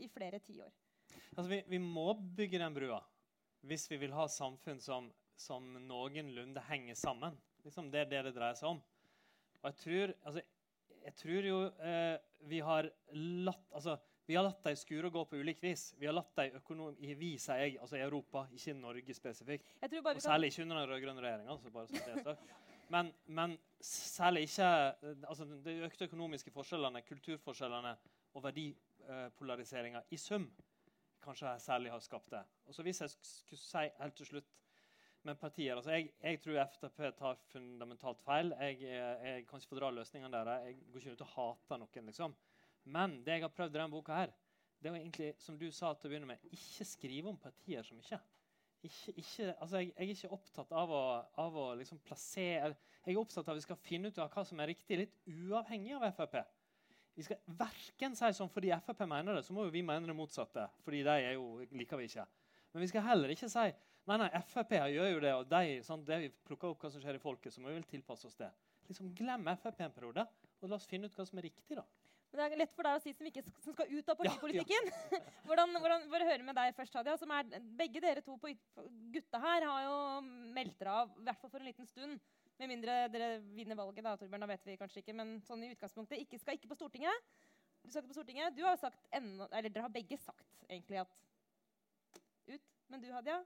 i 0.02 0.10
flere 0.12 0.40
tiår. 0.42 0.72
Altså, 1.36 1.48
vi, 1.50 1.60
vi 1.70 1.80
må 1.82 2.10
bygge 2.14 2.60
den 2.62 2.74
brua 2.74 3.00
hvis 3.64 3.86
vi 3.88 3.96
vil 4.02 4.12
ha 4.12 4.26
samfunn 4.28 4.80
som, 4.82 5.06
som 5.40 5.70
noenlunde 5.86 6.60
henger 6.68 6.98
sammen. 7.00 7.38
Liksom 7.64 7.88
det 7.92 8.02
er 8.02 8.10
det 8.10 8.24
det 8.26 8.34
dreier 8.36 8.58
seg 8.58 8.74
om. 8.74 8.82
Og 9.62 9.70
jeg 9.70 9.78
tror, 9.80 10.12
altså, 10.28 10.42
jeg 11.04 11.16
tror 11.20 11.48
jo 11.48 11.60
eh, 11.80 12.16
vi 12.50 12.60
har 12.64 12.90
latt 13.14 13.72
altså, 13.72 13.96
vi 14.26 14.36
har 14.38 14.46
latt 14.46 14.64
dem 14.64 14.76
skure 14.80 15.08
og 15.10 15.12
gå 15.12 15.24
på 15.28 15.38
ulikt 15.40 15.62
vis. 15.62 15.94
Vi 16.00 16.08
har 16.08 16.16
latt 16.16 16.32
dem 16.38 16.58
økonom 16.60 16.96
i 16.98 17.14
vi, 17.18 17.34
sier 17.38 17.60
jeg, 17.60 17.78
altså 17.80 17.98
i 17.98 18.04
Europa, 18.04 18.46
ikke 18.52 18.70
i 18.72 18.76
Norge 18.78 19.16
spesifikt. 19.16 19.66
Jeg 19.82 19.90
tror 19.90 20.04
bare 20.06 20.16
Og 20.16 20.22
kan... 20.22 20.28
særlig 20.30 20.52
ikke 20.52 20.62
under 20.62 20.80
den 20.80 20.90
rød-grønne 20.90 21.24
regjeringa. 21.24 21.50
Altså 21.50 22.36
men, 22.88 23.12
men 23.26 23.58
særlig 23.80 24.42
ikke 24.48 24.66
altså 25.28 25.44
De 25.64 25.74
økte 25.86 26.04
økonomiske 26.04 26.50
forskjellene, 26.50 27.02
kulturforskjellene 27.08 27.96
og 28.34 28.44
verdipolariseringa 28.44 30.04
i 30.10 30.20
sum 30.20 30.48
kanskje 31.24 31.54
særlig 31.60 31.92
har 31.92 32.02
skapt 32.04 32.30
det. 32.30 32.42
Og 32.66 32.74
så 32.74 32.82
Hvis 32.82 33.00
jeg 33.00 33.10
skulle 33.10 33.60
si 33.60 33.88
helt 34.00 34.16
til 34.16 34.26
slutt 34.26 34.50
med 35.22 35.34
partier 35.40 35.76
altså 35.76 35.90
jeg, 35.90 36.10
jeg 36.22 36.40
tror 36.40 36.64
FrP 36.64 36.98
tar 37.18 37.38
fundamentalt 37.48 38.20
feil. 38.22 38.52
Jeg, 38.60 38.82
jeg 38.82 39.46
kan 39.48 39.58
ikke 39.58 39.68
fordra 39.68 39.90
løsningene 39.90 40.32
deres. 40.36 40.66
Jeg 40.66 40.76
går 40.92 41.00
ikke 41.00 41.12
ut 41.12 41.20
og 41.20 41.32
hater 41.36 41.80
noen. 41.80 42.06
liksom. 42.06 42.34
Men 42.84 43.20
det 43.24 43.38
jeg 43.38 43.46
har 43.46 43.52
prøvd 43.54 43.74
i 43.74 43.78
denne 43.78 43.92
boka, 43.92 44.20
her, 44.24 44.32
det 44.80 44.90
er 44.90 44.98
egentlig, 45.00 45.30
som 45.40 45.56
du 45.58 45.70
sa 45.72 45.94
til 45.96 46.08
å 46.08 46.12
begynne 46.12 46.28
med, 46.28 46.42
ikke 46.52 46.84
skrive 46.88 47.30
om 47.30 47.40
partier 47.40 47.86
som 47.86 47.98
ikke 48.00 48.20
ikke, 48.84 49.14
ikke, 49.16 49.54
altså 49.60 49.80
jeg, 49.80 49.92
jeg 49.94 50.04
er 50.04 50.10
ikke 50.12 50.36
opptatt 50.36 50.72
av 50.76 50.90
å, 50.92 51.04
av 51.40 51.54
å 51.56 51.68
liksom 51.78 52.02
plassere 52.04 52.74
Jeg 53.04 53.14
er 53.14 53.20
opptatt 53.20 53.46
av 53.46 53.54
at 53.54 53.60
vi 53.60 53.64
skal 53.64 53.80
finne 53.80 54.10
ut 54.10 54.20
av 54.20 54.28
hva 54.32 54.44
som 54.44 54.60
er 54.60 54.70
riktig, 54.72 54.98
litt 55.00 55.16
uavhengig 55.24 55.94
av 55.96 56.04
Frp. 56.16 56.38
Vi 57.14 57.24
skal 57.26 57.40
verken 57.60 58.16
si 58.18 58.30
sånn 58.36 58.52
fordi 58.52 58.72
Frp 58.84 59.04
mener 59.08 59.36
det, 59.38 59.44
så 59.46 59.56
må 59.56 59.66
jo 59.66 59.72
vi 59.74 59.84
mene 59.86 60.08
det 60.08 60.16
motsatte. 60.16 60.66
fordi 60.84 61.02
de 61.06 61.16
er 61.16 61.34
jo, 61.36 61.64
liker 61.72 62.00
vi 62.00 62.08
ikke. 62.10 62.26
Men 62.72 62.84
vi 62.84 62.90
skal 62.90 63.06
heller 63.08 63.32
ikke 63.34 63.48
si 63.52 63.66
nei, 64.08 64.16
nei, 64.20 64.30
Frp 64.52 64.72
gjør 64.76 65.10
jo 65.12 65.20
det, 65.24 65.34
og 65.34 65.48
de, 65.52 65.80
sånn, 65.86 66.04
vi 66.08 66.32
plukker 66.48 66.72
opp 66.72 66.84
hva 66.84 66.92
som 66.92 67.04
skjer 67.04 67.20
i 67.20 67.22
folket, 67.22 67.54
så 67.54 67.62
må 67.62 67.70
vi 67.70 67.78
vel 67.78 67.88
tilpasse 67.88 68.28
oss 68.28 68.40
det. 68.40 68.50
Liksom 68.88 69.12
Glem 69.16 69.48
Frp 69.60 69.84
en 69.84 69.94
periode, 69.96 70.26
og 70.60 70.68
la 70.68 70.80
oss 70.80 70.88
finne 70.88 71.08
ut 71.08 71.16
hva 71.16 71.28
som 71.28 71.40
er 71.40 71.48
riktig. 71.48 71.76
da. 71.76 71.84
Men 72.34 72.50
det 72.50 72.56
er 72.56 72.60
lett 72.64 72.72
for 72.74 72.82
deg 72.82 72.98
å 72.98 73.02
si 73.04 73.12
som, 73.14 73.26
ikke, 73.30 73.44
som 73.62 73.74
skal 73.76 73.90
ut 73.92 74.08
av 74.10 74.16
Ja, 74.18 74.24
ja. 74.26 74.30
partipolitikken. 74.34 74.88
hvordan, 75.46 75.76
hvordan, 75.78 76.06
bare 76.10 76.26
høre 76.26 76.42
med 76.42 76.56
deg 76.58 76.72
først, 76.74 76.96
Hadia. 76.98 77.14
Som 77.20 77.30
er, 77.30 77.46
begge 77.78 78.02
dere 78.02 78.24
to 78.26 78.34
på, 78.42 78.50
gutta 79.14 79.38
her 79.44 79.66
har 79.70 79.84
jo 79.86 79.98
meldt 80.56 80.74
dere 80.80 80.96
av, 81.04 81.12
i 81.14 81.26
hvert 81.28 81.38
fall 81.44 81.52
for 81.52 81.62
en 81.62 81.68
liten 81.70 81.86
stund. 81.86 82.18
Med 82.58 82.70
mindre 82.70 82.96
dere 83.10 83.28
vinner 83.54 83.78
valget, 83.78 84.02
da, 84.06 84.16
Torbjørn, 84.18 84.42
da 84.42 84.50
vet 84.50 84.66
vi 84.66 84.76
kanskje 84.80 85.04
ikke. 85.04 85.14
Men 85.20 85.36
sånn 85.46 85.62
i 85.62 85.70
utgangspunktet 85.76 86.22
ikke, 86.26 86.42
skal 86.42 86.58
ikke 86.58 86.72
på 86.74 86.78
Stortinget. 86.78 87.30
Du 87.84 87.92
skal 87.92 88.02
ikke 88.02 88.10
på 88.12 88.18
Stortinget. 88.18 88.58
Du 88.58 88.64
har 88.66 88.78
sagt 88.82 89.06
enda, 89.14 89.46
eller 89.52 89.70
dere 89.70 89.86
har 89.86 89.94
begge 89.94 90.18
sagt 90.18 90.66
egentlig 90.68 91.04
at 91.04 91.14
ut. 92.50 92.70
Men 92.90 93.02
du, 93.02 93.10
Hadia, 93.14 93.38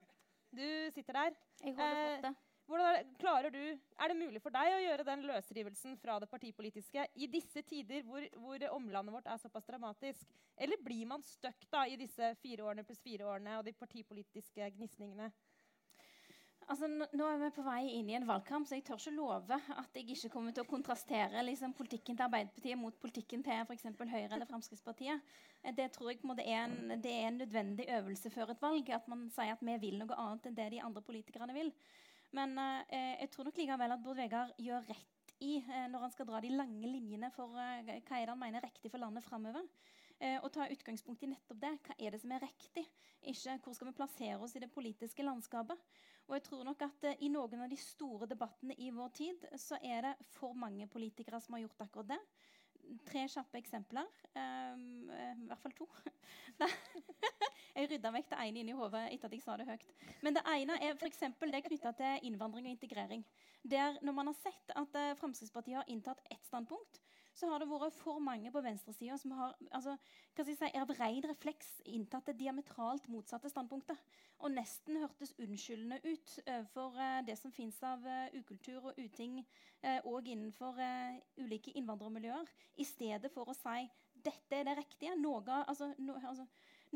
du 0.57 0.64
sitter 0.96 1.20
der. 1.20 1.37
Jeg 1.64 1.77
har 1.77 1.92
Eh, 1.92 2.14
fortet. 2.16 2.44
Hvordan 2.68 2.98
er, 2.98 3.07
klarer 3.16 3.52
du, 3.52 3.62
er 3.96 4.11
det 4.11 4.16
mulig 4.18 4.40
for 4.44 4.52
deg 4.52 4.74
å 4.74 4.81
gjøre 4.83 5.04
den 5.09 5.22
løsrivelsen 5.24 5.94
fra 6.02 6.18
det 6.20 6.28
partipolitiske 6.28 7.07
i 7.16 7.28
disse 7.33 7.62
tider 7.64 8.02
hvor, 8.04 8.26
hvor 8.37 8.64
omlandet 8.76 9.14
vårt 9.14 9.31
er 9.33 9.40
såpass 9.40 9.64
dramatisk? 9.64 10.26
Eller 10.52 10.81
blir 10.85 11.07
man 11.09 11.24
stuck 11.24 11.64
da, 11.72 11.87
i 11.88 11.96
disse 11.96 12.35
fire 12.42 12.66
årene 12.68 12.85
pluss 12.85 13.00
fire 13.00 13.24
årene 13.24 13.57
og 13.57 13.64
de 13.64 13.72
partipolitiske 13.72 14.68
gnisningene? 14.76 15.31
Altså, 16.68 16.90
nå 16.92 17.24
er 17.24 17.38
vi 17.40 17.48
på 17.57 17.62
vei 17.64 17.94
inn 17.96 18.11
i 18.12 18.16
en 18.18 18.26
valgkamp, 18.28 18.68
så 18.68 18.76
jeg 18.76 18.85
tør 18.85 18.98
ikke 19.00 19.14
love 19.16 19.57
at 19.72 19.94
jeg 19.96 20.04
ikke 20.12 20.28
kommer 20.35 20.52
til 20.52 20.66
å 20.66 20.68
kontrastere 20.68 21.40
liksom, 21.46 21.72
politikken 21.78 22.18
til 22.18 22.26
Arbeiderpartiet 22.26 22.76
mot 22.76 22.98
politikken 23.00 23.44
til 23.46 23.62
f.eks. 23.62 23.87
Høyre 23.96 24.35
eller 24.37 24.50
Fremskrittspartiet. 24.50 25.24
Det 25.78 25.87
tror 25.94 26.12
jeg 26.12 26.20
måte 26.28 26.44
er 26.44 26.66
en, 26.66 26.98
det 27.00 27.14
er 27.14 27.31
en 27.31 27.40
nødvendig 27.40 27.88
øvelse 27.96 28.28
før 28.35 28.52
et 28.52 28.61
valg. 28.61 28.92
At 28.92 29.09
man 29.09 29.24
sier 29.33 29.57
at 29.57 29.64
vi 29.64 29.78
vil 29.87 29.96
noe 30.02 30.20
annet 30.20 30.50
enn 30.50 30.61
det 30.61 30.68
de 30.76 30.85
andre 30.85 31.04
politikerne 31.09 31.57
vil. 31.57 31.72
Men 32.36 32.58
eh, 32.60 33.14
jeg 33.22 33.30
tror 33.32 33.48
nok 33.48 33.60
likevel 33.60 33.94
at 33.94 34.02
Bård 34.04 34.18
Vegar 34.20 34.50
gjør 34.60 34.84
rett 34.90 35.32
i 35.44 35.56
eh, 35.62 35.86
når 35.88 36.06
han 36.06 36.12
skal 36.12 36.28
dra 36.28 36.40
de 36.44 36.50
lange 36.52 36.90
linjene 36.90 37.30
for 37.34 37.56
eh, 37.62 37.86
hva 37.86 38.18
er 38.18 38.26
det 38.26 38.34
han 38.34 38.40
mener 38.40 38.60
er 38.60 38.68
riktig 38.68 38.92
for 38.92 39.00
landet 39.02 39.24
framover. 39.24 39.64
Eh, 40.18 40.36
og 40.42 40.50
ta 40.50 40.66
utgangspunkt 40.66 41.22
i 41.22 41.30
nettopp 41.30 41.60
det. 41.62 41.72
Hva 41.86 41.94
er 41.94 42.14
det 42.14 42.20
som 42.22 42.32
er 42.34 42.42
riktig? 42.42 42.84
Ikke 43.32 43.54
hvor 43.62 43.76
skal 43.76 43.90
vi 43.90 43.96
plassere 44.00 44.38
oss 44.42 44.56
i 44.58 44.62
det 44.62 44.70
politiske 44.74 45.22
landskapet. 45.22 45.78
Og 46.28 46.36
jeg 46.36 46.44
tror 46.48 46.64
nok 46.66 46.82
at 46.88 47.06
eh, 47.08 47.20
I 47.24 47.30
noen 47.32 47.64
av 47.64 47.70
de 47.70 47.78
store 47.80 48.26
debattene 48.30 48.76
i 48.82 48.90
vår 48.94 49.12
tid 49.14 49.46
så 49.56 49.78
er 49.80 50.08
det 50.08 50.14
for 50.34 50.58
mange 50.58 50.88
politikere 50.90 51.40
som 51.40 51.54
har 51.54 51.64
gjort 51.64 51.86
akkurat 51.86 52.10
det. 52.16 52.20
Tre 53.09 53.24
kjappe 53.29 53.61
eksempler. 53.61 54.07
Um, 54.35 55.11
I 55.11 55.48
hvert 55.48 55.61
fall 55.62 55.74
to. 55.77 55.87
jeg 57.77 57.90
rydda 57.90 58.12
vekk 58.14 58.31
det 58.33 58.38
ene 58.44 58.62
inni 58.62 58.77
hodet 58.77 59.05
etter 59.12 59.29
at 59.29 59.37
jeg 59.37 59.44
sa 59.44 59.57
det 59.61 59.68
høyt. 59.68 59.90
Men 60.24 60.37
det 60.37 60.44
ene 60.55 60.79
er 60.85 60.96
for 60.96 61.53
det 61.53 61.64
knytta 61.66 61.92
til 61.98 62.31
innvandring 62.31 62.68
og 62.68 62.77
integrering. 62.77 63.24
Der 63.62 63.98
Når 64.03 64.16
man 64.16 64.31
har 64.31 64.38
sett 64.40 64.72
at 64.74 64.96
uh, 64.96 65.16
Fremskrittspartiet 65.20 65.81
har 65.81 65.92
inntatt 65.92 66.22
ett 66.31 66.46
standpunkt, 66.46 67.01
så 67.38 67.48
har 67.51 67.62
det 67.62 67.68
vært 67.70 67.94
for 67.94 68.18
mange 68.22 68.51
på 68.51 68.62
venstresida 68.64 69.16
som 69.20 69.35
har 69.38 69.55
altså, 69.70 69.94
hva 70.35 70.44
skal 70.44 70.53
jeg 70.53 70.59
si, 70.59 70.70
av 70.81 70.90
ren 70.98 71.29
refleks 71.31 71.68
inntatt 71.87 72.31
det 72.31 72.38
diametralt 72.40 73.07
motsatte 73.12 73.51
standpunktet. 73.53 74.01
Og 74.42 74.53
nesten 74.55 74.98
hørtes 75.03 75.35
unnskyldende 75.38 76.01
ut 76.05 76.35
overfor 76.44 76.66
for 76.74 76.98
uh, 76.98 77.20
det 77.27 77.35
som 77.38 77.55
fins 77.55 77.79
av 77.87 78.05
uh, 78.07 78.29
ukultur 78.38 78.90
og 78.90 78.98
uting 78.98 79.40
òg 80.11 80.27
innenfor 80.27 80.74
ulike 81.38 81.70
innvandrermiljøer, 81.79 82.48
i 82.83 82.87
stedet 82.87 83.31
for 83.31 83.46
å 83.46 83.55
si 83.55 83.85
dette 84.24 84.57
er 84.59 84.66
det 84.66 84.74
riktige. 84.81 85.14
Noe, 85.18 85.42
altså, 85.61 85.92
no, 86.03 86.16
altså, 86.18 86.46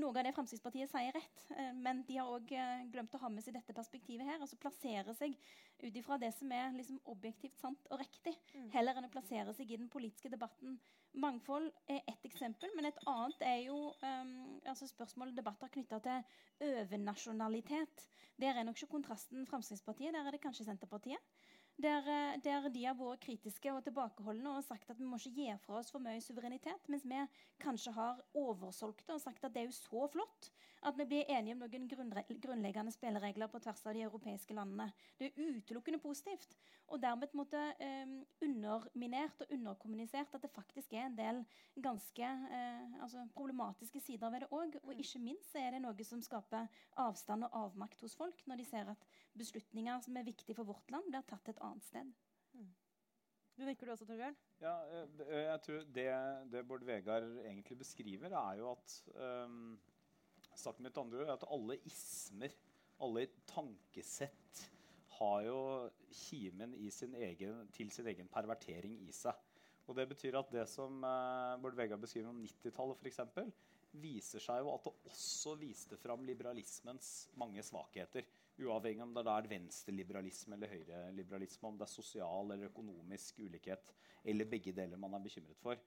noe 0.01 0.13
av 0.13 0.25
det 0.27 0.33
Fremskrittspartiet 0.37 0.91
sier 0.91 1.15
rett, 1.17 1.45
eh, 1.57 1.73
men 1.77 2.03
de 2.09 2.17
har 2.19 2.31
òg 2.31 2.53
eh, 2.57 2.85
glemt 2.93 3.15
å 3.17 3.21
ha 3.23 3.31
med 3.33 3.45
seg 3.45 3.57
dette 3.57 3.75
perspektivet 3.77 4.29
her. 4.29 4.41
altså 4.41 4.59
Plassere 4.61 5.15
seg 5.19 5.37
ut 5.83 5.99
ifra 5.99 6.19
det 6.21 6.33
som 6.37 6.53
er 6.55 6.73
liksom 6.77 7.01
objektivt 7.13 7.59
sant 7.61 7.91
og 7.91 8.01
riktig, 8.01 8.35
mm. 8.55 8.71
heller 8.75 8.99
enn 8.99 9.09
å 9.09 9.13
plassere 9.13 9.55
seg 9.57 9.71
i 9.71 9.81
den 9.81 9.91
politiske 9.93 10.33
debatten. 10.33 10.79
Mangfold 11.13 11.69
er 11.93 12.01
ett 12.09 12.25
eksempel, 12.25 12.73
men 12.77 12.89
et 12.89 13.01
annet 13.11 13.43
er 13.45 13.59
jo 13.67 13.77
um, 14.01 14.37
altså 14.65 14.89
spørsmål 14.89 15.35
og 15.35 15.37
debatter 15.37 15.69
knytta 15.75 15.99
til 16.07 16.71
overnasjonalitet. 16.71 18.07
Der 18.41 18.57
er 18.57 18.65
nok 18.65 18.81
ikke 18.81 18.95
kontrasten 18.95 19.45
Fremskrittspartiet, 19.51 20.15
der 20.17 20.25
er 20.25 20.33
det 20.33 20.41
kanskje 20.41 20.65
Senterpartiet. 20.71 21.21
Der, 21.81 22.05
eh, 22.07 22.41
der, 22.45 22.69
de 22.69 22.85
har 22.85 22.97
vært 22.99 23.23
kritiske 23.25 23.73
og 23.73 23.83
tilbakeholdne 23.87 24.57
og 24.59 24.65
sagt 24.65 24.91
at 24.91 24.99
vi 24.99 25.09
må 25.09 25.17
ikke 25.17 25.33
gi 25.39 25.49
fra 25.65 25.79
oss 25.81 25.91
for 25.91 26.05
mye 26.05 26.21
suverenitet, 26.21 26.89
mens 26.93 27.07
vi 27.09 27.23
kanskje 27.63 27.95
har 27.97 28.21
oversolgt 28.35 29.07
det 29.07 29.17
og 29.17 29.25
sagt 29.25 29.45
at 29.45 29.55
det 29.55 29.65
er 29.65 29.71
jo 29.71 29.79
så 29.79 30.07
flott 30.13 30.53
at 30.83 30.99
vi 30.99 31.07
blir 31.07 31.29
enige 31.31 31.55
om 31.55 31.63
noen 31.63 31.85
grunnleggende 32.43 32.93
spilleregler 32.95 33.51
på 33.51 33.61
tvers 33.63 33.85
av 33.87 33.95
de 33.95 34.03
europeiske 34.03 34.55
landene. 34.57 34.89
Det 35.19 35.29
er 35.29 35.53
utelukkende 35.57 36.01
positivt. 36.03 36.57
Og 36.91 37.01
dermed 37.03 37.35
måtte 37.39 37.61
eh, 37.79 38.17
underminert 38.43 39.45
og 39.45 39.55
underkommunisert 39.55 40.35
at 40.35 40.43
det 40.43 40.51
faktisk 40.53 40.97
er 40.97 41.07
en 41.07 41.19
del 41.19 41.39
ganske 41.87 42.27
eh, 42.27 42.99
altså 43.01 43.23
problematiske 43.37 44.03
sider 44.03 44.35
ved 44.35 44.45
det 44.45 44.51
òg. 44.51 44.77
Og 44.83 44.99
ikke 44.99 45.23
minst 45.23 45.55
er 45.59 45.77
det 45.77 45.85
noe 45.85 46.09
som 46.09 46.25
skaper 46.25 46.67
avstand 47.01 47.47
og 47.47 47.59
avmakt 47.63 48.03
hos 48.03 48.19
folk 48.19 48.43
når 48.51 48.61
de 48.61 48.69
ser 48.69 48.91
at 48.91 49.07
beslutninger 49.39 50.03
som 50.03 50.19
er 50.19 50.27
viktige 50.27 50.59
for 50.59 50.69
vårt 50.69 50.91
land, 50.91 51.07
blir 51.09 51.23
tatt 51.31 51.53
et 51.53 51.62
annet 51.69 51.87
sted. 51.87 52.13
Mm. 52.57 52.73
Du 53.59 53.65
nikker 53.69 53.87
du 53.87 53.93
også, 53.95 54.09
Torbjørn? 54.09 54.37
Ja, 54.63 54.75
eh, 54.97 55.33
jeg 55.45 55.63
tror 55.67 55.87
det, 55.97 56.09
det 56.53 56.67
Bård 56.69 56.85
Vegar 56.89 57.27
egentlig 57.45 57.79
beskriver, 57.83 58.37
er 58.39 58.61
jo 58.61 58.71
at 58.73 58.99
um, 59.47 59.79
Sagt 60.53 60.83
med 60.85 60.91
et 60.91 60.99
andre 61.01 61.23
ord 61.23 61.31
at 61.33 61.45
alle 61.49 61.79
ismer, 61.89 62.53
alle 63.01 63.23
tankesett, 63.49 64.67
har 65.17 65.39
jo 65.47 65.61
kimen 66.13 66.75
sin 66.93 67.15
egen, 67.17 67.63
til 67.73 67.91
sin 67.95 68.11
egen 68.11 68.29
pervertering 68.29 68.99
i 69.07 69.15
seg. 69.17 69.39
Og 69.89 69.97
Det 69.97 70.07
betyr 70.11 70.37
at 70.39 70.53
det 70.53 70.67
som 70.69 71.01
uh, 71.05 71.57
Bård 71.63 71.77
Vegar 71.79 72.01
beskriver 72.01 72.29
om 72.29 72.41
90-tallet, 72.45 73.01
f.eks., 73.01 73.23
viser 74.03 74.41
seg 74.41 74.63
jo 74.63 74.73
at 74.73 74.87
det 74.87 74.93
også 75.11 75.57
viste 75.61 75.99
fram 76.01 76.23
liberalismens 76.25 77.31
mange 77.41 77.65
svakheter. 77.65 78.29
Uavhengig 78.61 79.03
om 79.05 79.15
det 79.17 79.25
er 79.33 79.49
venstreliberalisme 79.49 80.57
eller 80.59 80.73
høyreliberalisme, 80.75 81.69
om 81.69 81.79
det 81.81 81.87
er 81.87 81.93
sosial 81.93 82.53
eller 82.53 82.69
økonomisk 82.69 83.41
ulikhet 83.41 83.93
eller 84.29 84.49
begge 84.49 84.75
deler 84.77 85.01
man 85.01 85.17
er 85.17 85.25
bekymret 85.25 85.59
for. 85.63 85.81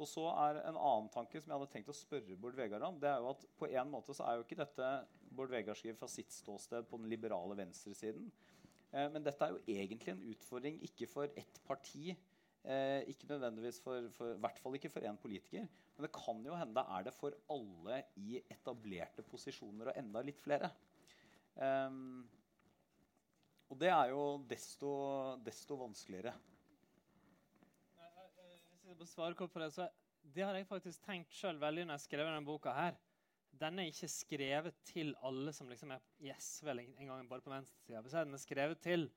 Og 0.00 0.08
så 0.08 0.24
er 0.30 0.62
En 0.62 0.78
annen 0.78 1.10
tanke 1.12 1.40
som 1.40 1.50
jeg 1.50 1.58
hadde 1.58 1.72
tenkt 1.72 1.90
å 1.92 1.96
spørre 1.96 2.38
Bård 2.40 2.56
Vegard 2.56 2.84
om, 2.86 2.98
det 3.00 3.10
er 3.10 3.20
jo 3.20 3.32
at 3.34 3.44
på 3.58 3.68
en 3.68 3.90
måte 3.92 4.14
så 4.16 4.24
er 4.26 4.38
jo 4.38 4.46
ikke 4.46 4.60
dette 4.62 4.88
Bård 5.32 5.52
Vegard 5.52 5.78
skriver 5.78 5.98
fra 5.98 6.08
sitt 6.10 6.32
ståsted 6.32 6.88
på 6.88 7.00
den 7.00 7.10
liberale 7.12 7.56
venstresiden. 7.58 8.30
Eh, 8.92 9.08
men 9.12 9.24
dette 9.24 9.44
er 9.44 9.54
jo 9.54 9.78
egentlig 9.80 10.14
en 10.14 10.24
utfordring 10.32 10.78
ikke 10.88 11.08
for 11.10 11.28
ett 11.36 11.60
parti. 11.66 12.14
Eh, 12.62 13.02
ikke 13.10 13.28
nødvendigvis 13.30 13.80
for, 13.82 14.08
for, 14.14 14.38
hvert 14.38 14.60
fall 14.62 14.78
ikke 14.78 14.92
for 14.92 15.04
én 15.08 15.18
politiker. 15.20 15.68
Men 15.96 16.06
det 16.06 16.12
kan 16.14 16.40
jo 16.46 16.56
hende 16.56 16.86
er 16.96 17.06
det 17.08 17.14
for 17.16 17.36
alle 17.52 18.02
i 18.20 18.40
etablerte 18.52 19.24
posisjoner 19.26 19.90
og 19.90 19.98
enda 19.98 20.24
litt 20.24 20.40
flere. 20.40 20.70
Um, 21.56 22.22
og 23.72 23.78
det 23.80 23.90
er 23.92 24.12
jo 24.12 24.24
desto, 24.48 24.92
desto 25.44 25.76
vanskeligere 25.80 26.32
på 29.02 29.08
svare 29.08 29.34
kort 29.34 29.52
på 29.52 29.62
det, 29.62 29.70
så 29.74 29.88
det 30.34 30.44
har 30.46 30.54
jeg 30.56 30.68
faktisk 30.68 31.02
tenkt 31.06 31.34
sjøl 31.34 31.58
veldig 31.60 31.88
når 31.88 31.98
jeg 31.98 32.06
skrev 32.06 32.28
denne 32.28 32.46
boka. 32.46 32.74
her. 32.76 32.98
Den 33.62 33.78
er 33.78 33.90
ikke 33.90 34.08
skrevet 34.08 34.78
til 34.88 35.12
alle 35.22 35.52
som 35.52 35.68
liksom 35.68 35.90
er 35.92 36.04
i 36.24 36.30
SV 36.32 36.70
en 36.72 37.10
gang 37.10 37.28
bare 37.28 37.44
på 37.44 37.52
venstresida. 37.52 38.02
Den 38.02 38.34
er 38.34 38.40
skrevet 38.40 38.80
til 38.80 39.10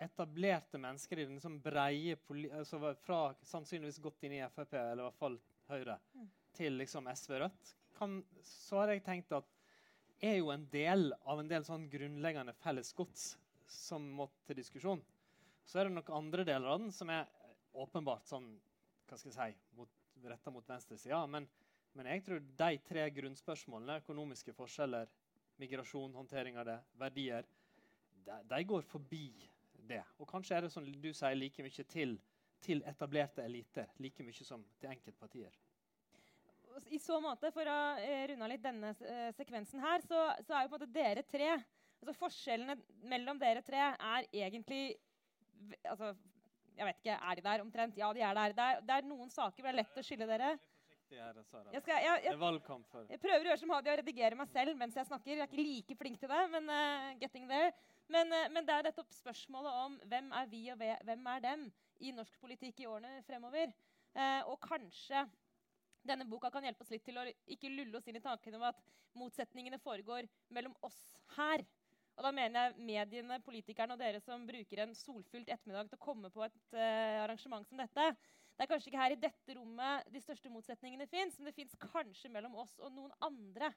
etablerte 0.00 0.78
mennesker 0.78 1.18
i 1.18 1.24
den 1.24 1.38
liksom 1.38 1.58
breie 1.64 2.16
altså 2.52 2.94
Fra 3.00 3.34
sannsynligvis 3.42 4.00
gått 4.04 4.24
inn 4.28 4.36
i 4.38 4.42
Frp, 4.52 4.74
eller 4.74 5.02
i 5.02 5.08
hvert 5.08 5.20
fall 5.20 5.38
Høyre, 5.66 5.98
mm. 6.14 6.26
til 6.54 6.78
liksom 6.78 7.08
SV 7.10 7.38
Rødt. 7.42 7.74
Kan, 7.96 8.20
så 8.44 8.82
har 8.82 8.92
jeg 8.92 9.04
tenkt 9.04 9.32
at 9.34 9.48
er 10.20 10.38
jo 10.38 10.50
en 10.52 10.64
del 10.72 11.10
av 11.24 11.40
en 11.40 11.50
del 11.50 11.64
sånn 11.66 11.88
grunnleggende 11.92 12.54
felles 12.62 12.92
gods 12.96 13.34
som 13.68 14.04
må 14.18 14.28
til 14.46 14.58
diskusjon. 14.60 15.02
Så 15.66 15.80
er 15.80 15.88
det 15.88 15.96
nok 15.96 16.12
andre 16.14 16.44
deler 16.46 16.70
av 16.72 16.80
den 16.80 16.92
som 16.94 17.10
er 17.10 17.26
åpenbart 17.76 18.28
sånn 18.30 18.46
hva 19.06 19.18
skal 19.18 19.32
jeg 19.32 19.54
si, 19.54 19.86
retta 20.26 20.50
mot 20.50 20.66
venstresida. 20.68 21.20
Men, 21.30 21.46
men 21.94 22.08
jeg 22.10 22.24
tror 22.26 22.42
de 22.62 22.78
tre 22.86 23.04
grunnspørsmålene, 23.18 24.00
økonomiske 24.02 24.54
forskjeller, 24.56 25.10
migrasjon, 25.60 26.14
håndtering 26.16 26.58
av 26.60 26.66
det, 26.68 26.78
verdier, 27.00 27.46
de, 28.26 28.38
de, 28.50 28.62
går 28.68 28.82
forbi 28.86 29.28
det. 29.88 30.02
Og 30.18 30.28
kanskje 30.30 30.56
er 30.56 30.66
det 30.66 30.72
som 30.74 30.86
du 30.86 31.12
sier, 31.12 31.36
like 31.38 31.62
mye 31.64 31.86
til, 31.92 32.16
til 32.64 32.82
etablerte 32.88 33.44
eliter, 33.44 33.92
like 34.02 34.26
mye 34.26 34.46
som 34.46 34.64
til 34.80 34.92
enkeltpartier. 34.92 35.54
I 36.92 37.00
så 37.00 37.18
måte, 37.22 37.50
For 37.54 37.68
å 37.70 37.80
eh, 38.02 38.26
runde 38.30 38.44
av 38.46 38.52
litt 38.52 38.64
denne 38.64 38.92
eh, 39.00 39.32
sekvensen 39.36 39.82
her, 39.82 40.04
så, 40.04 40.28
så, 40.44 40.54
er 40.54 40.66
jo 40.66 40.72
på 40.72 40.78
en 40.78 40.82
måte 40.82 40.92
dere 40.92 41.24
tre 41.26 41.50
altså 41.56 42.12
Forskjellene 42.18 42.76
mellom 43.08 43.38
dere 43.40 43.62
tre 43.64 43.80
er 43.80 44.26
egentlig 44.28 44.98
altså, 45.88 46.12
jeg 46.76 46.88
vet 46.88 46.98
ikke, 47.00 47.16
Er 47.16 47.38
de 47.38 47.44
der 47.46 47.64
omtrent? 47.64 47.98
Ja, 47.98 48.12
de 48.12 48.22
er 48.22 48.36
der. 48.36 48.54
Det 48.56 48.64
er, 48.64 48.80
det 48.84 48.96
er 48.96 49.08
noen 49.08 49.30
saker 49.32 49.62
hvor 49.62 49.70
det 49.70 49.74
er 49.74 49.82
lett 49.82 50.00
å 50.02 50.04
skille 50.04 50.28
dere. 50.28 50.56
Jeg, 51.06 51.80
skal, 51.80 52.00
jeg, 52.02 52.22
jeg, 52.26 52.34
jeg, 52.34 53.18
prøver 53.22 53.44
å 53.44 53.46
gjøre 53.46 53.60
som 53.60 53.72
Hadia 53.76 53.92
og 53.92 53.98
redigere 54.00 54.38
meg 54.38 54.48
selv 54.50 54.74
mens 54.78 54.96
jeg 54.98 55.06
snakker. 55.06 55.32
Jeg 55.36 55.44
er 55.44 55.46
ikke 55.46 55.62
like 55.62 55.96
flink 56.00 56.18
til 56.18 56.32
det, 56.32 56.40
men 56.50 56.66
uh, 56.66 57.12
getting 57.20 57.46
there. 57.46 57.70
Men, 58.10 58.32
uh, 58.34 58.48
men, 58.50 58.66
det 58.66 58.74
er 58.74 58.88
nettopp 58.88 59.14
spørsmålet 59.14 59.78
om 59.84 59.94
hvem 60.10 60.32
er 60.40 60.48
vi 60.50 60.64
og 60.74 60.82
hvem 60.82 61.28
er 61.30 61.44
dem 61.44 61.62
i 62.02 62.12
norsk 62.16 62.40
politikk 62.42 62.82
i 62.82 62.88
årene 62.90 63.22
fremover. 63.28 63.70
Uh, 64.16 64.50
og 64.50 64.58
kanskje 64.66 65.22
denne 66.08 66.28
boka 66.28 66.50
kan 66.54 66.64
hjelpe 66.64 66.84
oss 66.84 66.92
litt 66.94 67.04
til 67.06 67.18
å 67.20 67.26
ikke 67.52 67.72
lulle 67.72 67.98
oss 67.98 68.06
inn 68.10 68.18
i 68.18 68.24
tanken 68.24 68.58
om 68.58 68.68
at 68.68 68.78
motsetningene 69.16 69.80
foregår 69.82 70.28
mellom 70.54 70.74
oss 70.86 71.00
her 71.36 71.64
og 72.16 72.24
da 72.24 72.32
mener 72.32 72.70
jeg 72.70 72.86
mediene, 72.88 73.36
politikerne 73.44 73.92
og 73.92 74.00
dere 74.00 74.22
som 74.24 74.46
bruker 74.48 74.80
en 74.82 74.94
solfylt 74.96 75.50
ettermiddag 75.52 75.90
til 75.90 75.98
å 75.98 76.04
komme 76.04 76.30
på 76.32 76.46
et 76.46 76.56
uh, 76.72 77.24
arrangement 77.26 77.68
som 77.68 77.80
dette. 77.80 78.06
Det 78.56 78.64
er 78.64 78.70
kanskje 78.70 78.88
ikke 78.88 79.02
her 79.02 79.12
i 79.12 79.18
dette 79.20 79.56
rommet 79.58 80.08
de 80.14 80.22
største 80.24 80.52
motsetningene 80.52 81.08
fins, 81.12 81.36
men 81.36 81.50
det 81.50 81.56
fins 81.58 81.76
kanskje 81.82 82.32
mellom 82.32 82.56
oss 82.62 82.72
og 82.80 82.94
noen 82.96 83.12
andre. 83.26 83.68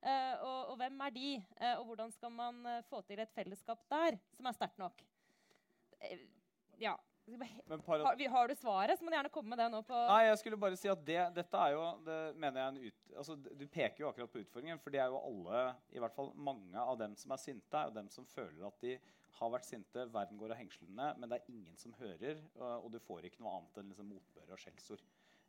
Uh, 0.00 0.32
og, 0.40 0.58
og, 0.72 0.78
hvem 0.80 1.04
er 1.04 1.12
de, 1.12 1.28
uh, 1.60 1.74
og 1.74 1.90
hvordan 1.90 2.16
skal 2.16 2.32
man 2.32 2.64
få 2.88 3.02
til 3.04 3.20
et 3.20 3.36
fellesskap 3.36 3.84
der 3.92 4.16
som 4.36 4.48
er 4.48 4.56
sterkt 4.56 4.80
nok? 4.80 5.04
ja. 6.80 6.96
Men 7.26 7.80
har, 7.86 8.28
har 8.28 8.48
du 8.48 8.54
svaret, 8.54 8.98
så 8.98 9.04
må 9.04 9.10
du 9.10 9.16
gjerne 9.16 9.32
komme 9.32 9.54
med 9.54 9.60
det 9.62 9.66
nå 9.72 9.80
på 9.88 9.96
Nei, 9.96 10.26
jeg 10.26 10.40
skulle 10.42 10.58
bare 10.60 10.76
si 10.76 10.90
at 10.92 11.04
det, 11.06 11.18
dette 11.38 11.60
er 11.66 11.72
jo 11.72 11.84
det 12.04 12.18
mener 12.36 12.60
jeg 12.60 12.72
en 12.72 12.80
ut, 12.84 13.14
altså, 13.22 13.36
Du 13.40 13.64
peker 13.64 14.04
jo 14.04 14.10
akkurat 14.10 14.32
på 14.34 14.42
utfordringen, 14.42 14.80
for 14.82 14.92
det 14.92 15.00
er 15.00 15.12
jo 15.12 15.20
alle, 15.22 15.62
i 15.96 16.02
hvert 16.04 16.16
fall 16.16 16.32
mange 16.36 16.84
av 16.84 16.98
dem 17.00 17.16
som 17.16 17.32
er 17.32 17.40
sinte, 17.40 17.80
er 17.80 17.88
jo 17.88 17.96
dem 17.96 18.10
som 18.12 18.28
føler 18.28 18.66
at 18.68 18.76
de 18.84 18.98
har 19.38 19.50
vært 19.50 19.66
sinte, 19.66 20.04
verden 20.14 20.38
går 20.38 20.54
av 20.54 20.60
hengslene, 20.60 21.08
men 21.18 21.30
det 21.30 21.40
er 21.40 21.52
ingen 21.54 21.80
som 21.80 21.96
hører, 21.98 22.44
og, 22.54 22.84
og 22.84 22.92
du 22.94 23.00
får 23.02 23.26
ikke 23.30 23.42
noe 23.42 23.56
annet 23.56 23.80
enn 23.80 23.90
liksom, 23.90 24.12
motbør 24.12 24.54
og 24.54 24.60
skjellsord. 24.62 25.02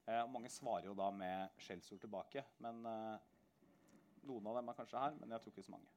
Eh, 0.05 0.23
mange 0.31 0.49
svarer 0.53 0.89
jo 0.89 0.95
da 0.97 1.11
med 1.13 1.61
skjellsord 1.61 2.01
tilbake, 2.01 2.45
men 2.65 2.81
eh, 2.89 3.29
noen 4.25 4.49
av 4.49 4.57
dem 4.59 4.71
er 4.71 4.79
kanskje 4.79 5.03
her, 5.03 5.19
men 5.19 5.35
jeg 5.35 5.43
tror 5.43 5.53
ikke 5.53 5.67
så 5.67 5.75
mange. 5.75 5.94